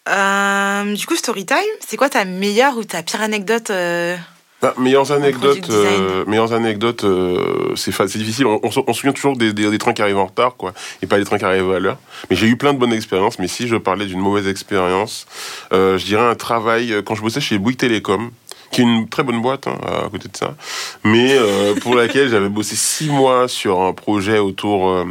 Euh, 0.08 0.96
du 0.96 1.06
coup, 1.06 1.16
Storytime, 1.16 1.58
c'est 1.86 1.98
quoi 1.98 2.10
ta 2.10 2.26
meilleure 2.26 2.78
ou 2.78 2.84
ta 2.84 3.04
pire 3.04 3.22
anecdote 3.22 3.70
euh, 3.70 4.16
Bah, 4.62 4.74
meilleures 4.78 5.04
produit 5.04 5.24
anecdotes, 5.26 5.70
euh, 5.70 6.26
meilleures 6.26 6.54
anecdotes, 6.54 7.04
euh, 7.04 7.74
c'est 7.76 7.92
c'est 7.92 8.18
difficile. 8.18 8.48
On, 8.48 8.60
on 8.64 8.72
se 8.72 8.80
on 8.88 8.94
se 8.94 9.02
souvient 9.02 9.14
toujours 9.14 9.38
des, 9.38 9.54
des, 9.54 9.70
des 9.70 9.78
trains 9.78 9.94
qui 9.94 10.02
arrivent 10.02 10.18
en 10.18 10.26
retard, 10.26 10.56
quoi, 10.56 10.74
et 11.02 11.06
pas 11.08 11.18
des 11.18 11.26
trains 11.26 11.38
qui 11.38 11.46
arrivent 11.46 11.72
à 11.72 11.80
l'heure. 11.80 11.98
Mais 12.30 12.36
j'ai 12.36 12.48
eu 12.48 12.56
plein 12.56 12.74
de 12.74 12.80
bonnes 12.80 12.94
expériences. 12.94 13.40
Mais 13.40 13.48
si 13.48 13.68
je 13.68 13.76
parlais 13.76 14.06
d'une 14.06 14.20
mauvaise 14.20 14.48
expérience, 14.48 15.28
euh, 15.74 15.98
je 15.98 16.06
dirais 16.06 16.26
un 16.26 16.36
travail 16.36 16.94
euh, 16.94 17.02
quand 17.02 17.16
je 17.16 17.22
bossais 17.22 17.42
chez 17.42 17.58
Bouygues 17.58 17.78
Télécom 17.78 18.32
qui 18.72 18.82
est 18.82 18.84
une 18.84 19.10
très 19.10 19.24
bonne 19.24 19.42
boîte 19.42 19.68
hein, 19.68 19.78
à 19.84 20.10
côté 20.10 20.28
de 20.28 20.38
ça, 20.38 20.56
mais 21.04 21.32
euh, 21.32 21.76
pour 21.76 21.96
laquelle 21.96 22.30
j'avais 22.30 22.50
bossé 22.50 22.76
six 22.76 23.10
mois 23.10 23.48
sur 23.48 23.82
un 23.82 23.94
projet 23.94 24.38
autour 24.38 24.90
euh, 24.90 25.06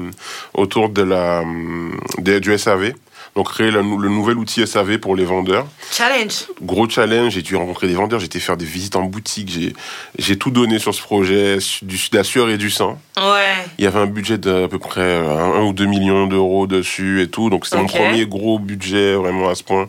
autour 0.55 0.91
de 0.91 1.03
la 1.03 1.43
euh, 1.43 2.41
du 2.41 2.57
SAV. 2.57 2.93
Donc 3.39 3.51
créer 3.53 3.71
le, 3.71 3.83
le 3.83 4.09
nouvel 4.09 4.37
outil 4.37 4.67
SAV 4.67 4.99
pour 4.99 5.15
les 5.15 5.25
vendeurs. 5.25 5.65
Challenge. 5.93 6.33
Gros 6.61 6.89
challenge, 6.89 7.35
j'ai 7.35 7.43
dû 7.43 7.55
rencontrer 7.55 7.87
des 7.87 7.95
vendeurs, 7.95 8.19
j'ai 8.19 8.27
été 8.27 8.41
faire 8.41 8.57
des 8.57 8.65
visites 8.65 8.97
en 8.97 9.03
boutique, 9.05 9.49
j'ai 9.49 9.75
j'ai 10.19 10.37
tout 10.37 10.51
donné 10.51 10.81
sur 10.81 10.93
ce 10.93 11.01
projet, 11.01 11.59
du, 11.83 11.97
de 12.11 12.17
la 12.17 12.25
sueur 12.25 12.51
et 12.51 12.57
du 12.59 12.69
sang. 12.69 13.01
Ouais. 13.17 13.55
Il 13.79 13.85
y 13.85 13.87
avait 13.87 14.01
un 14.01 14.07
budget 14.07 14.39
d'à 14.39 14.67
peu 14.67 14.81
près 14.81 15.03
euh, 15.03 15.55
1 15.55 15.63
ou 15.67 15.73
2 15.73 15.85
millions 15.87 16.27
d'euros 16.27 16.67
dessus 16.67 17.23
et 17.23 17.29
tout, 17.29 17.49
donc 17.49 17.65
c'était 17.67 17.77
mon 17.81 17.87
premier 17.87 18.27
gros 18.27 18.59
budget 18.59 19.15
vraiment 19.15 19.49
à 19.49 19.55
ce 19.55 19.63
point 19.63 19.89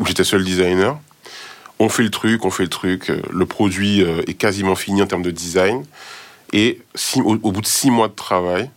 où 0.00 0.04
j'étais 0.04 0.24
seul 0.24 0.42
designer. 0.42 0.98
On 1.78 1.88
fait 1.88 2.02
le 2.02 2.10
truc, 2.10 2.44
on 2.44 2.50
fait 2.50 2.64
le 2.64 2.68
truc, 2.68 3.10
euh, 3.10 3.22
le 3.30 3.46
produit 3.46 4.02
euh, 4.02 4.22
est 4.26 4.34
quasiment 4.34 4.74
fini 4.74 5.02
en 5.02 5.06
termes 5.06 5.22
de 5.22 5.30
design. 5.30 5.84
Et 6.52 6.80
six- 6.96 7.20
au, 7.20 7.38
au 7.44 7.52
bout 7.52 7.60
de 7.60 7.66
six 7.66 7.92
mois 7.92 8.08
de 8.08 8.14
travail, 8.14 8.70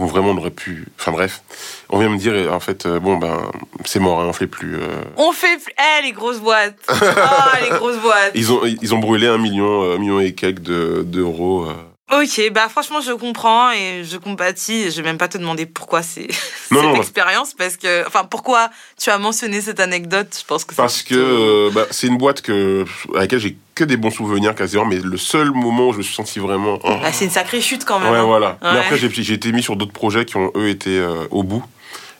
où 0.00 0.06
vraiment 0.08 0.30
on 0.30 0.36
aurait 0.38 0.50
pu... 0.50 0.86
Enfin 0.98 1.12
bref, 1.12 1.42
on 1.90 1.98
vient 1.98 2.08
me 2.08 2.16
dire, 2.18 2.52
en 2.52 2.60
fait, 2.60 2.86
euh, 2.86 2.98
bon 3.00 3.16
ben, 3.16 3.50
c'est 3.84 4.00
mort, 4.00 4.20
hein, 4.20 4.26
on 4.28 4.32
fait 4.32 4.46
plus... 4.46 4.76
euh, 4.76 5.02
On 5.16 5.32
fait. 5.32 5.58
plus- 5.62 5.72
Eh, 5.78 6.02
les 6.02 6.12
grosses 6.12 6.40
boîtes. 6.40 6.76
Ah, 6.90 7.52
les 7.62 7.70
grosses 7.70 7.98
boîtes. 7.98 8.32
Ils 8.34 8.52
ont, 8.52 8.60
ils 8.64 8.94
ont 8.94 8.98
brûlé 8.98 9.26
un 9.26 9.38
million, 9.38 9.82
euh, 9.84 9.96
un 9.96 9.98
million 9.98 10.20
et 10.20 10.32
quelques 10.34 10.60
de- 10.62 11.02
d'euros. 11.06 11.66
Ok, 12.12 12.50
bah 12.52 12.68
franchement, 12.68 13.00
je 13.00 13.12
comprends 13.12 13.70
et 13.70 14.02
je 14.04 14.16
compatis. 14.16 14.90
Je 14.90 14.96
vais 14.96 15.02
même 15.04 15.16
pas 15.18 15.28
te 15.28 15.38
demander 15.38 15.64
pourquoi 15.64 16.02
c'est 16.02 16.26
cette 16.32 16.72
non, 16.72 16.92
bah- 16.92 16.98
expérience, 16.98 17.54
parce 17.54 17.76
que. 17.76 18.04
Enfin, 18.06 18.24
pourquoi 18.24 18.68
tu 19.00 19.10
as 19.10 19.18
mentionné 19.18 19.60
cette 19.60 19.78
anecdote? 19.78 20.36
Je 20.40 20.44
pense 20.44 20.64
que 20.64 20.74
c'est 20.74 20.82
Parce 20.82 21.02
que 21.04 21.14
euh, 21.14 21.70
bah, 21.72 21.86
c'est 21.92 22.08
une 22.08 22.18
boîte 22.18 22.40
que, 22.42 22.84
à 23.14 23.20
laquelle 23.20 23.38
j'ai 23.38 23.56
que 23.80 23.84
des 23.84 23.96
bons 23.96 24.10
souvenirs 24.10 24.54
quasiment, 24.54 24.84
mais 24.84 24.98
le 24.98 25.16
seul 25.16 25.52
moment 25.52 25.88
où 25.88 25.92
je 25.92 25.98
me 25.98 26.02
suis 26.02 26.14
senti 26.14 26.38
vraiment. 26.38 26.78
oh. 26.84 26.96
Ah, 27.02 27.12
c'est 27.12 27.24
une 27.24 27.30
sacrée 27.30 27.60
chute 27.60 27.84
quand 27.84 27.98
même. 27.98 28.12
ouais, 28.12 28.18
hein. 28.18 28.24
voilà. 28.24 28.58
Mais 28.62 28.78
après, 28.78 28.98
j'ai 28.98 29.34
été 29.34 29.52
mis 29.52 29.62
sur 29.62 29.76
d'autres 29.76 29.92
projets 29.92 30.24
qui 30.24 30.36
ont, 30.36 30.52
eux, 30.54 30.68
été 30.68 30.98
euh, 30.98 31.26
au 31.30 31.42
bout. 31.42 31.64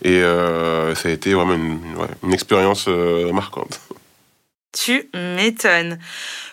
Et 0.03 0.23
euh, 0.23 0.95
ça 0.95 1.11
a 1.11 1.13
été 1.13 1.35
vraiment 1.35 1.53
une, 1.53 1.79
ouais, 1.99 2.09
une 2.23 2.33
expérience 2.33 2.87
euh, 2.89 3.31
marquante. 3.33 3.81
Tu 4.73 5.11
m'étonnes. 5.15 5.99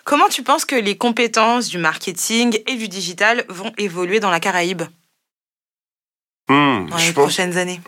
Comment 0.03 0.27
tu 0.27 0.43
penses 0.43 0.65
que 0.65 0.75
les 0.75 0.97
compétences 0.97 1.69
du 1.69 1.77
marketing 1.77 2.59
et 2.67 2.75
du 2.75 2.89
digital 2.89 3.45
vont 3.47 3.71
évoluer 3.77 4.19
dans 4.19 4.31
la 4.31 4.41
Caraïbe? 4.41 4.83
Hmm, 6.49 6.87
dans 6.89 6.97
les 6.97 7.13
pense 7.13 7.13
prochaines 7.13 7.57
années 7.57 7.79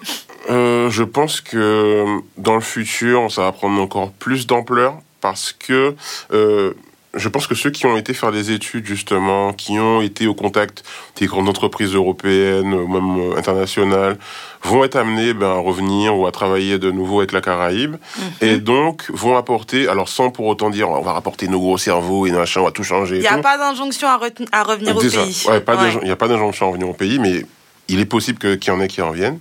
Euh, 0.49 0.89
je 0.89 1.03
pense 1.03 1.41
que 1.41 2.19
dans 2.37 2.55
le 2.55 2.61
futur, 2.61 3.31
ça 3.31 3.43
va 3.43 3.51
prendre 3.51 3.81
encore 3.81 4.11
plus 4.11 4.47
d'ampleur 4.47 4.99
parce 5.21 5.51
que 5.51 5.95
euh, 6.31 6.73
je 7.15 7.27
pense 7.27 7.47
que 7.47 7.55
ceux 7.55 7.71
qui 7.71 7.85
ont 7.87 7.97
été 7.97 8.13
faire 8.13 8.31
des 8.31 8.51
études 8.51 8.85
justement, 8.85 9.51
qui 9.53 9.79
ont 9.79 10.01
été 10.01 10.27
au 10.27 10.35
contact 10.35 10.83
des 11.17 11.25
grandes 11.25 11.49
entreprises 11.49 11.93
européennes, 11.95 12.69
même 12.69 13.19
euh, 13.31 13.35
internationales, 13.37 14.17
vont 14.63 14.83
être 14.83 14.95
amenés 14.95 15.33
ben, 15.33 15.47
à 15.47 15.57
revenir 15.57 16.15
ou 16.15 16.27
à 16.27 16.31
travailler 16.31 16.77
de 16.77 16.91
nouveau 16.91 17.19
avec 17.19 17.31
la 17.31 17.41
Caraïbe 17.41 17.95
Mhm. 18.17 18.23
et 18.47 18.57
donc 18.57 19.05
vont 19.09 19.35
apporter, 19.37 19.87
alors 19.87 20.07
sans 20.09 20.29
pour 20.29 20.45
autant 20.45 20.69
dire 20.69 20.89
on 20.89 21.01
va 21.01 21.13
rapporter 21.13 21.47
nos 21.47 21.59
gros 21.59 21.77
cerveaux 21.79 22.27
et 22.27 22.31
machin, 22.31 22.61
on 22.61 22.65
va 22.65 22.71
tout 22.71 22.83
changer. 22.83 23.15
Il 23.15 23.21
n'y 23.21 23.27
a 23.27 23.37
tout. 23.37 23.41
pas 23.41 23.57
d'injonction 23.57 24.07
à, 24.07 24.17
revenir 24.63 24.95
au 24.95 24.99
pays. 24.99 25.43
Ouais, 25.47 25.53
Ouais. 25.53 25.91
Il 26.01 26.05
n'y 26.05 26.11
a 26.11 26.15
pas 26.15 26.27
d'injonction 26.27 26.65
à 26.65 26.69
revenir 26.69 26.89
au 26.89 26.93
pays, 26.93 27.17
mais 27.19 27.43
il 27.87 27.99
est 27.99 28.05
possible 28.05 28.37
que- 28.37 28.53
qu'il 28.55 28.71
y 28.71 28.75
en 28.75 28.81
ait 28.81 28.87
qui 28.87 29.01
reviennent. 29.01 29.39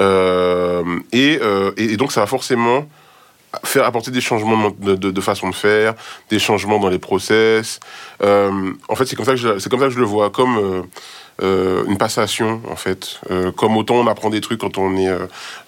Euh, 0.00 0.82
et, 1.12 1.38
euh, 1.40 1.70
et, 1.76 1.92
et 1.92 1.96
donc, 1.96 2.10
ça 2.12 2.20
va 2.20 2.26
forcément 2.26 2.86
faire 3.64 3.84
apporter 3.84 4.10
des 4.10 4.20
changements 4.20 4.70
de, 4.78 4.94
de- 4.94 5.10
de 5.10 5.20
façon 5.20 5.48
de 5.50 5.54
faire, 5.54 5.94
des 6.30 6.38
changements 6.38 6.78
dans 6.78 6.88
les 6.90 6.98
process. 6.98 7.80
Euh, 8.22 8.72
en 8.88 8.94
fait, 8.94 9.06
c'est 9.06 9.16
comme 9.16 9.24
ça 9.24 9.32
que 9.32 9.38
je, 9.38 9.58
c'est 9.58 9.68
comme 9.70 9.80
ça 9.80 9.86
que 9.86 9.92
je 9.92 9.98
le 9.98 10.04
vois, 10.04 10.30
comme 10.30 10.58
euh, 10.58 10.82
euh, 11.42 11.84
une 11.86 11.96
passation, 11.98 12.60
en 12.70 12.76
fait. 12.76 13.20
Comme 13.56 13.76
autant 13.76 13.94
on 13.94 14.06
apprend 14.06 14.28
des 14.28 14.40
trucs 14.40 14.60
quand 14.60 14.76
on 14.76 14.96
est 14.96 15.08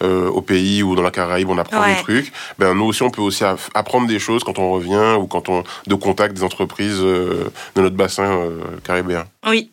au 0.03 0.41
pays 0.43 0.83
ou 0.83 0.95
dans 0.97 1.03
la 1.03 1.11
Caraïbe, 1.13 1.49
on 1.49 1.59
apprend 1.59 1.81
Ouais. 1.83 1.95
des 1.95 2.03
trucs. 2.03 2.33
Ben 2.59 2.75
nous 2.75 2.85
aussi, 2.87 3.03
on 3.03 3.11
peut 3.11 3.23
aussi 3.23 3.45
apprendre 3.75 4.07
des 4.09 4.19
choses 4.19 4.43
quand 4.45 4.59
on 4.59 4.73
revient 4.73 5.17
ou 5.19 5.27
quand 5.27 5.49
on 5.49 5.63
de 5.87 5.95
contact 5.95 6.35
des 6.35 6.43
entreprises 6.43 6.99
de 6.99 7.51
notre 7.77 7.95
bassin 7.97 8.49
caribéen. 8.85 9.25
Oui, 9.47 9.71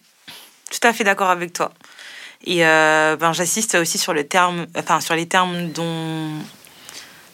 tout 0.71 0.87
à 0.87 0.93
fait 0.93 1.03
d'accord 1.03 1.29
avec 1.29 1.51
toi. 1.53 1.71
Et 2.45 2.59
ben, 2.59 3.33
j'assiste 3.33 3.73
aussi 3.75 3.97
sur 3.97 4.13
le 4.13 4.23
terme, 4.27 4.67
enfin 4.77 4.99
sur 5.01 5.15
les 5.15 5.25
termes 5.27 5.69
dont, 5.71 6.29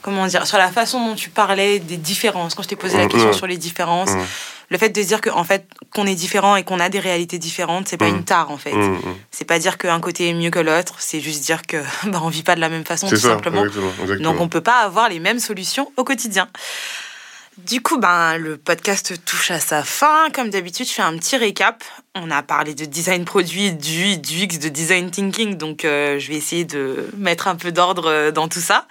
comment 0.04 0.28
dire, 0.28 0.46
sur 0.46 0.60
la 0.60 0.70
façon 0.72 1.04
dont 1.04 1.16
tu 1.16 1.30
parlais 1.32 1.80
des 1.80 1.98
différences. 1.98 2.54
Quand 2.54 2.62
je 2.62 2.68
t'ai 2.68 2.76
posé 2.76 2.98
la 2.98 3.06
Mhm. 3.06 3.10
question 3.10 3.34
sur 3.34 3.48
les 3.48 3.58
différences, 3.58 4.12
Mhm. 4.12 4.22
le 4.70 4.78
fait 4.78 4.90
de 4.90 5.02
dire 5.02 5.22
que 5.22 5.30
en 5.32 5.44
fait 5.44 5.66
qu'on 5.96 6.06
est 6.06 6.14
différent 6.16 6.56
et 6.56 6.64
qu'on 6.64 6.80
a 6.80 6.90
des 6.90 7.00
réalités 7.00 7.40
différentes, 7.40 7.88
c'est 7.88 7.98
pas 7.98 8.08
une 8.10 8.24
tare 8.24 8.52
en 8.52 8.58
fait. 8.58 8.74
C'est 9.32 9.46
pas 9.46 9.58
dire 9.60 9.78
qu'un 9.80 10.00
côté 10.00 10.30
est 10.30 10.34
mieux 10.34 10.50
que 10.52 10.60
l'autre, 10.60 10.96
c'est 11.00 11.20
juste 11.22 11.44
dire 11.44 11.62
que 11.64 11.78
ben, 12.06 12.22
on 12.24 12.30
vit 12.30 12.44
pas 12.44 12.54
de 12.56 12.62
la 12.62 12.70
même 12.70 12.86
façon 12.86 13.08
tout 13.10 13.16
ça, 13.16 13.30
simplement. 13.30 13.64
exactement. 13.66 13.92
exactement. 14.04 14.32
Donc 14.34 14.42
on 14.42 14.48
peut 14.48 14.62
pas 14.62 14.80
avoir 14.82 15.10
les 15.10 15.20
mêmes 15.20 15.40
solutions 15.40 15.92
au 15.98 16.04
quotidien. 16.04 16.48
Du 17.60 17.82
coup, 17.82 18.00
ben, 18.00 18.36
le 18.38 18.58
podcast 18.58 19.14
touche 19.26 19.52
à 19.52 19.60
sa 19.60 19.84
fin. 19.84 20.30
Comme 20.34 20.50
d'habitude, 20.50 20.88
je 20.88 20.92
fais 20.94 21.04
un 21.04 21.16
petit 21.18 21.38
récap. 21.38 21.84
On 22.16 22.32
a 22.32 22.42
parlé 22.42 22.74
de 22.74 22.84
design 22.86 23.26
produit, 23.26 23.72
du 23.74 24.18
du 24.18 24.44
UX, 24.46 24.58
de 24.58 24.70
design 24.70 25.12
thinking. 25.12 25.56
Donc, 25.56 25.86
euh, 25.86 26.18
je 26.18 26.30
vais 26.30 26.36
essayer 26.36 26.66
de 26.66 27.08
mettre 27.16 27.48
un 27.48 27.56
peu 27.56 27.72
d'ordre 27.72 28.10
euh, 28.10 28.32
dans 28.32 28.48
tout 28.48 28.60
ça. 28.60 28.88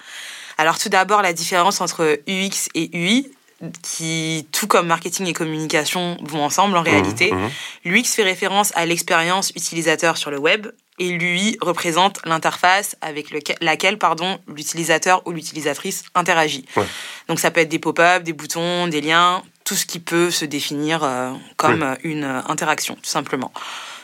Alors, 0.63 0.79
tout 0.79 0.89
d'abord, 0.89 1.23
la 1.23 1.33
différence 1.33 1.81
entre 1.81 2.21
UX 2.29 2.69
et 2.77 2.89
UI, 2.97 3.27
qui, 3.83 4.47
tout 4.53 4.69
comme 4.69 4.87
marketing 4.87 5.27
et 5.27 5.33
communication, 5.33 6.17
vont 6.23 6.45
ensemble 6.45 6.77
en 6.77 6.83
réalité. 6.83 7.33
Mmh, 7.33 7.37
mmh. 7.47 7.51
L'UX 7.87 8.05
fait 8.15 8.23
référence 8.23 8.71
à 8.77 8.87
l'expérience 8.87 9.51
utilisateur 9.57 10.17
sur 10.17 10.31
le 10.31 10.39
web 10.39 10.69
et 11.01 11.09
l'UI 11.11 11.57
représente 11.61 12.21
l'interface 12.25 12.95
avec 13.01 13.33
lequel- 13.33 13.57
laquelle 13.61 13.99
pardon, 13.99 14.39
l'utilisateur 14.47 15.27
ou 15.27 15.33
l'utilisatrice 15.33 16.05
interagit. 16.15 16.65
Ouais. 16.77 16.85
Donc 17.29 17.41
ça 17.41 17.51
peut 17.51 17.59
être 17.61 17.69
des 17.69 17.81
pop-up, 17.81 18.23
des 18.23 18.33
boutons, 18.33 18.87
des 18.87 19.01
liens, 19.01 19.43
tout 19.65 19.75
ce 19.75 19.85
qui 19.85 19.99
peut 19.99 20.31
se 20.31 20.45
définir 20.45 21.03
euh, 21.03 21.33
comme 21.57 21.83
Oui. 21.83 22.11
une 22.13 22.23
euh, 22.25 22.41
interaction, 22.47 22.95
tout 22.95 23.11
simplement. 23.11 23.51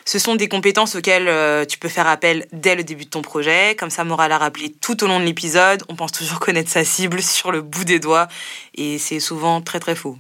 Ce 0.08 0.18
sont 0.18 0.36
des 0.36 0.48
compétences 0.48 0.94
auxquelles 0.94 1.28
euh, 1.28 1.66
tu 1.66 1.76
peux 1.76 1.90
faire 1.90 2.06
appel 2.06 2.46
dès 2.50 2.74
le 2.74 2.82
début 2.82 3.04
de 3.04 3.10
ton 3.10 3.20
projet. 3.20 3.76
Comme 3.78 3.90
ça, 3.90 4.04
Mora 4.04 4.26
l'a 4.26 4.38
rappelé 4.38 4.72
tout 4.72 5.04
au 5.04 5.06
long 5.06 5.20
de 5.20 5.24
l'épisode. 5.26 5.82
On 5.90 5.96
pense 5.96 6.12
toujours 6.12 6.40
connaître 6.40 6.70
sa 6.70 6.82
cible 6.82 7.22
sur 7.22 7.52
le 7.52 7.60
bout 7.60 7.84
des 7.84 7.98
doigts 7.98 8.26
et 8.74 8.96
c'est 8.96 9.20
souvent 9.20 9.60
très 9.60 9.80
très 9.80 9.94
faux. 9.94 10.16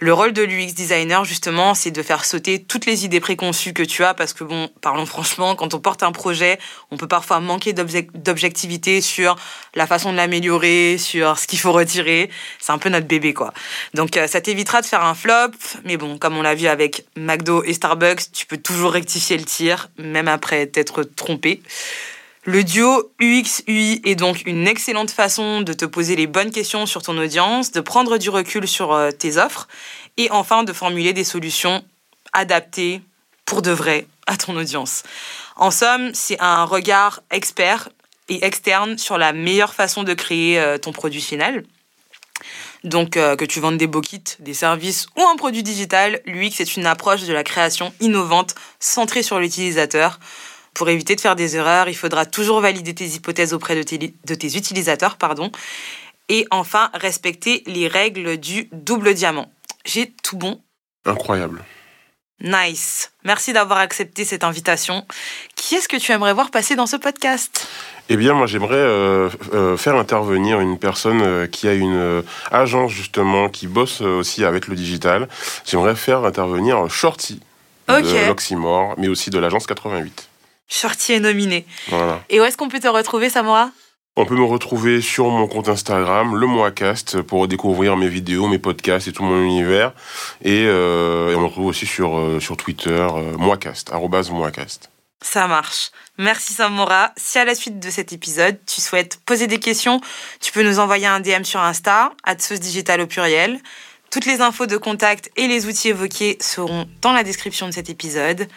Le 0.00 0.12
rôle 0.12 0.32
de 0.32 0.42
l'UX 0.42 0.74
designer, 0.74 1.24
justement, 1.24 1.74
c'est 1.74 1.90
de 1.90 2.04
faire 2.04 2.24
sauter 2.24 2.62
toutes 2.62 2.86
les 2.86 3.04
idées 3.04 3.18
préconçues 3.18 3.72
que 3.72 3.82
tu 3.82 4.04
as 4.04 4.14
parce 4.14 4.32
que, 4.32 4.44
bon, 4.44 4.70
parlons 4.80 5.06
franchement, 5.06 5.56
quand 5.56 5.74
on 5.74 5.80
porte 5.80 6.04
un 6.04 6.12
projet, 6.12 6.60
on 6.92 6.96
peut 6.96 7.08
parfois 7.08 7.40
manquer 7.40 7.72
d'objectivité 7.72 9.00
sur 9.00 9.34
la 9.74 9.88
façon 9.88 10.12
de 10.12 10.16
l'améliorer, 10.16 10.98
sur 10.98 11.36
ce 11.36 11.48
qu'il 11.48 11.58
faut 11.58 11.72
retirer. 11.72 12.30
C'est 12.60 12.70
un 12.70 12.78
peu 12.78 12.90
notre 12.90 13.08
bébé, 13.08 13.34
quoi. 13.34 13.52
Donc, 13.94 14.16
euh, 14.16 14.28
ça 14.28 14.40
t'évitera 14.40 14.82
de 14.82 14.86
faire 14.86 15.02
un 15.02 15.16
flop. 15.16 15.50
Mais 15.84 15.96
bon, 15.96 16.16
comme 16.16 16.36
on 16.36 16.42
l'a 16.42 16.54
vu 16.54 16.68
avec 16.68 17.04
McDo 17.16 17.64
et 17.64 17.72
Starbucks, 17.72 18.30
tu 18.32 18.46
peux 18.46 18.58
toujours 18.58 18.92
rectifier 18.92 19.36
le 19.36 19.44
tir, 19.44 19.90
même 19.98 20.28
après 20.28 20.66
t'être 20.66 21.02
trompé. 21.02 21.60
Le 22.50 22.64
duo 22.64 23.12
UX-UI 23.20 24.00
est 24.06 24.14
donc 24.14 24.44
une 24.46 24.66
excellente 24.66 25.10
façon 25.10 25.60
de 25.60 25.74
te 25.74 25.84
poser 25.84 26.16
les 26.16 26.26
bonnes 26.26 26.50
questions 26.50 26.86
sur 26.86 27.02
ton 27.02 27.18
audience, 27.18 27.72
de 27.72 27.82
prendre 27.82 28.16
du 28.16 28.30
recul 28.30 28.66
sur 28.66 28.94
euh, 28.94 29.10
tes 29.10 29.36
offres 29.36 29.68
et 30.16 30.30
enfin 30.30 30.62
de 30.62 30.72
formuler 30.72 31.12
des 31.12 31.24
solutions 31.24 31.84
adaptées 32.32 33.02
pour 33.44 33.60
de 33.60 33.70
vrai 33.70 34.06
à 34.26 34.38
ton 34.38 34.56
audience. 34.56 35.02
En 35.56 35.70
somme, 35.70 36.12
c'est 36.14 36.40
un 36.40 36.64
regard 36.64 37.20
expert 37.30 37.90
et 38.30 38.42
externe 38.42 38.96
sur 38.96 39.18
la 39.18 39.34
meilleure 39.34 39.74
façon 39.74 40.02
de 40.02 40.14
créer 40.14 40.58
euh, 40.58 40.78
ton 40.78 40.92
produit 40.92 41.20
final. 41.20 41.64
Donc, 42.82 43.18
euh, 43.18 43.36
que 43.36 43.44
tu 43.44 43.60
vendes 43.60 43.76
des 43.76 43.86
beaux 43.86 44.00
kits, 44.00 44.24
des 44.38 44.54
services 44.54 45.06
ou 45.18 45.22
un 45.22 45.36
produit 45.36 45.62
digital, 45.62 46.22
l'UX 46.24 46.60
est 46.60 46.78
une 46.78 46.86
approche 46.86 47.24
de 47.24 47.32
la 47.34 47.44
création 47.44 47.92
innovante 48.00 48.54
centrée 48.80 49.22
sur 49.22 49.38
l'utilisateur 49.38 50.18
pour 50.78 50.88
éviter 50.88 51.16
de 51.16 51.20
faire 51.20 51.34
des 51.34 51.56
erreurs, 51.56 51.88
il 51.88 51.96
faudra 51.96 52.24
toujours 52.24 52.60
valider 52.60 52.94
tes 52.94 53.04
hypothèses 53.04 53.52
auprès 53.52 53.74
de 53.74 53.82
tes, 53.82 53.98
de 53.98 54.34
tes 54.36 54.56
utilisateurs. 54.56 55.16
Pardon. 55.16 55.50
Et 56.28 56.46
enfin, 56.52 56.90
respecter 56.94 57.64
les 57.66 57.88
règles 57.88 58.36
du 58.36 58.68
double 58.70 59.12
diamant. 59.12 59.50
J'ai 59.84 60.12
tout 60.22 60.36
bon. 60.36 60.60
Incroyable. 61.04 61.64
Nice. 62.40 63.10
Merci 63.24 63.52
d'avoir 63.52 63.80
accepté 63.80 64.24
cette 64.24 64.44
invitation. 64.44 65.04
Qui 65.56 65.74
est-ce 65.74 65.88
que 65.88 65.96
tu 65.96 66.12
aimerais 66.12 66.32
voir 66.32 66.52
passer 66.52 66.76
dans 66.76 66.86
ce 66.86 66.94
podcast? 66.94 67.66
Eh 68.08 68.16
bien, 68.16 68.34
moi, 68.34 68.46
j'aimerais 68.46 68.76
euh, 68.76 69.28
euh, 69.52 69.76
faire 69.76 69.96
intervenir 69.96 70.60
une 70.60 70.78
personne 70.78 71.22
euh, 71.22 71.46
qui 71.48 71.66
a 71.66 71.74
une 71.74 72.22
agence 72.52 72.92
justement 72.92 73.48
qui 73.48 73.66
bosse 73.66 74.00
aussi 74.00 74.44
avec 74.44 74.68
le 74.68 74.76
digital. 74.76 75.28
J'aimerais 75.66 75.96
faire 75.96 76.24
intervenir 76.24 76.88
Shorty 76.88 77.40
de 77.88 78.28
l'Oxymore, 78.28 78.94
mais 78.96 79.08
aussi 79.08 79.30
de 79.30 79.40
l'agence 79.40 79.66
88. 79.66 80.27
Shorty 80.68 81.14
est 81.14 81.20
nominé. 81.20 81.66
Et 82.28 82.40
où 82.40 82.44
est-ce 82.44 82.56
qu'on 82.56 82.68
peut 82.68 82.80
te 82.80 82.88
retrouver, 82.88 83.30
Samora? 83.30 83.70
On 84.20 84.26
peut 84.26 84.34
me 84.34 84.44
retrouver 84.44 85.00
sur 85.00 85.28
mon 85.28 85.46
compte 85.46 85.68
Instagram, 85.68 86.34
le 86.34 86.46
Moacast, 86.48 87.22
pour 87.22 87.46
découvrir 87.46 87.96
mes 87.96 88.08
vidéos, 88.08 88.48
mes 88.48 88.58
podcasts 88.58 89.06
et 89.06 89.12
tout 89.12 89.22
mon 89.22 89.40
univers. 89.44 89.92
Et, 90.42 90.64
euh, 90.66 91.36
on 91.36 91.40
me 91.40 91.46
retrouve 91.46 91.66
aussi 91.66 91.86
sur, 91.86 92.18
euh, 92.18 92.40
sur 92.40 92.56
Twitter, 92.56 92.90
euh, 92.90 93.36
Moacast, 93.36 93.92
Moacast. 93.92 94.90
Ça 95.22 95.46
marche. 95.46 95.92
Merci 96.18 96.52
Samora. 96.52 97.12
Si 97.16 97.38
à 97.38 97.44
la 97.44 97.54
suite 97.54 97.78
de 97.78 97.90
cet 97.90 98.12
épisode, 98.12 98.58
tu 98.66 98.80
souhaites 98.80 99.20
poser 99.24 99.46
des 99.46 99.60
questions, 99.60 100.00
tu 100.40 100.50
peux 100.50 100.64
nous 100.64 100.80
envoyer 100.80 101.06
un 101.06 101.20
DM 101.20 101.44
sur 101.44 101.60
Insta, 101.60 102.12
digital 102.60 103.00
au 103.00 103.06
pluriel. 103.06 103.60
Toutes 104.10 104.24
les 104.24 104.40
infos 104.40 104.66
de 104.66 104.78
contact 104.78 105.30
et 105.36 105.48
les 105.48 105.66
outils 105.66 105.90
évoqués 105.90 106.38
seront 106.40 106.88
dans 107.02 107.12
la 107.12 107.22
description 107.24 107.66
de 107.66 107.72
cet 107.72 107.90
épisode. 107.90 108.48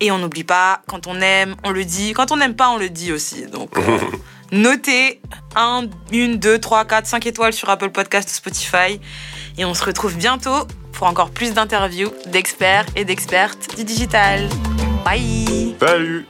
Et 0.00 0.10
on 0.10 0.18
n'oublie 0.18 0.44
pas, 0.44 0.82
quand 0.88 1.06
on 1.06 1.20
aime, 1.20 1.54
on 1.64 1.70
le 1.70 1.84
dit. 1.84 2.12
Quand 2.12 2.32
on 2.32 2.36
n'aime 2.36 2.56
pas, 2.56 2.70
on 2.70 2.78
le 2.78 2.88
dit 2.88 3.12
aussi. 3.12 3.46
Donc, 3.46 3.76
euh, 3.76 3.98
notez 4.52 5.20
1, 5.54 5.84
1, 6.12 6.28
2, 6.36 6.58
3, 6.58 6.84
4, 6.86 7.06
5 7.06 7.26
étoiles 7.26 7.52
sur 7.52 7.68
Apple 7.68 7.90
Podcast 7.90 8.28
ou 8.30 8.32
Spotify. 8.32 9.00
Et 9.58 9.64
on 9.64 9.74
se 9.74 9.84
retrouve 9.84 10.16
bientôt 10.16 10.66
pour 10.92 11.06
encore 11.06 11.30
plus 11.30 11.52
d'interviews 11.52 12.10
d'experts 12.26 12.86
et 12.96 13.04
d'expertes 13.04 13.76
du 13.76 13.84
digital. 13.84 14.48
Bye 15.04 15.76
Salut 15.80 16.26